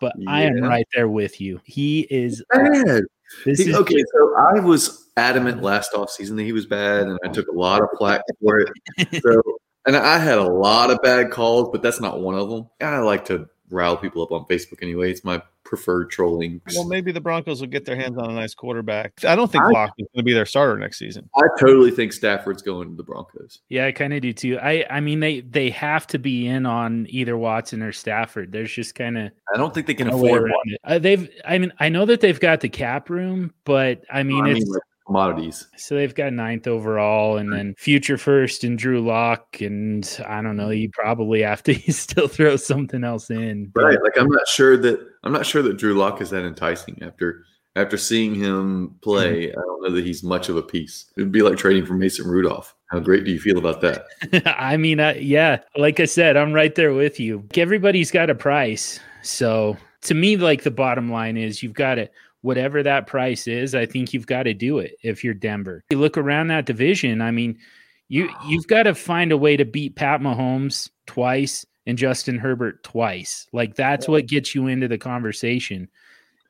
But 0.00 0.14
I 0.26 0.42
am 0.42 0.60
right 0.60 0.86
there 0.94 1.08
with 1.08 1.40
you. 1.40 1.60
He 1.64 2.00
is. 2.10 2.42
Bad. 2.50 3.02
This 3.44 3.60
He- 3.60 3.70
is 3.70 3.76
okay, 3.76 4.04
so 4.14 4.34
I 4.36 4.60
was 4.60 5.10
adamant 5.16 5.62
last 5.62 5.92
offseason 5.92 6.36
that 6.36 6.44
he 6.44 6.52
was 6.52 6.66
bad, 6.66 7.02
and 7.06 7.18
I 7.24 7.28
took 7.28 7.48
a 7.48 7.52
lot 7.52 7.82
of 7.82 7.88
flack 7.98 8.20
for 8.40 8.58
it. 8.60 8.70
So, 9.22 9.42
and 9.86 9.96
I 9.96 10.18
had 10.18 10.38
a 10.38 10.44
lot 10.44 10.90
of 10.90 11.00
bad 11.02 11.30
calls, 11.30 11.68
but 11.70 11.82
that's 11.82 12.00
not 12.00 12.20
one 12.20 12.34
of 12.34 12.48
them. 12.50 12.68
I 12.80 12.98
like 12.98 13.24
to 13.26 13.48
rile 13.70 13.96
people 13.96 14.22
up 14.22 14.32
on 14.32 14.44
Facebook 14.46 14.82
anyway. 14.82 15.10
It's 15.10 15.24
my 15.24 15.42
preferred 15.66 16.10
trolling. 16.10 16.60
Well, 16.74 16.84
maybe 16.86 17.12
the 17.12 17.20
Broncos 17.20 17.60
will 17.60 17.68
get 17.68 17.84
their 17.84 17.96
hands 17.96 18.16
on 18.16 18.30
a 18.30 18.32
nice 18.34 18.54
quarterback. 18.54 19.12
I 19.24 19.34
don't 19.36 19.50
think 19.50 19.64
I- 19.64 19.70
Lock 19.70 19.90
is 19.98 20.06
going 20.14 20.22
to 20.22 20.24
be 20.24 20.32
their 20.32 20.46
starter 20.46 20.78
next 20.78 20.98
season. 20.98 21.28
I 21.36 21.42
totally 21.60 21.90
think 21.90 22.12
Stafford's 22.12 22.62
going 22.62 22.88
to 22.90 22.96
the 22.96 23.02
Broncos. 23.02 23.60
Yeah, 23.68 23.86
I 23.86 23.92
kind 23.92 24.14
of 24.14 24.22
do 24.22 24.32
too. 24.32 24.58
I 24.62 24.86
I 24.88 25.00
mean 25.00 25.20
they 25.20 25.40
they 25.40 25.68
have 25.70 26.06
to 26.08 26.18
be 26.18 26.46
in 26.46 26.64
on 26.64 27.06
either 27.10 27.36
Watson 27.36 27.82
or 27.82 27.92
Stafford. 27.92 28.52
There's 28.52 28.72
just 28.72 28.94
kind 28.94 29.18
of 29.18 29.30
I 29.52 29.58
don't 29.58 29.74
think 29.74 29.86
they 29.86 29.94
can 29.94 30.08
afford 30.08 30.42
one. 30.42 30.52
it. 30.66 30.80
Uh, 30.84 30.98
they've 30.98 31.28
I 31.44 31.58
mean 31.58 31.72
I 31.80 31.88
know 31.88 32.06
that 32.06 32.20
they've 32.20 32.40
got 32.40 32.60
the 32.60 32.68
cap 32.68 33.10
room, 33.10 33.52
but 33.64 34.02
I 34.10 34.22
mean 34.22 34.44
I 34.44 34.48
mean, 34.48 34.56
it's 34.58 34.70
like 34.70 34.82
commodities. 35.06 35.66
so 35.76 35.94
they've 35.94 36.14
got 36.14 36.32
ninth 36.32 36.66
overall 36.66 37.36
and 37.36 37.52
then 37.52 37.74
future 37.78 38.18
first 38.18 38.64
and 38.64 38.78
Drew 38.78 39.00
Lock 39.00 39.60
and 39.60 40.20
I 40.26 40.42
don't 40.42 40.56
know. 40.56 40.70
You 40.70 40.90
probably 40.92 41.42
have 41.42 41.62
to 41.64 41.74
still 41.92 42.28
throw 42.28 42.56
something 42.56 43.04
else 43.04 43.30
in. 43.30 43.70
but- 43.74 43.84
Right. 43.84 44.02
Like 44.02 44.18
I'm 44.18 44.28
not 44.28 44.48
sure 44.48 44.76
that 44.78 45.00
I'm 45.24 45.32
not 45.32 45.46
sure 45.46 45.62
that 45.62 45.76
Drew 45.78 45.94
Lock 45.94 46.20
is 46.20 46.30
that 46.30 46.44
enticing 46.44 46.98
after 47.02 47.44
after 47.76 47.96
seeing 47.98 48.34
him 48.34 48.96
play. 49.02 49.50
I 49.50 49.54
don't 49.54 49.82
know 49.82 49.90
that 49.90 50.04
he's 50.04 50.22
much 50.22 50.48
of 50.48 50.56
a 50.56 50.62
piece. 50.62 51.04
It 51.16 51.20
would 51.22 51.32
be 51.32 51.42
like 51.42 51.56
trading 51.58 51.84
for 51.84 51.92
Mason 51.94 52.26
Rudolph. 52.26 52.74
How 52.86 53.00
great 53.00 53.24
do 53.24 53.30
you 53.32 53.38
feel 53.38 53.58
about 53.58 53.80
that? 53.82 54.06
I 54.58 54.76
mean, 54.78 54.98
uh, 54.98 55.14
yeah, 55.18 55.60
like 55.76 56.00
I 56.00 56.06
said, 56.06 56.36
I'm 56.38 56.52
right 56.54 56.74
there 56.74 56.94
with 56.94 57.20
you. 57.20 57.44
Everybody's 57.54 58.10
got 58.10 58.30
a 58.30 58.34
price. 58.34 58.98
So 59.22 59.76
to 60.02 60.14
me, 60.14 60.36
like 60.38 60.62
the 60.62 60.70
bottom 60.70 61.10
line 61.12 61.36
is 61.36 61.62
you've 61.62 61.74
got 61.74 61.96
to, 61.96 62.08
whatever 62.46 62.80
that 62.80 63.08
price 63.08 63.48
is, 63.48 63.74
I 63.74 63.86
think 63.86 64.14
you've 64.14 64.28
got 64.28 64.44
to 64.44 64.54
do 64.54 64.78
it 64.78 64.96
if 65.02 65.24
you're 65.24 65.34
Denver. 65.34 65.82
You 65.90 65.98
look 65.98 66.16
around 66.16 66.46
that 66.46 66.64
division, 66.64 67.20
I 67.20 67.32
mean, 67.32 67.58
you 68.08 68.30
you've 68.46 68.68
got 68.68 68.84
to 68.84 68.94
find 68.94 69.32
a 69.32 69.36
way 69.36 69.56
to 69.56 69.64
beat 69.64 69.96
Pat 69.96 70.20
Mahomes 70.20 70.88
twice 71.06 71.66
and 71.86 71.98
Justin 71.98 72.38
Herbert 72.38 72.84
twice. 72.84 73.48
Like 73.52 73.74
that's 73.74 74.06
what 74.06 74.26
gets 74.26 74.54
you 74.54 74.68
into 74.68 74.86
the 74.86 74.96
conversation. 74.96 75.88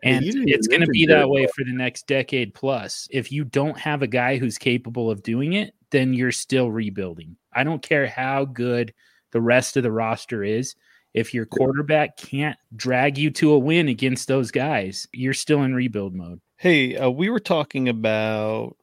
And 0.03 0.23
it's 0.27 0.69
going 0.69 0.83
to 0.83 0.87
be 0.87 1.07
that 1.07 1.31
way 1.31 1.47
for 1.47 1.65
the 1.65 1.73
next 1.73 2.07
decade 2.07 2.53
plus. 2.53 3.09
If 3.11 3.33
you 3.33 3.45
don't 3.45 3.79
have 3.79 4.03
a 4.03 4.07
guy 4.07 4.37
who's 4.37 4.59
capable 4.59 5.11
of 5.11 5.23
doing 5.23 5.55
it, 5.55 5.75
then 5.91 6.13
you're 6.13 6.31
still 6.31 6.71
rebuilding. 6.71 7.37
I 7.55 7.65
don't 7.65 7.83
care 7.83 8.07
how 8.07 8.45
good 8.45 8.93
the 9.33 9.41
rest 9.41 9.79
of 9.79 9.83
the 9.83 9.91
roster 9.91 10.45
is. 10.45 10.77
If 11.17 11.33
your 11.33 11.47
quarterback 11.47 12.19
can't 12.19 12.59
drag 12.77 13.17
you 13.17 13.31
to 13.33 13.53
a 13.53 13.59
win 13.59 13.89
against 13.89 14.29
those 14.29 14.51
guys, 14.51 15.09
you're 15.15 15.33
still 15.35 15.63
in 15.63 15.75
rebuild 15.75 16.15
mode. 16.15 16.41
Hey, 16.59 16.95
uh, 16.97 17.09
we 17.09 17.31
were 17.31 17.41
talking 17.41 17.89
about, 17.89 18.77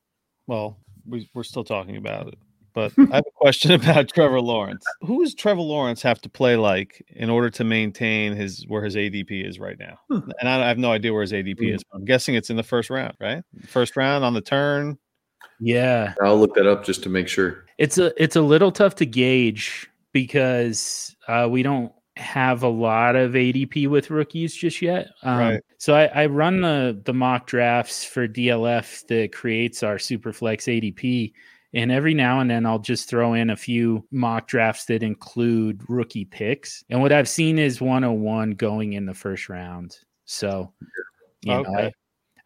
well, 0.47 0.79
we, 1.07 1.29
we're 1.35 1.43
still 1.43 1.63
talking 1.63 1.95
about 1.95 2.27
it, 2.29 2.39
but 2.73 2.91
I 2.97 3.17
have 3.17 3.25
a 3.27 3.31
question 3.35 3.71
about 3.79 4.09
Trevor 4.09 4.41
Lawrence. 4.41 4.83
Who 5.01 5.23
does 5.23 5.35
Trevor 5.35 5.61
Lawrence 5.61 6.01
have 6.01 6.21
to 6.21 6.29
play 6.29 6.55
like 6.55 7.05
in 7.09 7.29
order 7.29 7.51
to 7.51 7.63
maintain 7.63 8.35
his 8.35 8.65
where 8.67 8.83
his 8.83 8.95
ADP 8.95 9.47
is 9.47 9.59
right 9.59 9.77
now? 9.77 9.99
Hmm. 10.09 10.29
And 10.39 10.49
I, 10.49 10.63
I 10.63 10.67
have 10.67 10.79
no 10.79 10.91
idea 10.91 11.13
where 11.13 11.21
his 11.21 11.33
ADP 11.33 11.59
Hmm. 11.59 11.75
is. 11.75 11.83
I'm 11.93 12.03
guessing 12.03 12.33
it's 12.33 12.49
in 12.49 12.57
the 12.57 12.63
first 12.63 12.89
round, 12.89 13.13
right? 13.21 13.43
First 13.67 13.95
round 13.95 14.25
on 14.25 14.33
the 14.33 14.41
turn. 14.41 14.97
Yeah. 15.59 16.15
I'll 16.19 16.39
look 16.39 16.55
that 16.55 16.65
up 16.65 16.83
just 16.83 17.03
to 17.03 17.09
make 17.09 17.27
sure. 17.27 17.65
It's 17.77 17.99
a 17.99 18.11
it's 18.21 18.35
a 18.35 18.41
little 18.41 18.71
tough 18.71 18.95
to 18.95 19.05
gauge 19.05 19.87
because 20.13 21.15
uh, 21.27 21.47
we 21.49 21.61
don't 21.61 21.91
have 22.15 22.61
a 22.63 22.67
lot 22.67 23.15
of 23.15 23.31
ADP 23.31 23.87
with 23.87 24.11
rookies 24.11 24.55
just 24.55 24.81
yet. 24.81 25.09
Um, 25.23 25.39
Right. 25.39 25.61
So 25.77 25.95
I, 25.95 26.05
I 26.05 26.25
run 26.27 26.61
the 26.61 27.01
the 27.03 27.13
mock 27.13 27.47
drafts 27.47 28.05
for 28.05 28.27
DLF 28.27 29.05
that 29.07 29.33
creates 29.33 29.83
our 29.83 29.95
Superflex 29.95 30.67
ADP, 30.67 31.33
and 31.73 31.91
every 31.91 32.13
now 32.13 32.39
and 32.39 32.49
then 32.49 32.65
I'll 32.65 32.79
just 32.79 33.09
throw 33.09 33.33
in 33.33 33.49
a 33.49 33.55
few 33.57 34.05
mock 34.11 34.47
drafts 34.47 34.85
that 34.85 35.01
include 35.03 35.81
rookie 35.89 36.25
picks. 36.25 36.83
And 36.89 37.01
what 37.01 37.11
I've 37.11 37.27
seen 37.29 37.57
is 37.57 37.81
101 37.81 38.51
going 38.51 38.93
in 38.93 39.05
the 39.05 39.13
first 39.13 39.49
round. 39.49 39.97
So, 40.25 40.71
you 41.41 41.51
know, 41.53 41.59
Okay. 41.61 41.87
I, 41.87 41.91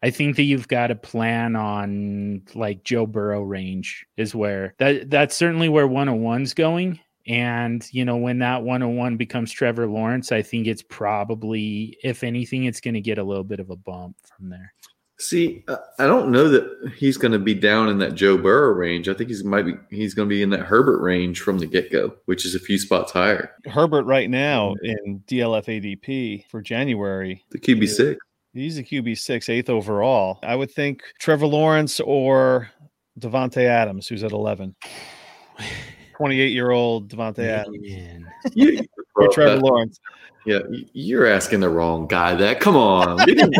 I 0.00 0.10
think 0.10 0.36
that 0.36 0.44
you've 0.44 0.68
got 0.68 0.88
to 0.88 0.94
plan 0.94 1.56
on 1.56 2.42
like 2.54 2.84
Joe 2.84 3.04
Burrow 3.06 3.42
range 3.42 4.06
is 4.16 4.34
where 4.34 4.74
that 4.78 5.10
that's 5.10 5.34
certainly 5.36 5.68
where 5.68 5.88
101's 5.88 6.54
going. 6.54 7.00
And 7.28 7.86
you 7.92 8.04
know, 8.04 8.16
when 8.16 8.38
that 8.38 8.62
101 8.62 9.16
becomes 9.16 9.52
Trevor 9.52 9.86
Lawrence, 9.86 10.32
I 10.32 10.42
think 10.42 10.66
it's 10.66 10.82
probably, 10.82 11.96
if 12.02 12.24
anything, 12.24 12.64
it's 12.64 12.80
going 12.80 12.94
to 12.94 13.00
get 13.00 13.18
a 13.18 13.22
little 13.22 13.44
bit 13.44 13.60
of 13.60 13.68
a 13.70 13.76
bump 13.76 14.16
from 14.36 14.48
there. 14.48 14.72
See, 15.20 15.64
I 15.68 15.76
I 15.98 16.06
don't 16.06 16.30
know 16.30 16.48
that 16.48 16.92
he's 16.96 17.16
going 17.16 17.32
to 17.32 17.38
be 17.38 17.52
down 17.52 17.88
in 17.88 17.98
that 17.98 18.14
Joe 18.14 18.38
Burrow 18.38 18.72
range. 18.72 19.08
I 19.08 19.14
think 19.14 19.28
he's 19.28 19.44
might 19.44 19.66
be 19.66 19.74
he's 19.90 20.14
going 20.14 20.28
to 20.28 20.34
be 20.34 20.42
in 20.42 20.50
that 20.50 20.60
Herbert 20.60 21.02
range 21.02 21.40
from 21.40 21.58
the 21.58 21.66
get 21.66 21.92
go, 21.92 22.14
which 22.24 22.46
is 22.46 22.54
a 22.54 22.60
few 22.60 22.78
spots 22.78 23.12
higher. 23.12 23.52
Herbert 23.66 24.04
right 24.04 24.30
now 24.30 24.74
in 24.82 25.22
DLF 25.26 25.66
ADP 25.66 26.46
for 26.48 26.62
January. 26.62 27.44
The 27.50 27.58
QB 27.58 27.88
six. 27.88 28.20
He's 28.54 28.78
a 28.78 28.82
QB 28.82 29.18
six, 29.18 29.48
eighth 29.48 29.68
overall. 29.68 30.38
I 30.42 30.56
would 30.56 30.70
think 30.70 31.02
Trevor 31.18 31.46
Lawrence 31.46 32.00
or 32.00 32.70
Davante 33.18 33.64
Adams, 33.64 34.08
who's 34.08 34.24
at 34.24 34.32
11. 34.32 34.74
28 36.18 36.48
year 36.52 36.70
old 36.72 37.08
Davante 37.08 37.38
Adams. 37.46 37.78
Man. 37.80 38.26
You, 38.54 38.80
or 39.14 39.28
Trevor 39.28 39.54
that, 39.54 39.62
Lawrence. 39.62 40.00
Yeah, 40.44 40.58
you're 40.92 41.26
asking 41.26 41.60
the 41.60 41.68
wrong 41.68 42.08
guy. 42.08 42.34
That 42.34 42.58
come 42.58 42.76
on, 42.76 43.18
We 43.24 43.34
didn't 43.36 43.52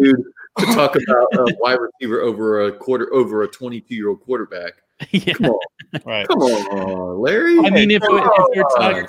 dude 0.00 0.22
to 0.58 0.66
talk 0.66 0.96
about 0.96 1.28
a 1.32 1.56
wide 1.60 1.78
receiver 1.80 2.20
over 2.20 2.66
a 2.66 2.72
quarter 2.72 3.08
over 3.14 3.42
a 3.42 3.48
22 3.48 3.94
year 3.94 4.10
old 4.10 4.20
quarterback. 4.20 4.74
yeah. 5.12 5.32
Come 5.32 5.46
on, 5.46 5.60
Right. 6.04 6.28
come 6.28 6.40
on, 6.42 7.20
Larry. 7.20 7.58
I 7.58 7.70
mean, 7.70 7.90
if, 7.90 8.02
Come 8.02 8.16
we- 8.16 8.20
if 8.20 8.56
we're 8.56 8.76
talking, 8.76 9.06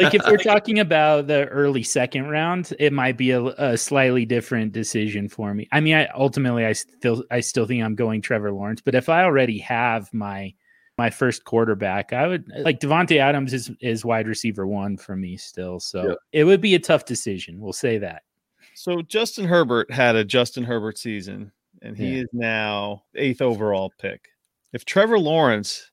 like 0.00 0.14
if 0.14 0.22
we're 0.26 0.38
talking 0.38 0.80
about 0.80 1.28
the 1.28 1.46
early 1.48 1.84
second 1.84 2.28
round, 2.30 2.72
it 2.80 2.92
might 2.92 3.16
be 3.16 3.30
a, 3.30 3.44
a 3.44 3.76
slightly 3.76 4.24
different 4.24 4.72
decision 4.72 5.28
for 5.28 5.54
me. 5.54 5.68
I 5.70 5.80
mean, 5.80 5.94
I 5.94 6.06
ultimately 6.16 6.64
I 6.64 6.72
still 6.72 7.22
I 7.30 7.40
still 7.40 7.66
think 7.66 7.84
I'm 7.84 7.94
going 7.94 8.22
Trevor 8.22 8.50
Lawrence, 8.50 8.80
but 8.80 8.94
if 8.96 9.08
I 9.08 9.22
already 9.24 9.58
have 9.58 10.12
my 10.12 10.54
my 10.98 11.08
first 11.08 11.44
quarterback, 11.44 12.12
I 12.12 12.26
would 12.26 12.50
uh, 12.54 12.60
like 12.62 12.80
Davante 12.80 13.18
Adams 13.18 13.54
is 13.54 13.70
is 13.80 14.04
wide 14.04 14.26
receiver 14.28 14.66
one 14.66 14.96
for 14.96 15.16
me 15.16 15.36
still. 15.36 15.78
So 15.80 16.08
Yeah. 16.08 16.14
it 16.32 16.44
would 16.44 16.60
be 16.60 16.74
a 16.74 16.78
tough 16.78 17.04
decision. 17.04 17.60
We'll 17.60 17.72
say 17.72 17.98
that. 17.98 18.22
So 18.74 19.00
Justin 19.02 19.46
Herbert 19.46 19.90
had 19.90 20.16
a 20.16 20.24
Justin 20.24 20.64
Herbert 20.64 20.98
season, 20.98 21.52
and 21.82 21.96
he 21.96 22.16
Yeah. 22.16 22.22
is 22.22 22.28
now 22.32 23.04
eighth 23.14 23.40
overall 23.40 23.92
pick. 23.98 24.28
If 24.72 24.84
Trevor 24.84 25.18
Lawrence 25.18 25.90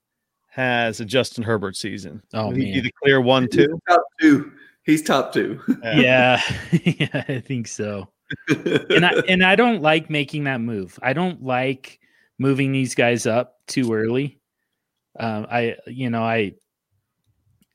has 0.49 0.99
a 0.99 1.05
Justin 1.05 1.43
Herbert 1.43 1.75
season, 1.75 2.21
Oh, 2.33 2.49
he'd 2.51 2.65
he 2.65 2.73
be 2.73 2.81
the 2.81 2.91
clear 3.03 3.21
one 3.21 3.43
He's 3.43 3.51
two? 3.67 3.79
top 3.87 4.03
two. 4.19 4.51
He's 4.83 5.01
top 5.01 5.33
two. 5.33 5.59
Yeah, 5.83 6.39
yeah, 6.71 7.23
I 7.27 7.39
think 7.39 7.67
so. 7.67 8.09
and 8.89 9.05
I 9.05 9.13
and 9.27 9.43
I 9.43 9.55
don't 9.55 9.81
like 9.81 10.09
making 10.09 10.45
that 10.45 10.61
move. 10.61 10.97
I 11.03 11.13
don't 11.13 11.43
like 11.43 11.99
moving 12.39 12.71
these 12.71 12.95
guys 12.95 13.25
up 13.27 13.57
too 13.67 13.93
early. 13.93 14.39
Um, 15.19 15.47
I 15.49 15.75
you 15.87 16.09
know 16.09 16.23
I 16.23 16.53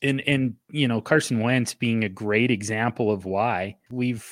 and 0.02 0.20
and 0.26 0.54
you 0.70 0.88
know 0.88 1.00
Carson 1.00 1.40
Wentz 1.40 1.74
being 1.74 2.04
a 2.04 2.08
great 2.08 2.50
example 2.50 3.10
of 3.10 3.24
why 3.24 3.76
we've 3.90 4.26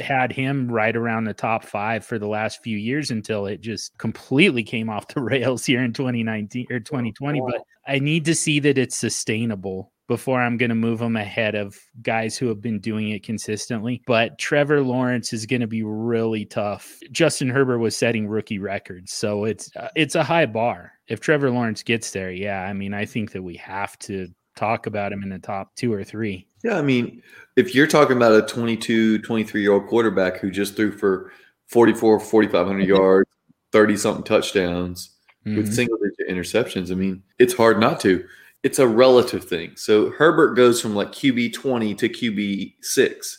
had 0.00 0.32
him 0.32 0.70
right 0.70 0.94
around 0.94 1.24
the 1.24 1.34
top 1.34 1.64
five 1.64 2.04
for 2.04 2.18
the 2.18 2.28
last 2.28 2.62
few 2.62 2.76
years 2.76 3.10
until 3.10 3.46
it 3.46 3.60
just 3.60 3.96
completely 3.98 4.62
came 4.62 4.88
off 4.88 5.08
the 5.08 5.20
rails 5.20 5.64
here 5.64 5.82
in 5.82 5.92
2019 5.92 6.66
or 6.70 6.80
2020. 6.80 7.40
But 7.40 7.62
I 7.86 7.98
need 7.98 8.24
to 8.26 8.34
see 8.34 8.60
that 8.60 8.78
it's 8.78 8.96
sustainable 8.96 9.92
before 10.10 10.42
I'm 10.42 10.56
going 10.56 10.70
to 10.70 10.74
move 10.74 11.00
him 11.00 11.14
ahead 11.14 11.54
of 11.54 11.78
guys 12.02 12.36
who 12.36 12.48
have 12.48 12.60
been 12.60 12.80
doing 12.80 13.10
it 13.10 13.22
consistently. 13.22 14.02
But 14.08 14.40
Trevor 14.40 14.82
Lawrence 14.82 15.32
is 15.32 15.46
going 15.46 15.60
to 15.60 15.68
be 15.68 15.84
really 15.84 16.44
tough. 16.44 16.98
Justin 17.12 17.48
Herbert 17.48 17.78
was 17.78 17.96
setting 17.96 18.26
rookie 18.26 18.58
records, 18.58 19.12
so 19.12 19.44
it's 19.44 19.70
uh, 19.76 19.86
it's 19.94 20.16
a 20.16 20.24
high 20.24 20.46
bar. 20.46 20.94
If 21.06 21.20
Trevor 21.20 21.52
Lawrence 21.52 21.84
gets 21.84 22.10
there, 22.10 22.32
yeah, 22.32 22.64
I 22.64 22.72
mean, 22.72 22.92
I 22.92 23.04
think 23.04 23.30
that 23.30 23.42
we 23.42 23.54
have 23.58 23.96
to 24.00 24.26
talk 24.56 24.86
about 24.86 25.12
him 25.12 25.22
in 25.22 25.28
the 25.28 25.38
top 25.38 25.76
2 25.76 25.92
or 25.92 26.02
3. 26.02 26.44
Yeah, 26.64 26.76
I 26.76 26.82
mean, 26.82 27.22
if 27.54 27.72
you're 27.72 27.86
talking 27.86 28.16
about 28.16 28.32
a 28.32 28.42
22, 28.42 29.20
23 29.20 29.60
year 29.62 29.72
old 29.72 29.86
quarterback 29.86 30.38
who 30.38 30.50
just 30.50 30.74
threw 30.74 30.90
for 30.90 31.30
44, 31.68 32.18
4,500 32.18 32.84
yards, 32.84 33.30
30 33.70 33.96
something 33.96 34.24
touchdowns 34.24 35.12
mm-hmm. 35.46 35.56
with 35.56 35.72
single 35.72 35.98
digit 35.98 36.36
interceptions, 36.36 36.90
I 36.90 36.96
mean, 36.96 37.22
it's 37.38 37.54
hard 37.54 37.78
not 37.78 38.00
to 38.00 38.24
it's 38.62 38.78
a 38.78 38.86
relative 38.86 39.44
thing. 39.44 39.72
So 39.76 40.10
Herbert 40.10 40.54
goes 40.54 40.80
from 40.80 40.94
like 40.94 41.12
QB 41.12 41.52
20 41.54 41.94
to 41.94 42.08
QB 42.08 42.74
6. 42.82 43.38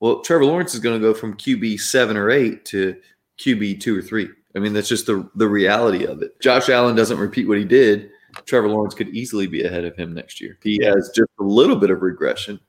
Well, 0.00 0.20
Trevor 0.20 0.44
Lawrence 0.44 0.74
is 0.74 0.80
going 0.80 1.00
to 1.00 1.06
go 1.06 1.14
from 1.14 1.36
QB 1.36 1.80
7 1.80 2.16
or 2.16 2.30
8 2.30 2.64
to 2.66 2.96
QB 3.38 3.80
2 3.80 3.98
or 3.98 4.02
3. 4.02 4.28
I 4.54 4.58
mean, 4.60 4.72
that's 4.72 4.88
just 4.88 5.06
the, 5.06 5.28
the 5.34 5.48
reality 5.48 6.04
of 6.04 6.22
it. 6.22 6.40
Josh 6.40 6.68
Allen 6.68 6.94
doesn't 6.94 7.18
repeat 7.18 7.48
what 7.48 7.58
he 7.58 7.64
did. 7.64 8.10
Trevor 8.46 8.68
Lawrence 8.68 8.94
could 8.94 9.08
easily 9.08 9.46
be 9.46 9.64
ahead 9.64 9.84
of 9.84 9.96
him 9.96 10.12
next 10.12 10.40
year. 10.40 10.58
He 10.62 10.82
has 10.84 11.10
just 11.14 11.30
a 11.40 11.44
little 11.44 11.76
bit 11.76 11.90
of 11.90 12.02
regression. 12.02 12.60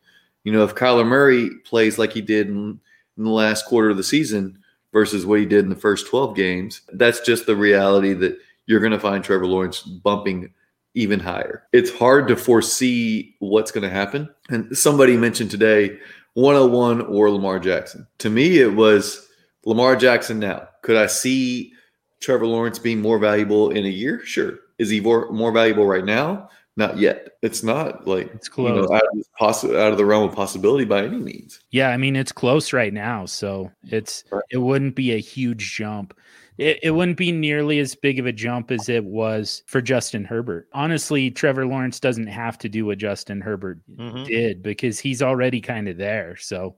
You 0.43 0.53
know, 0.53 0.63
if 0.63 0.75
Kyler 0.75 1.05
Murray 1.05 1.49
plays 1.65 1.97
like 1.97 2.13
he 2.13 2.21
did 2.21 2.47
in, 2.47 2.79
in 3.17 3.23
the 3.23 3.31
last 3.31 3.65
quarter 3.65 3.89
of 3.89 3.97
the 3.97 4.03
season 4.03 4.59
versus 4.93 5.25
what 5.25 5.39
he 5.39 5.45
did 5.45 5.63
in 5.63 5.69
the 5.69 5.75
first 5.75 6.07
12 6.07 6.35
games, 6.35 6.81
that's 6.93 7.19
just 7.21 7.45
the 7.45 7.55
reality 7.55 8.13
that 8.13 8.37
you're 8.67 8.79
going 8.79 8.91
to 8.91 8.99
find 8.99 9.23
Trevor 9.23 9.45
Lawrence 9.45 9.81
bumping– 9.81 10.51
even 10.95 11.19
higher. 11.19 11.63
It's 11.73 11.91
hard 11.91 12.27
to 12.29 12.35
foresee 12.35 13.35
what's 13.39 13.71
going 13.71 13.83
to 13.83 13.89
happen. 13.89 14.29
And 14.49 14.75
somebody 14.75 15.17
mentioned 15.17 15.51
today 15.51 15.97
101 16.33 17.01
or 17.01 17.29
Lamar 17.29 17.59
Jackson. 17.59 18.07
To 18.19 18.29
me, 18.29 18.59
it 18.59 18.73
was 18.73 19.27
Lamar 19.65 19.95
Jackson 19.95 20.39
now. 20.39 20.67
Could 20.81 20.97
I 20.97 21.07
see 21.07 21.73
Trevor 22.21 22.47
Lawrence 22.47 22.79
being 22.79 23.01
more 23.01 23.19
valuable 23.19 23.69
in 23.69 23.85
a 23.85 23.89
year? 23.89 24.25
Sure. 24.25 24.59
Is 24.79 24.89
he 24.89 24.99
more, 24.99 25.31
more 25.31 25.51
valuable 25.51 25.85
right 25.85 26.05
now? 26.05 26.49
Not 26.77 26.97
yet. 26.97 27.29
It's 27.41 27.63
not 27.63 28.05
like 28.05 28.29
it's 28.33 28.49
close. 28.49 28.69
You 28.69 28.81
know, 28.81 28.93
out, 28.93 29.03
of 29.13 29.25
possi- 29.39 29.79
out 29.79 29.93
of 29.93 29.97
the 29.97 30.05
realm 30.05 30.27
of 30.27 30.35
possibility 30.35 30.83
by 30.83 31.05
any 31.05 31.17
means. 31.17 31.61
Yeah, 31.71 31.89
I 31.89 31.95
mean 31.95 32.17
it's 32.17 32.33
close 32.33 32.73
right 32.73 32.91
now, 32.91 33.25
so 33.25 33.71
it's 33.85 34.25
right. 34.29 34.43
it 34.51 34.57
wouldn't 34.57 34.93
be 34.93 35.13
a 35.13 35.19
huge 35.19 35.73
jump 35.73 36.13
it, 36.57 36.79
it 36.83 36.91
wouldn't 36.91 37.17
be 37.17 37.31
nearly 37.31 37.79
as 37.79 37.95
big 37.95 38.19
of 38.19 38.25
a 38.25 38.31
jump 38.31 38.71
as 38.71 38.87
it 38.89 39.03
was 39.03 39.63
for 39.67 39.81
Justin 39.81 40.23
Herbert. 40.23 40.67
Honestly, 40.73 41.29
Trevor 41.29 41.65
Lawrence 41.65 41.99
doesn't 41.99 42.27
have 42.27 42.57
to 42.59 42.69
do 42.69 42.85
what 42.85 42.97
Justin 42.97 43.41
Herbert 43.41 43.79
mm-hmm. 43.93 44.23
did 44.23 44.63
because 44.63 44.99
he's 44.99 45.21
already 45.21 45.59
kind 45.59 45.87
of 45.87 45.97
there. 45.97 46.35
So 46.37 46.77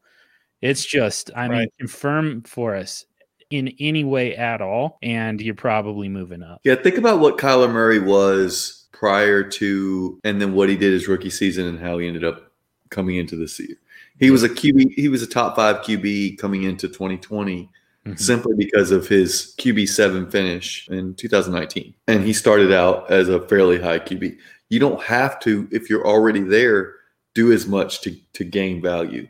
it's 0.62 0.86
just, 0.86 1.30
I 1.36 1.48
right. 1.48 1.60
mean, 1.60 1.68
confirm 1.80 2.44
for 2.44 2.76
us 2.76 3.06
in 3.50 3.74
any 3.80 4.04
way 4.04 4.36
at 4.36 4.62
all, 4.62 4.98
and 5.02 5.40
you're 5.40 5.56
probably 5.56 6.10
moving 6.10 6.44
up. 6.44 6.60
Yeah, 6.64 6.76
think 6.76 6.98
about 6.98 7.20
what 7.20 7.38
Kyler 7.38 7.72
Murray 7.72 8.00
was 8.00 8.88
prior 8.92 9.44
to, 9.44 10.20
and 10.24 10.42
then 10.42 10.54
what 10.54 10.70
he 10.70 10.76
did 10.76 10.92
his 10.92 11.08
rookie 11.08 11.30
season 11.30 11.66
and 11.68 11.80
how 11.80 11.98
he 12.00 12.08
ended 12.08 12.24
up 12.24 12.52
coming 12.90 13.16
into 13.16 13.36
the 13.36 13.48
season. 13.48 13.78
He 14.20 14.32
was 14.32 14.42
a 14.42 14.50
QB, 14.50 14.94
he 14.96 15.10
was 15.10 15.22
a 15.22 15.28
top 15.28 15.56
five 15.56 15.78
QB 15.78 16.40
coming 16.40 16.64
into 16.64 16.88
2020 16.88 17.70
mm-hmm. 18.08 18.16
simply 18.16 18.56
because 18.56 18.92
of 18.92 19.08
his 19.08 19.54
QB7 19.60 20.32
finish 20.32 20.88
in 20.90 21.14
2019. 21.16 21.94
And 22.08 22.24
he 22.24 22.34
started 22.34 22.72
out 22.72 23.10
as 23.12 23.30
a 23.30 23.46
fairly 23.48 23.80
high 23.80 24.00
QB. 24.00 24.38
You 24.70 24.80
don't 24.80 25.02
have 25.04 25.40
to, 25.42 25.68
if 25.72 25.90
you're 25.90 26.06
already 26.06 26.42
there, 26.42 26.96
do 27.34 27.52
as 27.52 27.68
much 27.68 28.02
to, 28.02 28.16
to 28.34 28.44
gain 28.44 28.82
value. 28.82 29.28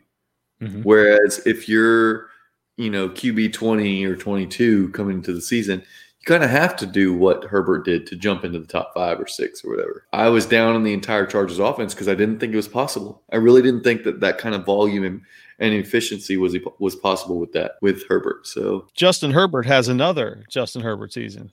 Mm-hmm. 0.62 0.82
Whereas 0.82 1.46
if 1.46 1.68
you're, 1.68 2.28
you 2.76 2.90
know, 2.90 3.08
QB 3.08 3.52
20 3.52 4.04
or 4.04 4.16
22 4.16 4.90
coming 4.90 5.18
into 5.18 5.32
the 5.32 5.40
season, 5.40 5.80
you 5.80 6.24
kind 6.26 6.42
of 6.42 6.50
have 6.50 6.74
to 6.76 6.86
do 6.86 7.14
what 7.14 7.44
Herbert 7.44 7.84
did 7.84 8.06
to 8.08 8.16
jump 8.16 8.44
into 8.44 8.58
the 8.58 8.66
top 8.66 8.92
five 8.94 9.20
or 9.20 9.26
six 9.26 9.64
or 9.64 9.70
whatever. 9.70 10.06
I 10.12 10.28
was 10.28 10.46
down 10.46 10.74
on 10.74 10.84
the 10.84 10.92
entire 10.92 11.26
Chargers 11.26 11.58
offense 11.58 11.94
because 11.94 12.08
I 12.08 12.14
didn't 12.14 12.40
think 12.40 12.52
it 12.52 12.56
was 12.56 12.68
possible. 12.68 13.22
I 13.32 13.36
really 13.36 13.62
didn't 13.62 13.84
think 13.84 14.04
that 14.04 14.20
that 14.20 14.38
kind 14.38 14.54
of 14.54 14.64
volume 14.64 15.04
and 15.04 15.22
and 15.58 15.74
efficiency 15.74 16.36
was 16.36 16.56
was 16.78 16.96
possible 16.96 17.38
with 17.38 17.52
that 17.52 17.72
with 17.82 18.06
Herbert. 18.08 18.46
So 18.46 18.86
Justin 18.94 19.30
Herbert 19.30 19.66
has 19.66 19.88
another 19.88 20.44
Justin 20.50 20.82
Herbert 20.82 21.12
season. 21.12 21.52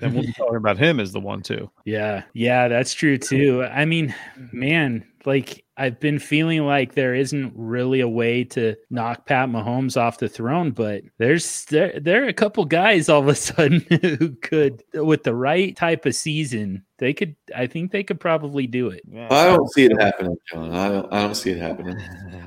And 0.00 0.14
we'll 0.14 0.22
be 0.26 0.32
talking 0.32 0.56
about 0.56 0.78
him 0.78 0.98
as 0.98 1.12
the 1.12 1.20
one 1.20 1.42
too. 1.42 1.70
Yeah, 1.84 2.22
yeah, 2.32 2.68
that's 2.68 2.94
true 2.94 3.18
too. 3.18 3.64
I 3.64 3.84
mean, 3.84 4.14
man, 4.52 5.04
like 5.26 5.64
I've 5.80 5.98
been 5.98 6.18
feeling 6.18 6.66
like 6.66 6.92
there 6.92 7.14
isn't 7.14 7.54
really 7.56 8.00
a 8.00 8.08
way 8.08 8.44
to 8.44 8.76
knock 8.90 9.24
Pat 9.24 9.48
Mahomes 9.48 9.96
off 9.96 10.18
the 10.18 10.28
throne, 10.28 10.72
but 10.72 11.02
there's 11.16 11.64
there 11.64 11.98
there 11.98 12.22
are 12.22 12.28
a 12.28 12.34
couple 12.34 12.66
guys 12.66 13.08
all 13.08 13.20
of 13.20 13.28
a 13.28 13.34
sudden 13.34 13.86
who 13.88 14.32
could, 14.42 14.82
with 14.92 15.22
the 15.22 15.34
right 15.34 15.74
type 15.74 16.04
of 16.04 16.14
season, 16.14 16.84
they 16.98 17.14
could. 17.14 17.34
I 17.56 17.66
think 17.66 17.92
they 17.92 18.04
could 18.04 18.20
probably 18.20 18.66
do 18.66 18.88
it. 18.88 19.00
I 19.30 19.46
don't 19.46 19.72
see 19.72 19.86
it 19.86 19.98
happening, 19.98 20.36
John. 20.52 20.70
I 20.70 20.90
don't. 20.90 21.10
I 21.10 21.22
don't 21.22 21.34
see 21.34 21.52
it 21.52 21.58
happening. 21.58 21.98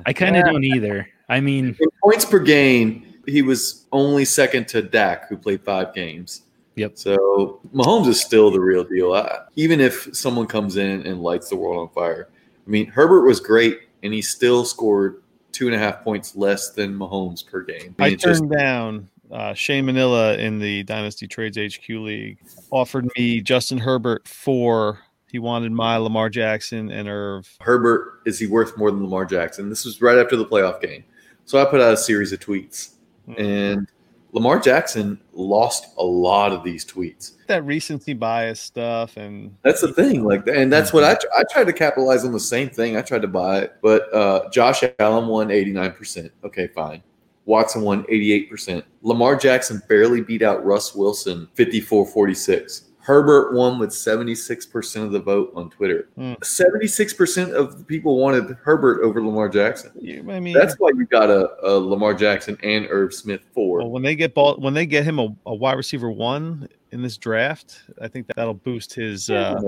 I 0.06 0.12
kind 0.12 0.36
of 0.36 0.44
yeah. 0.46 0.52
don't 0.52 0.64
either. 0.64 1.08
I 1.28 1.40
mean, 1.40 1.76
In 1.80 1.88
points 2.04 2.24
per 2.24 2.38
game, 2.38 3.04
he 3.26 3.42
was 3.42 3.88
only 3.90 4.24
second 4.26 4.68
to 4.68 4.82
Dak, 4.82 5.28
who 5.28 5.36
played 5.36 5.64
five 5.64 5.92
games. 5.92 6.42
Yep. 6.76 6.98
So 6.98 7.60
Mahomes 7.74 8.06
is 8.06 8.20
still 8.20 8.52
the 8.52 8.60
real 8.60 8.84
deal. 8.84 9.12
I, 9.12 9.40
even 9.56 9.80
if 9.80 10.14
someone 10.14 10.46
comes 10.46 10.76
in 10.76 11.04
and 11.04 11.20
lights 11.20 11.48
the 11.48 11.56
world 11.56 11.88
on 11.88 11.94
fire, 11.94 12.28
I 12.66 12.70
mean, 12.70 12.86
Herbert 12.86 13.26
was 13.26 13.40
great, 13.40 13.80
and 14.02 14.12
he 14.12 14.22
still 14.22 14.64
scored 14.64 15.22
two 15.52 15.66
and 15.66 15.74
a 15.74 15.78
half 15.78 16.02
points 16.02 16.34
less 16.36 16.70
than 16.70 16.96
Mahomes 16.98 17.46
per 17.46 17.62
game. 17.62 17.94
I, 17.98 18.04
mean, 18.04 18.12
I 18.12 18.16
turned 18.16 18.20
just, 18.20 18.48
down 18.48 19.08
uh, 19.30 19.54
Shane 19.54 19.86
Manila 19.86 20.36
in 20.36 20.58
the 20.58 20.82
Dynasty 20.84 21.26
Trades 21.26 21.58
HQ 21.58 21.88
League 21.88 22.38
offered 22.70 23.08
me 23.16 23.40
Justin 23.40 23.78
Herbert 23.78 24.26
for 24.28 25.00
he 25.30 25.38
wanted 25.38 25.72
my 25.72 25.96
Lamar 25.96 26.28
Jackson 26.28 26.90
and 26.90 27.08
Irv. 27.08 27.56
Herbert 27.60 28.20
is 28.26 28.38
he 28.38 28.46
worth 28.46 28.76
more 28.78 28.90
than 28.90 29.02
Lamar 29.02 29.24
Jackson? 29.24 29.68
This 29.68 29.84
was 29.84 30.00
right 30.00 30.18
after 30.18 30.36
the 30.36 30.46
playoff 30.46 30.80
game, 30.80 31.04
so 31.44 31.60
I 31.60 31.64
put 31.64 31.80
out 31.80 31.92
a 31.92 31.96
series 31.96 32.32
of 32.32 32.40
tweets, 32.40 32.94
mm-hmm. 33.28 33.42
and 33.42 33.88
Lamar 34.32 34.58
Jackson 34.58 35.20
lost 35.32 35.86
a 35.98 36.04
lot 36.04 36.52
of 36.52 36.62
these 36.62 36.84
tweets. 36.84 37.32
That 37.46 37.64
recency 37.64 38.14
bias 38.14 38.60
stuff, 38.60 39.16
and 39.16 39.56
that's 39.62 39.80
the 39.80 39.92
thing. 39.92 40.24
Like, 40.24 40.46
and 40.46 40.72
that's 40.72 40.92
what 40.92 41.04
I 41.04 41.16
I 41.38 41.44
tried 41.50 41.66
to 41.66 41.72
capitalize 41.72 42.24
on 42.24 42.32
the 42.32 42.40
same 42.40 42.70
thing. 42.70 42.96
I 42.96 43.02
tried 43.02 43.22
to 43.22 43.28
buy 43.28 43.60
it, 43.60 43.76
but 43.82 44.12
uh, 44.14 44.48
Josh 44.50 44.82
Allen 44.98 45.26
won 45.28 45.50
eighty 45.50 45.72
nine 45.72 45.92
percent. 45.92 46.32
Okay, 46.44 46.68
fine. 46.68 47.02
Watson 47.46 47.82
won 47.82 48.04
88%. 48.04 48.82
Lamar 49.02 49.36
Jackson 49.36 49.82
barely 49.88 50.22
beat 50.22 50.40
out 50.40 50.64
Russ 50.64 50.94
Wilson 50.94 51.46
54 51.54 52.06
46. 52.06 52.84
Herbert 53.04 53.52
won 53.52 53.78
with 53.78 53.90
76% 53.90 55.04
of 55.04 55.12
the 55.12 55.20
vote 55.20 55.52
on 55.54 55.68
Twitter. 55.68 56.08
Mm. 56.18 56.38
76% 56.38 57.52
of 57.52 57.76
the 57.76 57.84
people 57.84 58.16
wanted 58.16 58.56
Herbert 58.62 59.02
over 59.02 59.22
Lamar 59.22 59.50
Jackson. 59.50 59.92
Yeah, 60.00 60.20
I 60.30 60.40
mean, 60.40 60.54
that's 60.54 60.76
why 60.78 60.88
you 60.96 61.04
got 61.04 61.28
a, 61.28 61.50
a, 61.62 61.72
Lamar 61.78 62.14
Jackson 62.14 62.56
and 62.62 62.86
Irv 62.88 63.12
Smith 63.12 63.42
for. 63.52 63.80
Well, 63.80 63.90
when 63.90 64.02
they 64.02 64.14
get 64.14 64.32
ball, 64.32 64.56
when 64.56 64.72
they 64.72 64.86
get 64.86 65.04
him 65.04 65.18
a, 65.18 65.28
a, 65.44 65.54
wide 65.54 65.76
receiver 65.76 66.10
one 66.10 66.66
in 66.94 67.02
this 67.02 67.18
draft, 67.18 67.82
I 68.00 68.08
think 68.08 68.28
that, 68.28 68.36
that'll 68.36 68.54
boost 68.54 68.94
his 68.94 69.28
uh, 69.28 69.60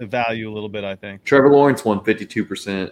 value 0.00 0.50
a 0.50 0.52
little 0.52 0.68
bit. 0.68 0.84
I 0.84 0.96
think 0.96 1.24
Trevor 1.24 1.48
Lawrence 1.48 1.84
won 1.84 2.00
52%, 2.00 2.90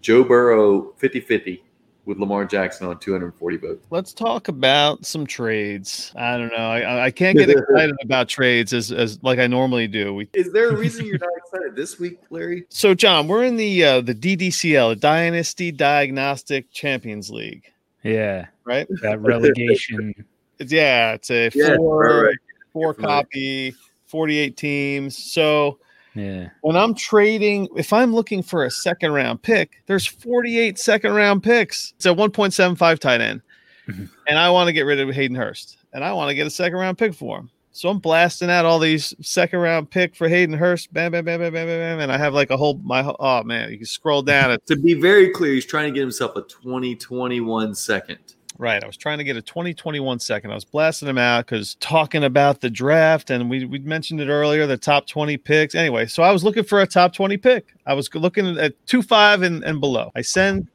Joe 0.00 0.24
Burrow 0.24 0.92
50 0.96 1.20
50 1.20 1.64
with 2.04 2.18
Lamar 2.18 2.44
Jackson 2.44 2.86
on 2.86 2.98
240 2.98 3.56
votes. 3.58 3.86
Let's 3.90 4.12
talk 4.12 4.48
about 4.48 5.04
some 5.04 5.26
trades. 5.26 6.12
I 6.16 6.36
don't 6.36 6.48
know. 6.48 6.56
I, 6.56 7.06
I 7.06 7.10
can't 7.10 7.36
get 7.36 7.50
excited 7.50 7.96
about 8.02 8.28
trades 8.28 8.72
as, 8.72 8.90
as 8.90 9.22
like 9.22 9.38
I 9.38 9.46
normally 9.46 9.88
do. 9.88 10.14
We, 10.14 10.28
Is 10.32 10.52
there 10.52 10.70
a 10.70 10.76
reason 10.76 11.04
you're 11.04 11.18
not 11.18 11.30
excited 11.36 11.76
this 11.76 11.98
week, 11.98 12.18
Larry? 12.30 12.64
So, 12.70 12.94
John, 12.94 13.28
we're 13.28 13.44
in 13.44 13.56
the 13.56 13.84
uh, 13.84 14.00
the 14.00 14.14
DDCL, 14.14 14.90
the 14.90 14.96
Dynasty 14.96 15.70
Diagnostic 15.70 16.70
Champions 16.70 17.30
League. 17.30 17.64
Yeah, 18.02 18.46
right. 18.64 18.86
That 19.02 19.20
relegation. 19.20 20.14
yeah, 20.58 21.12
it's 21.12 21.30
a 21.30 21.50
yeah, 21.54 21.76
four 21.76 21.98
right, 21.98 22.22
right. 22.22 22.36
Four 22.72 22.94
copy, 22.94 23.74
48 24.06 24.56
teams. 24.56 25.16
So 25.16 25.78
yeah. 26.14 26.50
When 26.60 26.76
I'm 26.76 26.94
trading, 26.94 27.68
if 27.76 27.92
I'm 27.92 28.14
looking 28.14 28.42
for 28.42 28.64
a 28.64 28.70
second 28.70 29.12
round 29.12 29.42
pick, 29.42 29.82
there's 29.86 30.06
48 30.06 30.78
second 30.78 31.12
round 31.14 31.42
picks. 31.42 31.94
It's 31.96 32.06
a 32.06 32.10
1.75 32.10 32.98
tight 32.98 33.20
end. 33.20 33.40
Mm-hmm. 33.88 34.04
And 34.28 34.38
I 34.38 34.50
want 34.50 34.68
to 34.68 34.72
get 34.72 34.82
rid 34.82 35.00
of 35.00 35.08
Hayden 35.14 35.36
Hurst. 35.36 35.78
And 35.92 36.04
I 36.04 36.12
want 36.12 36.28
to 36.28 36.34
get 36.34 36.46
a 36.46 36.50
second 36.50 36.78
round 36.78 36.98
pick 36.98 37.14
for 37.14 37.38
him. 37.38 37.50
So 37.74 37.88
I'm 37.88 37.98
blasting 37.98 38.50
out 38.50 38.66
all 38.66 38.78
these 38.78 39.14
second 39.22 39.60
round 39.60 39.90
pick 39.90 40.14
for 40.14 40.28
Hayden 40.28 40.54
Hurst, 40.54 40.92
bam, 40.92 41.12
bam, 41.12 41.24
bam, 41.24 41.40
bam, 41.40 41.54
bam, 41.54 41.66
bam, 41.66 41.78
bam, 41.78 42.00
and 42.00 42.12
I 42.12 42.18
have 42.18 42.34
like 42.34 42.50
a 42.50 42.56
whole 42.56 42.74
my 42.84 43.02
oh 43.18 43.42
man, 43.44 43.70
you 43.70 43.78
can 43.78 43.86
scroll 43.86 44.20
down. 44.20 44.58
To 44.66 44.76
be 44.76 44.92
very 44.92 45.30
clear, 45.30 45.54
he's 45.54 45.64
trying 45.64 45.86
to 45.86 45.90
get 45.90 46.00
himself 46.00 46.36
a 46.36 46.42
2021 46.42 47.74
second. 47.74 48.18
Right, 48.58 48.82
I 48.82 48.86
was 48.86 48.96
trying 48.96 49.18
to 49.18 49.24
get 49.24 49.36
a 49.36 49.42
2021 49.42 50.18
second. 50.20 50.50
I 50.50 50.54
was 50.54 50.64
blasting 50.64 51.08
him 51.08 51.18
out 51.18 51.46
because 51.46 51.74
talking 51.76 52.24
about 52.24 52.60
the 52.60 52.70
draft, 52.70 53.30
and 53.30 53.48
we 53.48 53.64
we 53.64 53.78
mentioned 53.80 54.20
it 54.20 54.28
earlier, 54.28 54.66
the 54.66 54.76
top 54.76 55.06
20 55.06 55.36
picks. 55.38 55.74
Anyway, 55.74 56.06
so 56.06 56.22
I 56.22 56.30
was 56.30 56.44
looking 56.44 56.64
for 56.64 56.80
a 56.80 56.86
top 56.86 57.14
20 57.14 57.36
pick. 57.38 57.74
I 57.86 57.94
was 57.94 58.14
looking 58.14 58.58
at 58.58 58.74
two 58.86 59.02
five 59.02 59.42
and, 59.42 59.64
and 59.64 59.80
below. 59.80 60.12
I 60.14 60.20
send 60.20 60.68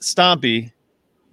Stompy 0.00 0.70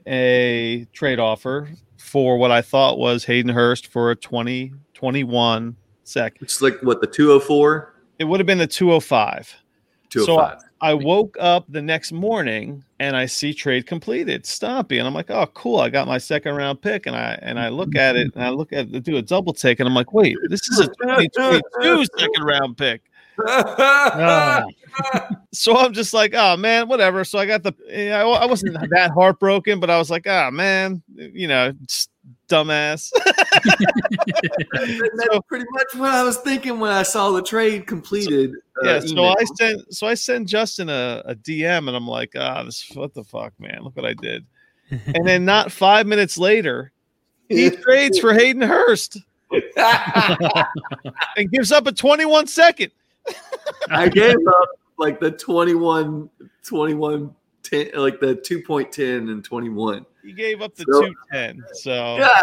a 0.07 0.85
trade 0.93 1.19
offer 1.19 1.69
for 1.97 2.37
what 2.37 2.51
I 2.51 2.61
thought 2.61 2.97
was 2.97 3.23
Hayden 3.25 3.53
Hurst 3.53 3.87
for 3.87 4.11
a 4.11 4.15
2021 4.15 5.75
sec. 6.03 6.37
It's 6.41 6.61
like 6.61 6.81
what 6.81 7.01
the 7.01 7.07
204, 7.07 7.93
It 8.19 8.25
would 8.25 8.39
have 8.39 8.47
been 8.47 8.57
the 8.57 8.67
205. 8.67 9.55
205. 10.09 10.70
I 10.81 10.95
woke 10.95 11.37
up 11.39 11.65
the 11.69 11.81
next 11.81 12.11
morning 12.11 12.83
and 12.99 13.15
I 13.15 13.27
see 13.27 13.53
trade 13.53 13.85
completed, 13.85 14.43
Stompy, 14.43 14.97
and 14.97 15.07
I'm 15.07 15.13
like, 15.13 15.29
oh, 15.29 15.45
cool. 15.53 15.79
I 15.79 15.89
got 15.89 16.07
my 16.07 16.17
second 16.17 16.55
round 16.55 16.81
pick, 16.81 17.05
and 17.05 17.15
I 17.15 17.37
and 17.41 17.59
I 17.59 17.69
look 17.69 17.95
at 17.95 18.15
it 18.15 18.33
and 18.33 18.43
I 18.43 18.49
look 18.49 18.73
at 18.73 18.91
do 19.03 19.17
a 19.17 19.21
double 19.21 19.53
take, 19.53 19.79
and 19.79 19.87
I'm 19.87 19.95
like, 19.95 20.11
wait, 20.11 20.35
this 20.49 20.61
is 20.69 20.79
a 20.79 20.87
2022 20.87 22.05
second 22.17 22.43
round 22.43 22.77
pick. 22.77 23.01
Ah, 23.47 24.63
So 25.53 25.77
I'm 25.77 25.93
just 25.93 26.13
like, 26.13 26.33
oh 26.35 26.57
man, 26.57 26.87
whatever. 26.87 27.23
So 27.23 27.37
I 27.37 27.45
got 27.45 27.63
the, 27.63 27.73
I 28.13 28.21
I 28.21 28.45
wasn't 28.45 28.73
that 28.91 29.11
heartbroken, 29.11 29.79
but 29.79 29.89
I 29.89 29.97
was 29.97 30.09
like, 30.09 30.25
oh 30.27 30.49
man, 30.51 31.01
you 31.15 31.47
know, 31.47 31.73
just 31.85 32.09
dumbass. 32.51 33.11
That's 33.63 35.39
pretty 35.47 35.65
much 35.71 35.95
what 35.95 36.11
I 36.11 36.23
was 36.23 36.37
thinking 36.37 36.79
when 36.79 36.91
I 36.91 37.03
saw 37.03 37.31
the 37.31 37.41
trade 37.41 37.87
completed. 37.87 38.55
uh, 38.83 38.85
yeah, 38.85 38.99
so. 38.99 39.23
I 39.23 39.43
sent 39.55 39.93
so 39.93 40.07
I 40.07 40.13
sent 40.13 40.47
Justin 40.47 40.89
a, 40.89 41.21
a 41.25 41.35
DM 41.35 41.87
and 41.87 41.95
I'm 41.95 42.07
like, 42.07 42.33
ah, 42.37 42.63
this 42.63 42.89
what 42.93 43.13
the 43.13 43.23
fuck, 43.23 43.53
man. 43.59 43.79
Look 43.83 43.95
what 43.95 44.05
I 44.05 44.13
did. 44.13 44.45
And 44.89 45.25
then 45.25 45.45
not 45.45 45.71
five 45.71 46.05
minutes 46.05 46.37
later, 46.37 46.91
he 47.49 47.69
trades 47.69 48.19
for 48.19 48.33
Hayden 48.33 48.61
Hurst 48.61 49.17
and 51.35 51.51
gives 51.51 51.71
up 51.71 51.87
a 51.87 51.91
21 51.91 52.47
second. 52.47 52.91
I 53.89 54.09
gave 54.09 54.35
up 54.47 54.69
like 54.97 55.19
the 55.19 55.31
21, 55.31 56.29
21, 56.65 57.35
10, 57.63 57.91
like 57.95 58.19
the 58.19 58.35
2.10 58.35 59.31
and 59.31 59.43
21. 59.43 60.05
He 60.23 60.33
gave 60.33 60.61
up 60.61 60.75
the 60.75 60.85
So- 60.91 61.01
210. 61.01 61.63
So 61.73 62.17
Yeah. 62.17 62.39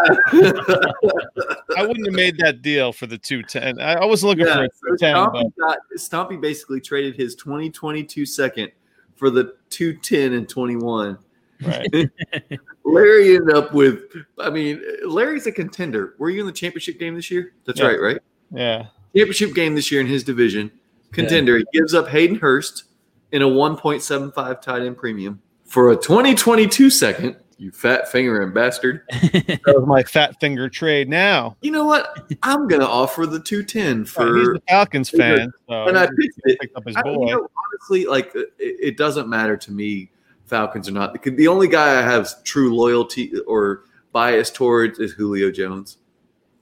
I 1.77 1.85
wouldn't 1.85 2.05
have 2.05 2.15
made 2.15 2.37
that 2.39 2.61
deal 2.61 2.91
for 2.91 3.07
the 3.07 3.17
210. 3.17 3.79
I, 3.79 3.93
I 4.01 4.05
was 4.05 4.23
looking 4.23 4.45
yeah. 4.45 4.55
for 4.79 4.93
a 4.93 4.97
So 4.97 5.07
210, 5.07 5.31
but 5.31 5.45
Stompy, 5.45 5.53
got, 5.59 5.77
Stompy 5.97 6.41
basically 6.41 6.81
traded 6.81 7.15
his 7.15 7.35
2022 7.35 8.25
second 8.25 8.71
for 9.15 9.29
the 9.29 9.55
210 9.69 10.33
and 10.33 10.47
21. 10.49 11.17
right. 11.63 11.87
Larry 12.85 13.35
ended 13.35 13.55
up 13.55 13.73
with, 13.73 14.03
I 14.39 14.49
mean, 14.49 14.81
Larry's 15.05 15.45
a 15.47 15.51
contender. 15.51 16.15
Were 16.17 16.29
you 16.29 16.41
in 16.41 16.47
the 16.47 16.51
championship 16.53 16.99
game 16.99 17.15
this 17.15 17.29
year? 17.29 17.53
That's 17.65 17.79
Yeah. 17.79 17.87
right, 17.87 18.01
right? 18.01 18.17
Yeah. 18.51 18.85
Championship 19.15 19.53
game 19.53 19.75
this 19.75 19.91
year 19.91 20.01
in 20.01 20.07
his 20.07 20.23
division. 20.23 20.71
Contender. 21.11 21.57
He 21.57 21.65
gives 21.73 21.93
up 21.93 22.07
Hayden 22.07 22.37
Hurst 22.37 22.85
in 23.31 23.41
a 23.41 23.47
1.75 23.47 24.61
tight 24.61 24.81
end 24.83 24.97
premium 24.97 25.41
for 25.65 25.91
a 25.91 25.95
2022 25.95 26.89
second. 26.89 27.35
You 27.59 27.71
fat 27.71 28.09
fingering 28.09 28.53
bastard. 28.53 29.01
That 29.11 29.61
was 29.75 29.85
my 29.85 30.01
fat 30.03 30.39
finger 30.39 30.69
trade 30.69 31.09
now. 31.09 31.57
You 31.61 31.71
know 31.71 31.83
what? 31.85 32.31
I'm 32.41 32.67
going 32.69 32.79
to 32.81 32.87
offer 32.87 33.25
the 33.25 33.39
210 33.39 33.99
He's 33.99 34.11
for. 34.11 34.57
Falcons 34.69 35.09
fan. 35.09 35.51
So 35.67 35.85
When 35.85 35.97
I 35.97 36.05
picked 36.07 36.39
it, 36.45 36.59
picked 36.59 36.75
up 36.77 36.87
his 36.87 36.95
I, 36.95 37.01
boy. 37.03 37.27
you 37.27 37.35
know, 37.35 37.47
honestly, 37.73 38.05
like 38.05 38.31
it, 38.33 38.53
it 38.59 38.97
doesn't 38.97 39.27
matter 39.27 39.57
to 39.57 39.71
me, 39.73 40.09
Falcons 40.45 40.87
or 40.87 40.93
not. 40.93 41.21
The, 41.21 41.31
the 41.31 41.47
only 41.49 41.67
guy 41.67 41.99
I 41.99 42.01
have 42.01 42.43
true 42.45 42.73
loyalty 42.73 43.33
or 43.45 43.83
bias 44.13 44.49
towards 44.49 44.97
is 44.99 45.11
Julio 45.11 45.51
Jones 45.51 45.97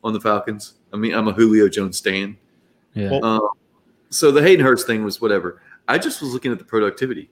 on 0.03 0.13
the 0.13 0.19
Falcons. 0.19 0.73
I 0.91 0.97
mean, 0.97 1.13
I'm 1.13 1.27
a 1.27 1.33
Julio 1.33 1.69
Jones 1.69 1.97
stan. 1.99 2.37
yeah. 2.95 3.11
Well- 3.11 3.23
Um, 3.25 3.49
so 4.09 4.31
the 4.31 4.41
Hayden 4.41 4.65
Hurst 4.65 4.87
thing 4.87 5.03
was 5.03 5.21
whatever. 5.21 5.61
I 5.87 5.97
just 5.99 6.21
was 6.21 6.33
looking 6.33 6.51
at 6.51 6.57
the 6.59 6.65
productivity. 6.65 7.29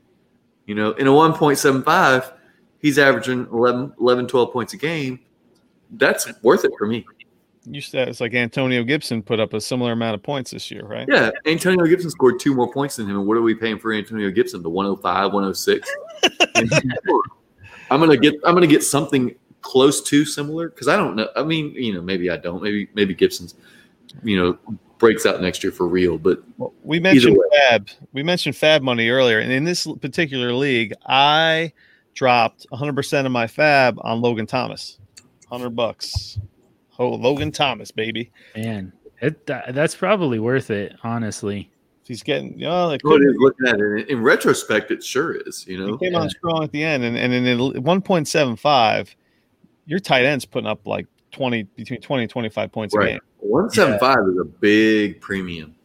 You 0.67 0.75
know, 0.75 0.91
in 0.91 1.07
a 1.07 1.11
1.75, 1.11 2.33
he's 2.85 2.99
averaging 2.99 3.47
11, 3.51 3.93
11 3.99 4.27
12 4.27 4.53
points 4.53 4.73
a 4.73 4.77
game. 4.77 5.19
That's 5.89 6.31
worth 6.43 6.65
it 6.65 6.71
for 6.77 6.85
me. 6.85 7.03
You 7.63 7.81
said 7.81 8.07
it's 8.09 8.21
like 8.21 8.35
Antonio 8.35 8.83
Gibson 8.83 9.23
put 9.23 9.39
up 9.39 9.53
a 9.53 9.61
similar 9.61 9.93
amount 9.93 10.13
of 10.13 10.21
points 10.21 10.51
this 10.51 10.69
year, 10.69 10.85
right? 10.85 11.07
Yeah, 11.09 11.31
Antonio 11.47 11.83
Gibson 11.87 12.11
scored 12.11 12.39
two 12.39 12.53
more 12.53 12.71
points 12.71 12.97
than 12.97 13.07
him. 13.07 13.17
And 13.17 13.25
what 13.27 13.37
are 13.37 13.41
we 13.41 13.55
paying 13.55 13.79
for 13.79 13.91
Antonio 13.91 14.29
Gibson? 14.29 14.61
The 14.61 14.69
105, 14.69 15.33
106. 15.33 15.95
I'm 17.89 17.99
gonna 17.99 18.17
get 18.17 18.35
I'm 18.43 18.53
gonna 18.53 18.67
get 18.67 18.83
something 18.83 19.33
close 19.61 20.03
to 20.03 20.23
similar 20.23 20.69
because 20.69 20.87
I 20.87 20.95
don't 20.95 21.15
know. 21.15 21.27
I 21.35 21.41
mean, 21.41 21.71
you 21.71 21.91
know, 21.91 22.03
maybe 22.03 22.29
I 22.29 22.37
don't. 22.37 22.61
Maybe 22.61 22.87
maybe 22.93 23.15
Gibson's, 23.15 23.55
you 24.23 24.37
know, 24.37 24.77
breaks 24.99 25.25
out 25.25 25.41
next 25.41 25.63
year 25.63 25.71
for 25.71 25.87
real. 25.87 26.19
But 26.19 26.43
Well, 26.59 26.71
we 26.83 26.99
mentioned. 26.99 27.39
Fab. 27.67 27.89
We 28.13 28.21
mentioned 28.21 28.55
Fab 28.55 28.83
money 28.83 29.09
earlier, 29.09 29.39
and 29.39 29.51
in 29.51 29.63
this 29.63 29.87
particular 30.01 30.53
league, 30.53 30.93
I 31.07 31.73
dropped 32.15 32.65
100% 32.71 33.25
of 33.25 33.31
my 33.31 33.45
Fab 33.45 33.99
on 34.01 34.21
Logan 34.21 34.47
Thomas. 34.47 34.97
100 35.49 35.69
bucks. 35.75 36.39
Oh, 36.97 37.09
Logan 37.09 37.51
Thomas, 37.51 37.91
baby. 37.91 38.31
Man, 38.55 38.91
it, 39.21 39.45
that, 39.45 39.75
that's 39.75 39.95
probably 39.95 40.39
worth 40.39 40.71
it, 40.71 40.95
honestly. 41.03 41.69
He's 42.07 42.23
getting, 42.23 42.57
you 42.57 42.65
know, 42.65 42.87
like 42.87 43.03
what 43.03 43.21
is 43.21 43.35
looking 43.37 43.67
at 43.67 43.79
it 43.79 44.09
in 44.09 44.21
retrospect, 44.21 44.91
it 44.91 45.03
sure 45.03 45.33
is. 45.35 45.65
You 45.67 45.77
he 45.83 45.91
know, 45.91 45.97
came 45.97 46.15
on 46.15 46.29
strong 46.29 46.63
at 46.63 46.71
the 46.71 46.83
end, 46.83 47.03
and, 47.03 47.17
and 47.17 47.33
in 47.33 47.57
1.75, 47.57 49.15
your 49.87 49.99
tight 49.99 50.23
end's 50.25 50.45
putting 50.45 50.67
up 50.67 50.85
like 50.85 51.07
20 51.31 51.63
between 51.63 52.01
20 52.01 52.23
and 52.23 52.29
25 52.29 52.71
points 52.71 52.95
a 52.95 52.97
right? 52.97 53.07
game. 53.13 53.19
One 53.39 53.69
seven 53.69 53.99
five 53.99 54.17
is 54.31 54.37
a 54.39 54.45
big 54.45 55.19
premium. 55.19 55.75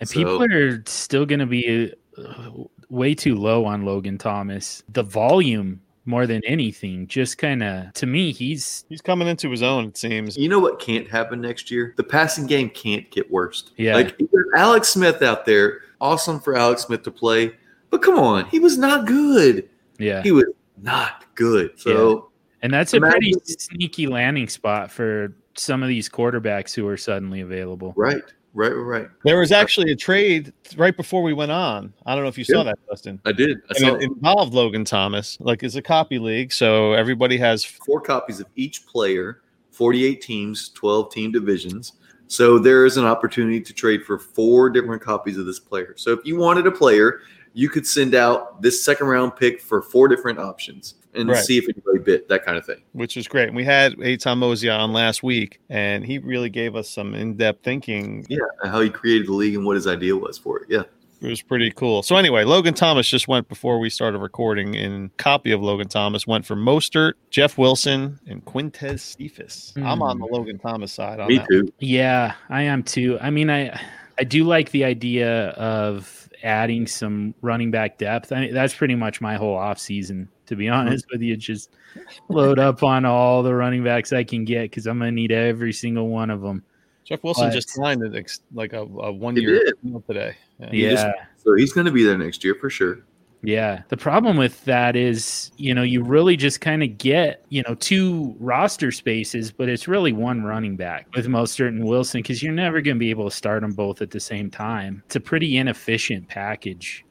And 0.00 0.08
So- 0.08 0.14
people 0.14 0.42
are 0.42 0.82
still 0.86 1.26
going 1.26 1.40
to 1.40 1.46
be 1.46 1.92
uh, 2.18 2.50
way 2.92 3.14
too 3.14 3.34
low 3.34 3.64
on 3.64 3.84
Logan 3.84 4.18
Thomas. 4.18 4.82
The 4.90 5.02
volume, 5.02 5.80
more 6.04 6.26
than 6.26 6.42
anything, 6.46 7.06
just 7.06 7.38
kind 7.38 7.62
of, 7.62 7.92
to 7.94 8.06
me, 8.06 8.32
he's, 8.32 8.84
He's 8.88 9.00
coming 9.00 9.26
into 9.26 9.50
his 9.50 9.62
own, 9.62 9.86
it 9.86 9.96
seems. 9.96 10.36
You 10.36 10.48
know 10.48 10.58
what 10.58 10.78
can't 10.78 11.08
happen 11.08 11.40
next 11.40 11.70
year? 11.70 11.94
The 11.96 12.04
passing 12.04 12.46
game 12.46 12.68
can't 12.70 13.10
get 13.10 13.30
worse. 13.30 13.70
Yeah. 13.76 13.94
Like 13.94 14.20
Alex 14.54 14.90
Smith 14.90 15.22
out 15.22 15.46
there, 15.46 15.80
awesome 16.00 16.38
for 16.38 16.56
Alex 16.56 16.82
Smith 16.82 17.02
to 17.04 17.10
play, 17.10 17.52
but 17.90 18.02
come 18.02 18.18
on, 18.18 18.44
he 18.46 18.60
was 18.60 18.76
not 18.76 19.06
good. 19.06 19.68
yeah. 19.98 20.22
He 20.22 20.32
was 20.32 20.46
not 20.76 21.24
good. 21.34 21.78
So 21.80 22.30
And 22.62 22.72
that's 22.72 22.92
a 22.92 23.00
pretty 23.00 23.32
sneaky 23.46 24.06
landing 24.06 24.48
spot 24.48 24.90
for 24.90 25.34
some 25.54 25.82
of 25.82 25.88
these 25.88 26.08
quarterbacks 26.08 26.74
who 26.74 26.86
are 26.88 26.96
suddenly 26.96 27.40
available. 27.40 27.94
right, 27.96 28.22
right, 28.54 28.68
right, 28.68 29.00
right. 29.00 29.08
There 29.24 29.38
was 29.38 29.52
uh, 29.52 29.56
actually 29.56 29.92
a 29.92 29.96
trade 29.96 30.52
right 30.76 30.96
before 30.96 31.22
we 31.22 31.32
went 31.32 31.52
on. 31.52 31.92
I 32.06 32.14
don't 32.14 32.24
know 32.24 32.28
if 32.28 32.38
you 32.38 32.44
saw 32.44 32.62
that, 32.64 32.78
Dustin. 32.88 33.20
I 33.24 33.32
did. 33.32 33.58
I 33.70 33.78
saw 33.78 33.94
it 33.94 34.02
involved 34.02 34.54
Logan 34.54 34.84
Thomas. 34.84 35.38
Like 35.40 35.62
it's 35.62 35.74
a 35.74 35.82
copy 35.82 36.18
league, 36.18 36.52
so 36.52 36.92
everybody 36.92 37.36
has 37.38 37.64
four 37.64 38.00
copies 38.00 38.40
of 38.40 38.46
each 38.56 38.86
player, 38.86 39.42
48 39.70 40.20
teams, 40.20 40.70
12 40.70 41.12
team 41.12 41.32
divisions. 41.32 41.94
So 42.26 42.58
there 42.58 42.86
is 42.86 42.96
an 42.96 43.04
opportunity 43.04 43.60
to 43.60 43.72
trade 43.74 44.04
for 44.04 44.18
four 44.18 44.70
different 44.70 45.02
copies 45.02 45.36
of 45.36 45.44
this 45.44 45.60
player. 45.60 45.94
So 45.98 46.12
if 46.12 46.20
you 46.24 46.36
wanted 46.36 46.66
a 46.66 46.72
player, 46.72 47.20
you 47.52 47.68
could 47.68 47.86
send 47.86 48.14
out 48.14 48.62
this 48.62 48.82
second 48.82 49.06
round 49.06 49.36
pick 49.36 49.60
for 49.60 49.82
four 49.82 50.08
different 50.08 50.38
options 50.38 50.94
and 51.14 51.28
Right. 51.28 51.44
see 51.44 51.58
if 51.58 51.64
anybody 51.64 51.98
bit 51.98 52.28
that 52.28 52.44
kind 52.44 52.56
of 52.56 52.64
thing. 52.64 52.82
which 52.92 53.16
is 53.16 53.28
great. 53.28 53.52
We 53.52 53.64
had 53.64 53.94
Eitan 53.94 54.38
Mosey 54.38 54.68
on 54.68 54.92
last 54.92 55.22
week, 55.22 55.60
and 55.68 56.04
he 56.04 56.18
really 56.18 56.50
gave 56.50 56.74
us 56.74 56.88
some 56.88 57.14
in-depth 57.14 57.62
thinking. 57.62 58.26
Yeah, 58.28 58.38
how 58.64 58.80
he 58.80 58.90
created 58.90 59.28
the 59.28 59.32
league 59.32 59.54
and 59.54 59.64
what 59.64 59.76
his 59.76 59.86
idea 59.86 60.16
was 60.16 60.38
for 60.38 60.60
it. 60.60 60.66
Yeah. 60.68 60.82
It 61.22 61.28
was 61.28 61.40
pretty 61.40 61.70
cool. 61.70 62.02
So 62.02 62.16
anyway, 62.16 62.42
Logan 62.42 62.74
Thomas 62.74 63.06
just 63.06 63.28
went 63.28 63.48
before 63.48 63.78
we 63.78 63.88
started 63.90 64.18
recording. 64.18 64.74
In 64.74 65.10
copy 65.18 65.52
of 65.52 65.62
Logan 65.62 65.86
Thomas 65.86 66.26
went 66.26 66.44
for 66.44 66.56
Mostert, 66.56 67.12
Jeff 67.30 67.56
Wilson, 67.56 68.18
and 68.26 68.44
Quintez 68.44 68.98
Cephus. 69.16 69.72
I'm 69.76 70.02
on 70.02 70.18
the 70.18 70.26
hmm. 70.26 70.34
Logan 70.34 70.58
Thomas 70.58 70.92
side. 70.92 71.20
On 71.20 71.28
Me 71.28 71.38
that. 71.38 71.46
too. 71.48 71.72
Yeah, 71.78 72.34
I 72.48 72.62
am 72.62 72.82
too. 72.82 73.18
I 73.20 73.30
mean, 73.30 73.50
I 73.50 73.80
I 74.18 74.24
do 74.24 74.42
like 74.42 74.72
the 74.72 74.84
idea 74.84 75.50
of 75.50 76.28
adding 76.42 76.88
some 76.88 77.34
running 77.40 77.70
back 77.70 77.98
depth. 77.98 78.32
I 78.32 78.40
mean, 78.40 78.54
that's 78.54 78.74
pretty 78.74 78.96
much 78.96 79.20
my 79.20 79.36
whole 79.36 79.54
off 79.56 79.78
season, 79.78 80.28
to 80.52 80.56
be 80.56 80.68
honest 80.68 81.06
with 81.10 81.20
you. 81.22 81.36
Just 81.36 81.70
load 82.28 82.58
up 82.58 82.82
on 82.82 83.04
all 83.04 83.42
the 83.42 83.54
running 83.54 83.82
backs 83.82 84.12
I 84.12 84.22
can 84.24 84.44
get 84.44 84.62
because 84.70 84.86
I'm 84.86 84.98
gonna 84.98 85.10
need 85.10 85.32
every 85.32 85.72
single 85.72 86.08
one 86.08 86.30
of 86.30 86.40
them. 86.42 86.62
Jeff 87.04 87.24
Wilson 87.24 87.48
But- 87.48 87.54
just 87.54 87.70
signed 87.70 88.02
it 88.04 88.14
ex- 88.14 88.42
like 88.54 88.72
a, 88.74 88.82
a 88.82 89.10
one-year 89.12 89.72
deal 89.84 90.00
today. 90.06 90.36
Yeah. 90.60 90.70
He 90.70 90.82
just- 90.82 91.06
So 91.38 91.54
he's 91.56 91.72
going 91.72 91.86
to 91.86 91.90
be 91.90 92.04
there 92.04 92.16
next 92.16 92.44
year 92.44 92.54
for 92.54 92.70
sure. 92.70 93.00
Yeah. 93.42 93.82
The 93.88 93.96
problem 93.96 94.36
with 94.36 94.64
that 94.66 94.94
is, 94.94 95.50
you 95.56 95.74
know, 95.74 95.82
you 95.82 96.04
really 96.04 96.36
just 96.36 96.60
kind 96.60 96.80
of 96.84 96.96
get, 96.98 97.44
you 97.48 97.64
know, 97.66 97.74
two 97.74 98.36
roster 98.38 98.92
spaces, 98.92 99.50
but 99.50 99.68
it's 99.68 99.88
really 99.88 100.12
one 100.12 100.44
running 100.44 100.76
back 100.76 101.08
with 101.16 101.26
Mostert 101.26 101.68
and 101.68 101.84
Wilson 101.84 102.20
because 102.22 102.40
you're 102.40 102.52
never 102.52 102.80
going 102.80 102.94
to 102.94 103.00
be 103.00 103.10
able 103.10 103.28
to 103.28 103.34
start 103.34 103.62
them 103.62 103.72
both 103.72 104.00
at 104.00 104.12
the 104.12 104.20
same 104.20 104.48
time. 104.48 105.02
It's 105.06 105.16
a 105.16 105.20
pretty 105.20 105.56
inefficient 105.56 106.28
package. 106.28 107.04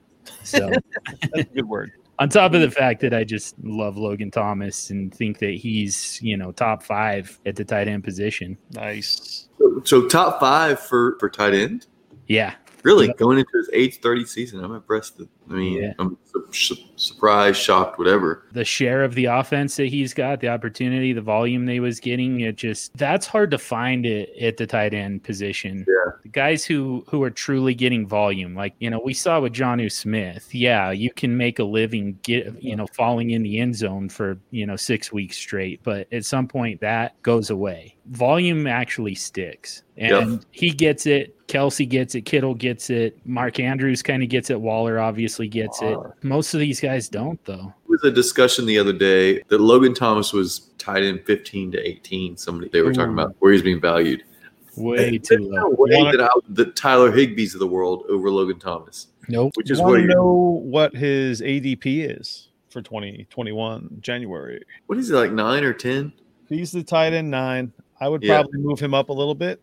So, 0.44 0.72
That's 1.34 1.34
a 1.36 1.44
good 1.54 1.68
word. 1.68 1.92
On 2.22 2.30
top 2.30 2.54
of 2.54 2.62
the 2.62 2.68
mm. 2.68 2.74
fact 2.74 3.02
that 3.02 3.16
I 3.16 3.24
just 3.24 3.56
love 3.64 3.98
Logan 3.98 4.30
Thomas 4.30 4.92
and 4.92 5.12
think 5.12 5.40
that 5.40 5.56
he's, 5.56 6.22
you 6.22 6.38
know, 6.38 6.52
top 6.52 6.84
five 6.84 7.40
at 7.48 7.56
the 7.56 7.66
tight 7.66 7.88
end 7.88 8.04
position. 8.04 8.60
Nice. 8.74 9.50
So, 9.58 9.82
so 9.84 10.08
top 10.08 10.40
five 10.40 10.80
for 10.80 11.18
for 11.20 11.30
tight 11.32 11.56
end. 11.56 11.88
Yeah. 12.28 12.54
Really 12.84 13.14
going 13.14 13.38
into 13.40 13.52
his 13.56 13.70
age 13.74 14.00
thirty 14.00 14.26
season, 14.26 14.64
I'm 14.64 14.74
impressed. 14.74 15.18
That, 15.18 15.28
I 15.50 15.54
mean, 15.54 15.82
Yeah. 15.84 15.94
I'm 16.00 16.18
su- 16.26 16.48
su- 16.52 16.76
surprised, 16.96 17.58
shocked, 17.60 17.98
whatever. 18.00 18.46
the 18.54 18.64
share 18.66 19.04
of 19.04 19.16
the 19.16 19.26
offense 19.26 19.76
that 19.78 19.88
he's 19.88 20.14
got, 20.14 20.40
the 20.40 20.48
opportunity, 20.50 21.14
the 21.14 21.22
volume 21.22 21.66
they 21.66 21.80
was 21.80 22.00
getting, 22.00 22.40
it 22.42 22.56
just 22.56 22.96
that's 22.98 23.26
hard 23.28 23.52
to 23.52 23.58
find 23.58 24.06
it 24.06 24.30
at 24.42 24.58
the 24.58 24.66
tight 24.68 24.94
end 24.94 25.24
position. 25.24 25.86
Yeah. 25.88 26.12
The 26.24 26.30
guys 26.30 26.64
who 26.66 27.04
who 27.10 27.22
are 27.24 27.30
truly 27.32 27.74
getting 27.76 28.08
volume, 28.08 28.56
like 28.56 28.74
you 28.80 28.90
know, 28.90 29.02
we 29.04 29.14
saw 29.14 29.40
with 29.40 29.54
Jonnu 29.54 29.92
Smith. 29.92 30.54
Yeah, 30.54 30.92
you 30.92 31.12
can 31.12 31.36
make 31.38 31.60
a 31.60 31.64
living 31.64 32.18
get 32.24 32.62
you 32.64 32.76
know 32.76 32.88
falling 32.94 33.32
in 33.32 33.44
the 33.44 33.60
end 33.60 33.76
zone 33.76 34.10
for 34.10 34.38
you 34.52 34.66
know 34.66 34.76
six 34.76 35.12
weeks 35.12 35.38
straight, 35.38 35.82
but 35.84 36.08
at 36.14 36.26
some 36.26 36.48
point 36.48 36.80
that 36.82 37.22
goes 37.24 37.50
away. 37.50 37.96
Volume 38.08 38.68
actually 38.68 39.16
sticks, 39.16 39.84
and 39.98 40.32
Yep. 40.34 40.42
he 40.52 40.70
gets 40.72 41.06
it. 41.06 41.36
Kelce 41.52 41.88
gets 41.88 42.16
it. 42.16 42.22
Kittle 42.22 42.54
gets 42.56 42.90
it. 42.90 43.20
Mark 43.26 43.60
Andrews 43.60 44.02
kind 44.02 44.24
of 44.24 44.30
gets 44.30 44.50
it. 44.50 44.60
Waller 44.60 45.00
obviously 45.00 45.48
gets 45.48 45.82
it. 45.82 45.98
Most 46.24 46.54
of 46.54 46.60
these 46.60 46.80
guys 46.80 47.10
don't, 47.10 47.44
though. 47.46 47.56
There 47.58 47.74
was 47.90 48.04
a 48.06 48.12
discussion 48.12 48.66
the 48.66 48.78
other 48.80 48.94
day 48.94 49.42
that 49.50 49.60
Logan 49.60 49.94
Thomas 49.94 50.32
was 50.32 50.70
tied 50.78 51.04
in 51.04 51.20
15 51.24 51.74
to 51.74 51.80
18. 51.88 52.38
Somebody 52.38 52.70
they 52.70 52.82
were 52.82 52.94
talking 52.94 53.14
about 53.14 53.36
where 53.40 53.52
he's 53.52 53.62
being 53.62 53.82
valued. 53.82 54.24
Way 54.78 55.18
too 55.18 55.36
There's 55.38 55.50
no 55.50 55.64
low. 55.68 55.76
way 55.78 55.98
Wanna- 55.98 56.18
that 56.18 56.24
I, 56.24 56.30
the 56.50 56.66
Tyler 56.68 57.12
Higbees 57.12 57.54
of 57.54 57.60
the 57.60 57.68
world 57.68 58.06
over 58.08 58.32
Logan 58.32 58.58
Thomas, 58.58 59.08
Nope. 59.28 59.52
which 59.56 59.70
You 59.70 59.74
is 59.74 59.80
want 59.82 59.90
what 59.92 59.98
to 59.98 60.04
you're, 60.04 60.16
know 60.16 60.62
what 60.64 60.96
his 60.96 61.42
ADP 61.42 62.10
is 62.18 62.48
for 62.70 62.82
2021 62.82 63.98
January? 64.00 64.64
what 64.88 64.98
is 64.98 65.10
it 65.12 65.16
like 65.16 65.34
nine 65.34 65.66
or 65.66 65.74
ten? 65.74 66.14
He's 66.48 66.72
the 66.72 66.84
tight 66.84 67.12
end 67.12 67.30
nine. 67.30 67.74
I 68.00 68.08
would 68.08 68.24
Yeah. 68.24 68.42
probably 68.42 68.60
move 68.62 68.80
him 68.80 68.94
up 68.94 69.10
a 69.10 69.14
little 69.14 69.36
bit. 69.36 69.60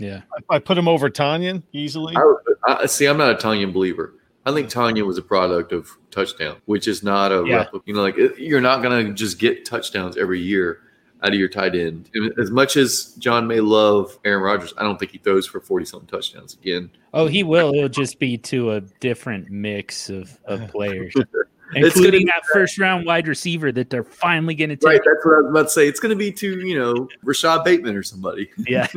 Yeah. 0.00 0.22
I 0.48 0.58
put 0.58 0.76
him 0.78 0.88
over 0.88 1.08
Tonyan 1.10 1.62
easily. 1.72 2.16
I, 2.16 2.34
I 2.82 2.86
see. 2.86 3.06
I'm 3.06 3.18
not 3.18 3.30
a 3.30 3.34
Tanya 3.36 3.68
believer. 3.68 4.14
I 4.46 4.52
think 4.52 4.68
Tanya 4.70 5.04
was 5.04 5.18
a 5.18 5.22
product 5.22 5.72
of 5.72 5.90
touchdown, 6.10 6.56
which 6.64 6.88
is 6.88 7.02
not 7.02 7.30
a 7.30 7.44
Yeah. 7.46 7.56
replica. 7.58 7.84
You 7.86 7.94
know, 7.94 8.02
like 8.02 8.16
you're 8.38 8.60
not 8.60 8.82
going 8.82 9.06
to 9.06 9.12
just 9.12 9.38
get 9.38 9.64
touchdowns 9.66 10.16
every 10.16 10.40
year 10.40 10.80
out 11.22 11.28
of 11.34 11.38
your 11.38 11.48
tight 11.50 11.74
end. 11.74 12.08
And 12.14 12.32
As 12.38 12.50
much 12.50 12.78
as 12.78 13.14
John 13.18 13.46
may 13.46 13.60
love 13.60 14.18
Aaron 14.24 14.42
Rodgers, 14.42 14.72
I 14.78 14.82
don't 14.82 14.98
think 14.98 15.12
he 15.12 15.18
throws 15.18 15.46
for 15.46 15.60
40 15.60 15.84
something 15.84 16.08
touchdowns 16.08 16.54
again. 16.54 16.90
Oh, 17.12 17.26
he 17.26 17.42
will. 17.42 17.74
It'll 17.74 17.90
just 17.90 18.18
be 18.18 18.38
to 18.38 18.72
a 18.72 18.80
different 18.80 19.50
mix 19.50 20.08
of, 20.08 20.38
of 20.46 20.66
players, 20.68 21.12
gonna 21.74 21.86
including 21.86 22.20
be 22.20 22.24
that 22.26 22.42
first 22.52 22.78
round 22.78 23.06
wide 23.06 23.28
receiver 23.28 23.72
that 23.72 23.90
they're 23.90 24.04
finally 24.04 24.54
going 24.54 24.70
to 24.70 24.76
take. 24.76 24.86
Right. 24.86 25.00
That's 25.04 25.24
what 25.24 25.34
I 25.34 25.40
was 25.42 25.50
about 25.50 25.62
to 25.64 25.68
say. 25.70 25.88
It's 25.88 26.00
going 26.00 26.10
to 26.10 26.16
be 26.16 26.32
to, 26.32 26.66
you 26.66 26.78
know, 26.78 27.08
Rashod 27.22 27.64
Bateman 27.64 27.96
or 27.96 28.02
somebody. 28.02 28.50
Yeah. 28.66 28.86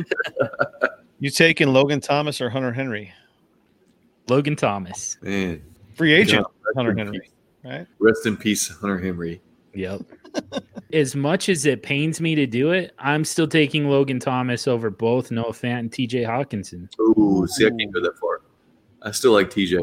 You 1.20 1.30
taking 1.30 1.68
Logan 1.68 2.00
Thomas 2.00 2.40
or 2.42 2.50
Hunter 2.50 2.70
Henry? 2.70 3.10
Logan 4.28 4.56
Thomas. 4.56 5.16
Man. 5.22 5.62
Free 5.94 6.12
agent 6.12 6.42
God, 6.42 6.52
rest 6.66 6.76
Hunter 6.76 6.90
in 6.90 6.98
Henry, 6.98 7.20
peace. 7.20 7.30
right? 7.62 7.86
Rest 7.98 8.26
in 8.26 8.36
peace, 8.36 8.68
Hunter 8.68 8.98
Henry. 8.98 9.40
Yep. 9.74 10.02
as 10.92 11.16
much 11.16 11.48
as 11.48 11.64
it 11.66 11.82
pains 11.82 12.20
me 12.20 12.34
to 12.34 12.46
do 12.46 12.72
it, 12.72 12.92
I'm 12.98 13.24
still 13.24 13.46
taking 13.46 13.88
Logan 13.88 14.18
Thomas 14.18 14.68
over 14.68 14.90
both 14.90 15.30
Noah 15.30 15.52
Fant 15.52 15.78
and 15.78 15.90
TJ 15.90 16.26
Hockenson. 16.26 16.88
Ooh, 17.00 17.46
see, 17.46 17.64
I 17.64 17.70
can't 17.70 17.92
go 17.92 18.02
that 18.02 18.18
far. 18.18 18.42
I 19.02 19.10
still 19.10 19.32
like 19.32 19.48
TJ. 19.48 19.82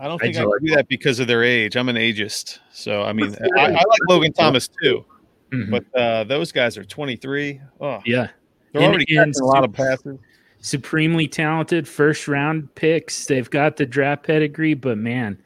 I 0.00 0.08
don't 0.08 0.18
think 0.20 0.36
I, 0.36 0.40
do 0.40 0.46
like 0.50 0.58
can 0.60 0.66
do 0.68 0.74
that 0.76 0.88
because 0.88 1.20
of 1.20 1.26
their 1.28 1.42
age. 1.44 1.76
I'm 1.76 1.88
an 1.88 1.96
ageist, 1.96 2.58
so 2.72 3.02
I 3.02 3.12
mean, 3.12 3.34
I, 3.56 3.66
I 3.66 3.70
like 3.70 4.00
Logan 4.08 4.32
Thomas 4.32 4.68
too, 4.82 5.04
Mhm. 5.52 5.70
but 5.70 6.00
uh, 6.00 6.24
those 6.24 6.52
guys 6.52 6.76
are 6.78 6.84
23. 6.84 7.60
Oh, 7.80 8.00
yeah. 8.04 8.28
they're 8.72 8.82
And- 8.82 8.90
already 8.90 9.16
and 9.16 9.32
catching 9.34 9.42
a 9.42 9.46
lot 9.46 9.64
of 9.64 9.72
passes. 9.72 10.18
supremely 10.60 11.28
talented 11.28 11.86
first 11.88 12.28
round 12.28 12.74
picks. 12.74 13.26
They've 13.26 13.48
got 13.50 13.76
the 13.76 13.84
draft 13.86 14.22
pedigree, 14.24 14.74
but 14.74 14.96
man, 14.98 15.38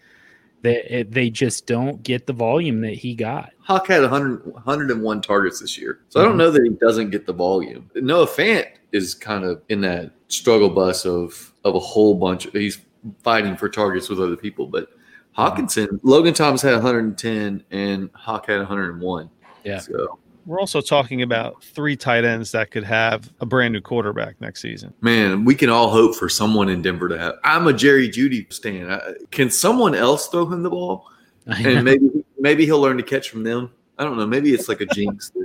they 0.63 1.07
they 1.09 1.31
just 1.31 1.67
don't 1.67 2.03
get 2.03 2.27
the 2.27 2.33
volume 2.33 2.81
that 2.83 2.95
he 2.95 3.15
got. 3.15 3.51
Hawk 3.61 3.89
had 3.89 4.03
100, 4.03 4.47
101 4.65 5.21
targets 5.23 5.61
this 5.61 5.77
year. 5.79 5.99
So 6.09 6.21
I 6.21 6.25
don't 6.25 6.37
know 6.37 6.51
that 6.51 6.63
he 6.63 6.71
doesn't 6.71 7.11
get 7.11 7.27
the 7.27 7.33
volume. 7.33 7.91
Noah 7.97 8.27
Fant 8.27 8.67
is 8.93 9.15
kind 9.15 9.45
of 9.45 9.61
in 9.69 9.81
that 9.83 10.13
struggle 10.29 10.71
bus 10.71 11.05
of 11.05 11.53
of 11.65 11.75
a 11.75 11.81
whole 11.81 12.15
bunch. 12.15 12.47
He's 12.53 12.79
fighting 13.23 13.57
for 13.57 13.69
targets 13.69 14.09
with 14.09 14.21
other 14.21 14.37
people. 14.37 14.67
But 14.67 14.91
mm-hmm. 14.91 15.41
Hockenson, 15.41 16.01
Logan 16.03 16.35
Thomas 16.35 16.63
had 16.63 16.75
110 16.75 17.65
and 17.71 18.11
Hawk 18.15 18.47
had 18.47 18.59
101. 18.59 19.31
Yeah. 19.65 19.79
So, 19.79 20.19
We're 20.45 20.61
also 20.61 20.81
talking 20.81 21.23
about 21.23 21.63
three 21.63 21.97
tight 21.97 22.25
ends 22.25 22.53
that 22.53 22.71
could 22.71 22.85
have 22.85 23.33
a 23.41 23.47
brand 23.47 23.73
new 23.73 23.81
quarterback 23.81 24.41
next 24.41 24.63
season. 24.63 24.95
man, 25.01 25.45
we 25.45 25.55
can 25.55 25.71
all 25.71 25.91
hope 25.91 26.15
for 26.15 26.29
someone 26.29 26.69
in 26.69 26.83
Denver 26.83 27.09
to 27.09 27.19
have. 27.19 27.35
I'm 27.45 27.67
a 27.67 27.73
Jerry 27.73 28.09
Jeudy 28.09 28.53
stan. 28.53 28.91
I, 28.91 29.01
can 29.31 29.51
someone 29.51 29.95
else 29.95 30.29
throw 30.29 30.47
him 30.47 30.63
the 30.63 30.71
ball? 30.71 31.11
And 31.47 31.85
maybe 31.85 32.11
maybe 32.39 32.65
he'll 32.65 32.81
learn 32.81 32.97
to 32.97 33.03
catch 33.03 33.31
from 33.31 33.45
them. 33.45 33.71
I 33.99 34.05
don't 34.05 34.17
know. 34.17 34.27
Maybe 34.27 34.53
it's 34.53 34.69
like 34.69 34.81
a 34.81 34.87
jinx. 34.87 35.33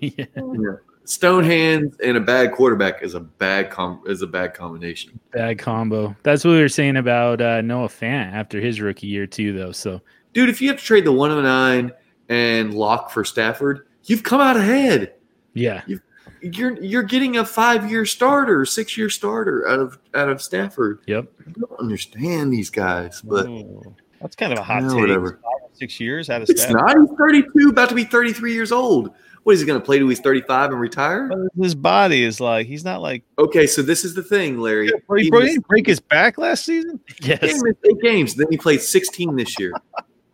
Yeah. 0.00 0.26
Yeah. 0.36 0.76
Stone 1.06 1.44
hands 1.44 1.96
and 2.04 2.16
a 2.16 2.20
bad 2.20 2.52
quarterback 2.52 3.02
is 3.02 3.14
a 3.14 3.20
bad 3.20 3.70
com- 3.70 4.02
is 4.06 4.22
a 4.22 4.26
bad 4.26 4.54
combination. 4.54 5.18
Bad 5.32 5.58
combo. 5.58 6.14
That's 6.24 6.44
what 6.44 6.50
we 6.52 6.60
were 6.60 6.68
saying 6.68 6.96
about 6.96 7.40
uh, 7.40 7.60
Noah 7.60 7.88
Fant 7.88 8.32
after 8.32 8.60
his 8.60 8.80
rookie 8.80 9.06
year 9.06 9.26
too, 9.26 9.52
though. 9.52 9.72
So 9.72 10.00
Dude, 10.32 10.48
if 10.48 10.60
you 10.60 10.68
have 10.68 10.78
to 10.78 10.84
trade 10.84 11.04
the 11.04 11.12
109 11.12 11.92
and 12.28 12.74
lock 12.74 13.10
for 13.10 13.24
Stafford, 13.24 13.86
you've 14.04 14.22
come 14.24 14.40
out 14.40 14.56
ahead. 14.56 15.14
yeah, 15.54 15.82
You're 16.42 16.82
you're 16.82 17.02
getting 17.04 17.36
a 17.38 17.44
5-year 17.44 18.04
starter, 18.04 18.58
6-year 18.64 19.08
starter 19.08 19.66
out 19.68 19.78
of 19.78 19.98
out 20.14 20.28
of 20.28 20.42
Stafford. 20.42 21.00
yep. 21.06 21.26
I 21.46 21.52
don't 21.52 21.80
understand 21.80 22.52
these 22.52 22.68
guys, 22.68 23.22
but 23.22 23.46
Ooh, 23.46 23.94
that's 24.20 24.34
kind 24.36 24.52
of 24.52 24.58
a 24.58 24.62
hot 24.62 24.82
No, 24.82 24.90
take. 24.90 25.00
whatever. 25.00 25.38
Five 25.42 25.70
six 25.72 26.00
years 26.00 26.30
out 26.30 26.42
of 26.42 26.48
it's 26.50 26.62
staff. 26.62 26.74
not. 26.74 26.96
He's 26.98 27.10
32, 27.18 27.68
about 27.68 27.90
to 27.90 27.94
be 27.94 28.04
33 28.04 28.52
years 28.54 28.72
old. 28.72 29.10
What 29.46 29.52
is 29.54 29.60
he 29.60 29.66
going 29.66 29.78
to 29.78 29.84
play 29.86 29.98
till 30.00 30.08
he's 30.08 30.18
35 30.18 30.72
and 30.72 30.80
retire? 30.80 31.30
His 31.56 31.76
body 31.76 32.24
is 32.24 32.40
like 32.40 32.66
he's 32.66 32.82
not 32.84 33.00
like 33.00 33.22
Okay, 33.38 33.68
so 33.68 33.80
this 33.80 34.04
is 34.04 34.12
the 34.12 34.22
thing, 34.24 34.58
Larry. 34.58 34.90
Bro, 35.06 35.18
he 35.18 35.24
He 35.26 35.30
bro, 35.30 35.40
missed- 35.42 35.62
break 35.68 35.86
his 35.86 36.00
back 36.00 36.36
last 36.36 36.64
season. 36.64 36.98
He 37.22 37.28
Yes. 37.28 37.62
missed 37.62 37.78
eight 37.88 38.00
games. 38.02 38.34
Then 38.34 38.48
he 38.50 38.56
played 38.56 38.80
16 38.80 39.36
this 39.36 39.56
year. 39.56 39.70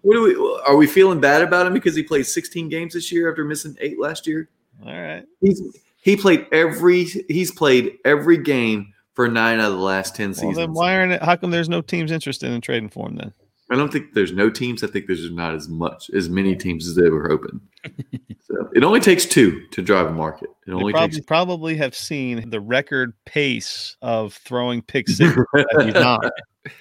What 0.01 0.15
do 0.15 0.23
we? 0.23 0.61
Are 0.67 0.77
we 0.77 0.87
feeling 0.87 1.21
bad 1.21 1.43
about 1.43 1.67
him 1.67 1.75
because 1.75 1.95
he 1.95 2.03
played 2.03 2.25
16 2.25 2.71
games 2.71 2.95
this 2.95 3.13
year 3.13 3.29
after 3.31 3.45
missing 3.45 3.77
eight 3.83 4.01
last 4.01 4.27
year? 4.27 4.49
All 4.87 4.91
right. 4.99 5.25
He's 5.43 5.61
he 5.99 6.17
played 6.17 6.47
every 6.51 7.05
he's 7.05 7.51
played 7.53 7.99
every 8.07 8.39
game 8.39 8.95
for 9.13 9.29
nine 9.29 9.61
out 9.61 9.73
of 9.73 9.77
the 9.77 9.85
last 9.85 10.17
10 10.17 10.29
Well, 10.31 10.35
seasons. 10.37 10.57
then 10.57 10.73
why 10.73 10.97
aren't 10.97 11.13
it? 11.13 11.23
How 11.23 11.37
come 11.37 11.51
there's 11.51 11.69
no 11.69 11.83
teams 11.83 12.11
interested 12.11 12.51
in 12.51 12.63
trading 12.63 12.89
for 12.89 13.09
him 13.11 13.17
then? 13.17 13.35
I 13.73 13.77
don't 13.77 13.91
think 13.91 14.13
there's 14.13 14.33
no 14.33 14.51
teams. 14.51 14.85
I 14.85 14.87
think 14.87 15.07
there's 15.07 15.31
not 15.31 15.55
as 15.55 15.69
much 15.69 16.11
as 16.11 16.29
many 16.29 16.55
teams 16.55 16.87
as 16.87 16.95
they 16.95 17.09
were 17.09 17.27
hoping. 17.29 17.61
so 18.41 18.69
it 18.75 18.85
only 18.85 19.01
takes 19.01 19.25
two 19.25 19.67
to 19.71 19.81
drive 19.81 20.07
a 20.07 20.13
market. 20.13 20.51
It 20.67 20.73
only 20.73 20.93
probably, 20.93 21.17
takes. 21.17 21.27
probably 21.27 21.77
have 21.77 21.95
seen 21.95 22.51
the 22.51 22.61
record 22.61 23.15
pace 23.25 23.97
of 24.03 24.35
throwing 24.35 24.83
pick 24.83 25.09
six. 25.09 25.35
that 25.55 25.83
he's 25.87 25.95
on. 25.97 26.19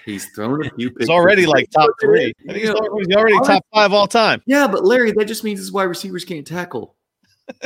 he's 0.04 0.26
thrown 0.34 0.66
a 0.66 0.70
few. 0.76 0.90
He's 0.98 1.08
already 1.08 1.46
like 1.46 1.70
top 1.70 1.90
three. 2.00 2.34
I 2.48 2.52
think 2.52 2.58
he's 2.58 2.68
Yeah. 2.68 2.72
already, 2.74 3.06
he's 3.08 3.16
already 3.16 3.38
top 3.46 3.64
five 3.72 3.92
all 3.92 4.06
time. 4.06 4.42
Yeah, 4.46 4.66
but 4.68 4.84
Larry, 4.84 5.12
that 5.12 5.24
just 5.24 5.44
means 5.44 5.60
his 5.60 5.72
wide 5.72 5.84
receivers 5.84 6.24
can't 6.26 6.46
tackle. 6.46 6.94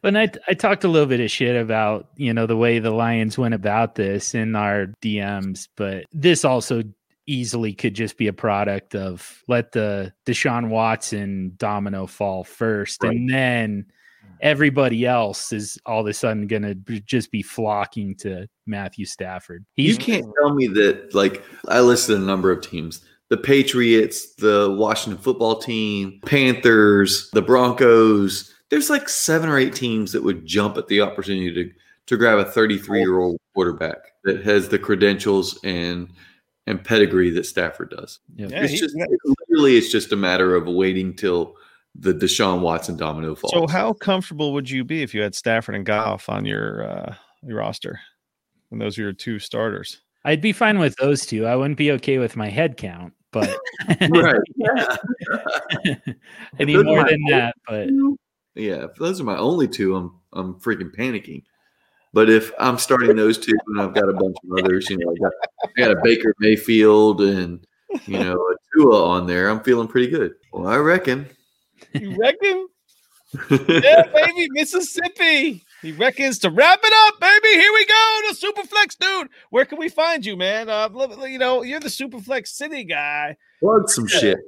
But 0.00 0.16
I, 0.16 0.28
I 0.46 0.54
talked 0.54 0.84
a 0.84 0.88
little 0.88 1.08
bit 1.08 1.18
of 1.20 1.28
shit 1.30 1.60
about 1.60 2.08
you 2.16 2.32
know 2.32 2.46
the 2.46 2.56
way 2.56 2.78
the 2.78 2.92
Lions 2.92 3.36
went 3.36 3.54
about 3.54 3.96
this 3.96 4.32
in 4.34 4.54
our 4.54 4.86
DMs, 5.02 5.68
but 5.76 6.04
this 6.12 6.44
also 6.44 6.82
easily 7.28 7.72
could 7.72 7.94
just 7.94 8.16
be 8.16 8.26
a 8.26 8.32
product 8.32 8.94
of 8.94 9.44
let 9.46 9.72
the 9.72 10.12
Deshaun 10.26 10.68
Watson 10.68 11.52
domino 11.56 12.06
fall 12.06 12.42
first, 12.42 13.02
Right. 13.02 13.14
and 13.14 13.30
then 13.30 13.86
mm. 14.24 14.30
everybody 14.40 15.06
else 15.06 15.52
is 15.52 15.78
all 15.86 16.00
of 16.00 16.06
a 16.06 16.14
sudden 16.14 16.46
going 16.46 16.62
to 16.62 17.00
just 17.00 17.30
be 17.30 17.42
flocking 17.42 18.16
to 18.16 18.48
Matthew 18.66 19.04
Stafford. 19.04 19.64
You 19.76 19.96
can't 19.96 20.26
tell 20.40 20.54
me 20.54 20.66
that. 20.68 21.14
Like 21.14 21.44
I 21.68 21.80
listed 21.80 22.16
a 22.16 22.20
number 22.20 22.50
of 22.50 22.62
teams: 22.62 23.04
the 23.28 23.36
Patriots, 23.36 24.34
the 24.36 24.74
Washington 24.78 25.22
Football 25.22 25.58
Team, 25.58 26.20
Panthers, 26.24 27.30
the 27.32 27.42
Broncos. 27.42 28.54
There's 28.70 28.90
like 28.90 29.08
seven 29.08 29.48
or 29.48 29.58
eight 29.58 29.74
teams 29.74 30.12
that 30.12 30.22
would 30.22 30.44
jump 30.44 30.76
at 30.76 30.88
the 30.88 31.00
opportunity 31.02 31.52
to 31.52 31.70
to 32.06 32.16
grab 32.16 32.38
a 32.38 32.44
33 32.44 33.00
year 33.00 33.18
old 33.18 33.38
quarterback 33.54 33.98
that 34.24 34.42
has 34.42 34.68
the 34.68 34.78
credentials 34.78 35.60
and 35.62 36.10
and 36.68 36.84
pedigree 36.84 37.30
that 37.30 37.46
Stafford 37.46 37.90
does. 37.90 38.20
Yep. 38.36 38.50
Yeah, 38.50 38.62
it's 38.62 38.74
he- 38.74 38.78
just 38.78 38.94
literally 39.48 39.76
it's 39.78 39.90
just 39.90 40.12
a 40.12 40.16
matter 40.16 40.54
of 40.54 40.66
waiting 40.66 41.14
till 41.14 41.56
the 41.94 42.12
Deshaun 42.12 42.60
Watson 42.60 42.96
domino 42.96 43.34
falls. 43.34 43.52
So 43.52 43.66
how 43.66 43.94
comfortable 43.94 44.52
would 44.52 44.68
you 44.68 44.84
be 44.84 45.02
if 45.02 45.14
you 45.14 45.22
had 45.22 45.34
Stafford 45.34 45.74
and 45.74 45.86
Goff 45.86 46.28
on 46.28 46.44
your 46.44 46.88
uh, 46.88 47.14
your 47.42 47.58
roster, 47.58 47.98
and 48.70 48.80
those 48.80 48.98
are 48.98 49.02
your 49.02 49.12
two 49.14 49.38
starters? 49.38 50.02
I'd 50.24 50.42
be 50.42 50.52
fine 50.52 50.78
with 50.78 50.94
those 50.96 51.24
two. 51.24 51.46
I 51.46 51.56
wouldn't 51.56 51.78
be 51.78 51.90
okay 51.92 52.18
with 52.18 52.36
my 52.36 52.50
head 52.50 52.76
count, 52.76 53.14
but 53.32 53.48
right. 54.10 54.40
any 56.58 56.74
Those 56.74 56.82
are 56.82 56.84
more 56.84 57.08
than 57.08 57.22
that. 57.30 57.54
But 57.66 57.88
Yeah, 58.54 58.84
if 58.84 58.94
those 58.96 59.20
are 59.22 59.24
my 59.24 59.38
only 59.38 59.68
two, 59.68 59.96
I'm 59.96 60.20
I'm 60.34 60.54
freaking 60.60 60.94
panicking. 60.94 61.44
But 62.12 62.30
if 62.30 62.52
I'm 62.58 62.78
starting 62.78 63.16
those 63.16 63.38
two 63.38 63.56
and 63.68 63.80
I've 63.80 63.94
got 63.94 64.08
a 64.08 64.12
bunch 64.12 64.36
of 64.42 64.64
others, 64.64 64.88
you 64.88 64.98
know, 64.98 65.10
I 65.10 65.14
got, 65.22 65.32
I 65.64 65.80
got 65.80 65.90
a 65.98 66.00
Baker 66.02 66.34
Mayfield 66.38 67.20
and 67.20 67.64
you 68.06 68.18
know 68.18 68.34
a 68.34 68.54
Tua 68.74 69.04
on 69.08 69.26
there, 69.26 69.48
I'm 69.48 69.60
feeling 69.60 69.88
pretty 69.88 70.08
good. 70.08 70.34
Well, 70.52 70.68
I 70.68 70.76
reckon. 70.76 71.26
You 71.92 72.16
reckon? 72.18 72.68
yeah, 73.50 74.04
baby, 74.12 74.48
Mississippi. 74.50 75.62
He 75.82 75.92
reckons 75.92 76.38
to 76.40 76.50
wrap 76.50 76.80
it 76.82 76.92
up, 77.06 77.20
baby. 77.20 77.48
Here 77.54 77.72
we 77.72 77.86
go, 77.86 78.20
the 78.28 78.34
Superflex 78.34 78.96
dude. 78.98 79.28
Where 79.50 79.64
can 79.64 79.78
we 79.78 79.88
find 79.88 80.26
you, 80.26 80.36
man? 80.36 80.68
Uh, 80.68 80.88
you 81.26 81.38
know, 81.38 81.62
you're 81.62 81.78
the 81.78 81.88
Superflex 81.88 82.48
City 82.48 82.84
guy. 82.84 83.36
Plug 83.60 83.88
some 83.88 84.06
shit. 84.06 84.38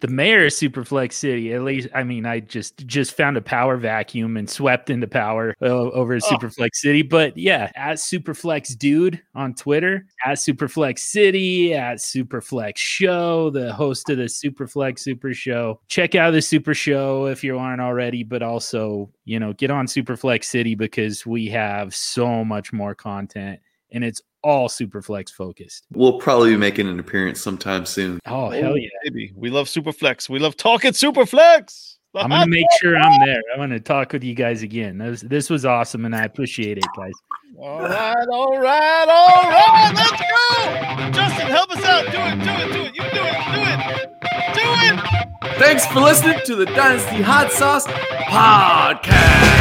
The 0.00 0.08
mayor 0.08 0.44
of 0.46 0.52
Superflex 0.52 1.12
City, 1.14 1.52
at 1.54 1.62
least, 1.62 1.88
I 1.94 2.04
mean, 2.04 2.26
I 2.26 2.40
just 2.40 2.86
just 2.86 3.16
found 3.16 3.36
a 3.36 3.40
power 3.40 3.76
vacuum 3.76 4.36
and 4.36 4.48
swept 4.48 4.90
into 4.90 5.06
power 5.06 5.54
uh, 5.62 5.66
over 5.66 6.14
at 6.14 6.22
Oh. 6.24 6.36
Superflex 6.36 6.68
City. 6.74 7.02
But 7.02 7.36
yeah, 7.36 7.70
at 7.74 7.96
Superflex 7.96 8.76
Dude 8.76 9.20
on 9.34 9.54
Twitter, 9.54 10.06
at 10.24 10.38
Superflex 10.38 10.98
City, 10.98 11.74
at 11.74 11.98
Superflex 11.98 12.76
Show, 12.76 13.50
the 13.50 13.72
host 13.72 14.10
of 14.10 14.18
the 14.18 14.24
Superflex 14.24 14.98
Super 15.00 15.32
Show. 15.32 15.80
Check 15.88 16.14
out 16.14 16.32
the 16.32 16.42
Super 16.42 16.74
Show 16.74 17.26
if 17.26 17.42
you 17.42 17.58
aren't 17.58 17.80
already, 17.80 18.22
but 18.24 18.42
also, 18.42 19.10
you 19.24 19.38
know, 19.40 19.52
get 19.54 19.70
on 19.70 19.86
Superflex 19.86 20.44
City 20.44 20.74
because 20.74 21.24
we 21.24 21.46
have 21.48 21.94
so 21.94 22.44
much 22.44 22.72
more 22.72 22.94
content 22.94 23.60
and 23.92 24.02
it's 24.04 24.20
all 24.44 24.68
Superflex 24.68 25.30
focused. 25.30 25.86
We'll 25.92 26.18
probably 26.20 26.50
be 26.50 26.56
making 26.56 26.86
an 26.86 27.00
appearance 27.00 27.40
sometime 27.40 27.86
soon. 27.86 28.20
Oh, 28.26 28.50
hell 28.50 28.72
oh, 28.72 28.74
yeah. 28.76 28.88
baby. 29.02 29.32
We 29.34 29.50
love 29.50 29.66
Superflex. 29.66 30.28
We 30.28 30.38
love 30.38 30.56
talking 30.56 30.92
Superflex. 30.92 31.96
The 32.12 32.20
I'm 32.20 32.28
gonna 32.30 32.46
make 32.46 32.66
sure 32.80 32.96
I'm 32.96 33.26
there. 33.26 33.42
I'm 33.52 33.58
gonna 33.58 33.80
talk 33.80 34.12
with 34.12 34.22
you 34.22 34.34
guys 34.34 34.62
again. 34.62 34.98
This 34.98 35.22
this 35.22 35.50
was 35.50 35.64
awesome, 35.64 36.04
and 36.04 36.14
I 36.14 36.24
appreciate 36.24 36.78
it, 36.78 36.84
guys. 36.96 37.12
All 37.58 37.82
right, 37.82 38.26
all 38.30 38.58
right, 38.58 39.06
all 39.08 39.50
right. 39.50 39.92
Let's 39.94 40.10
go. 40.12 41.10
Justin, 41.10 41.48
help 41.48 41.70
us 41.76 41.84
out. 41.84 42.04
Do 42.04 42.18
it, 42.18 42.38
do 42.44 42.50
it, 42.50 42.72
do 42.72 42.82
it. 42.84 42.94
You 42.94 43.02
do 43.02 43.22
it, 43.24 43.40
do 43.54 43.60
it, 43.62 44.08
do 44.54 44.62
it. 44.84 45.58
Thanks 45.58 45.86
for 45.86 46.00
listening 46.00 46.38
to 46.44 46.54
the 46.54 46.66
Dynasty 46.66 47.22
Hot 47.22 47.50
Sauce 47.50 47.86
Podcast. 47.86 49.54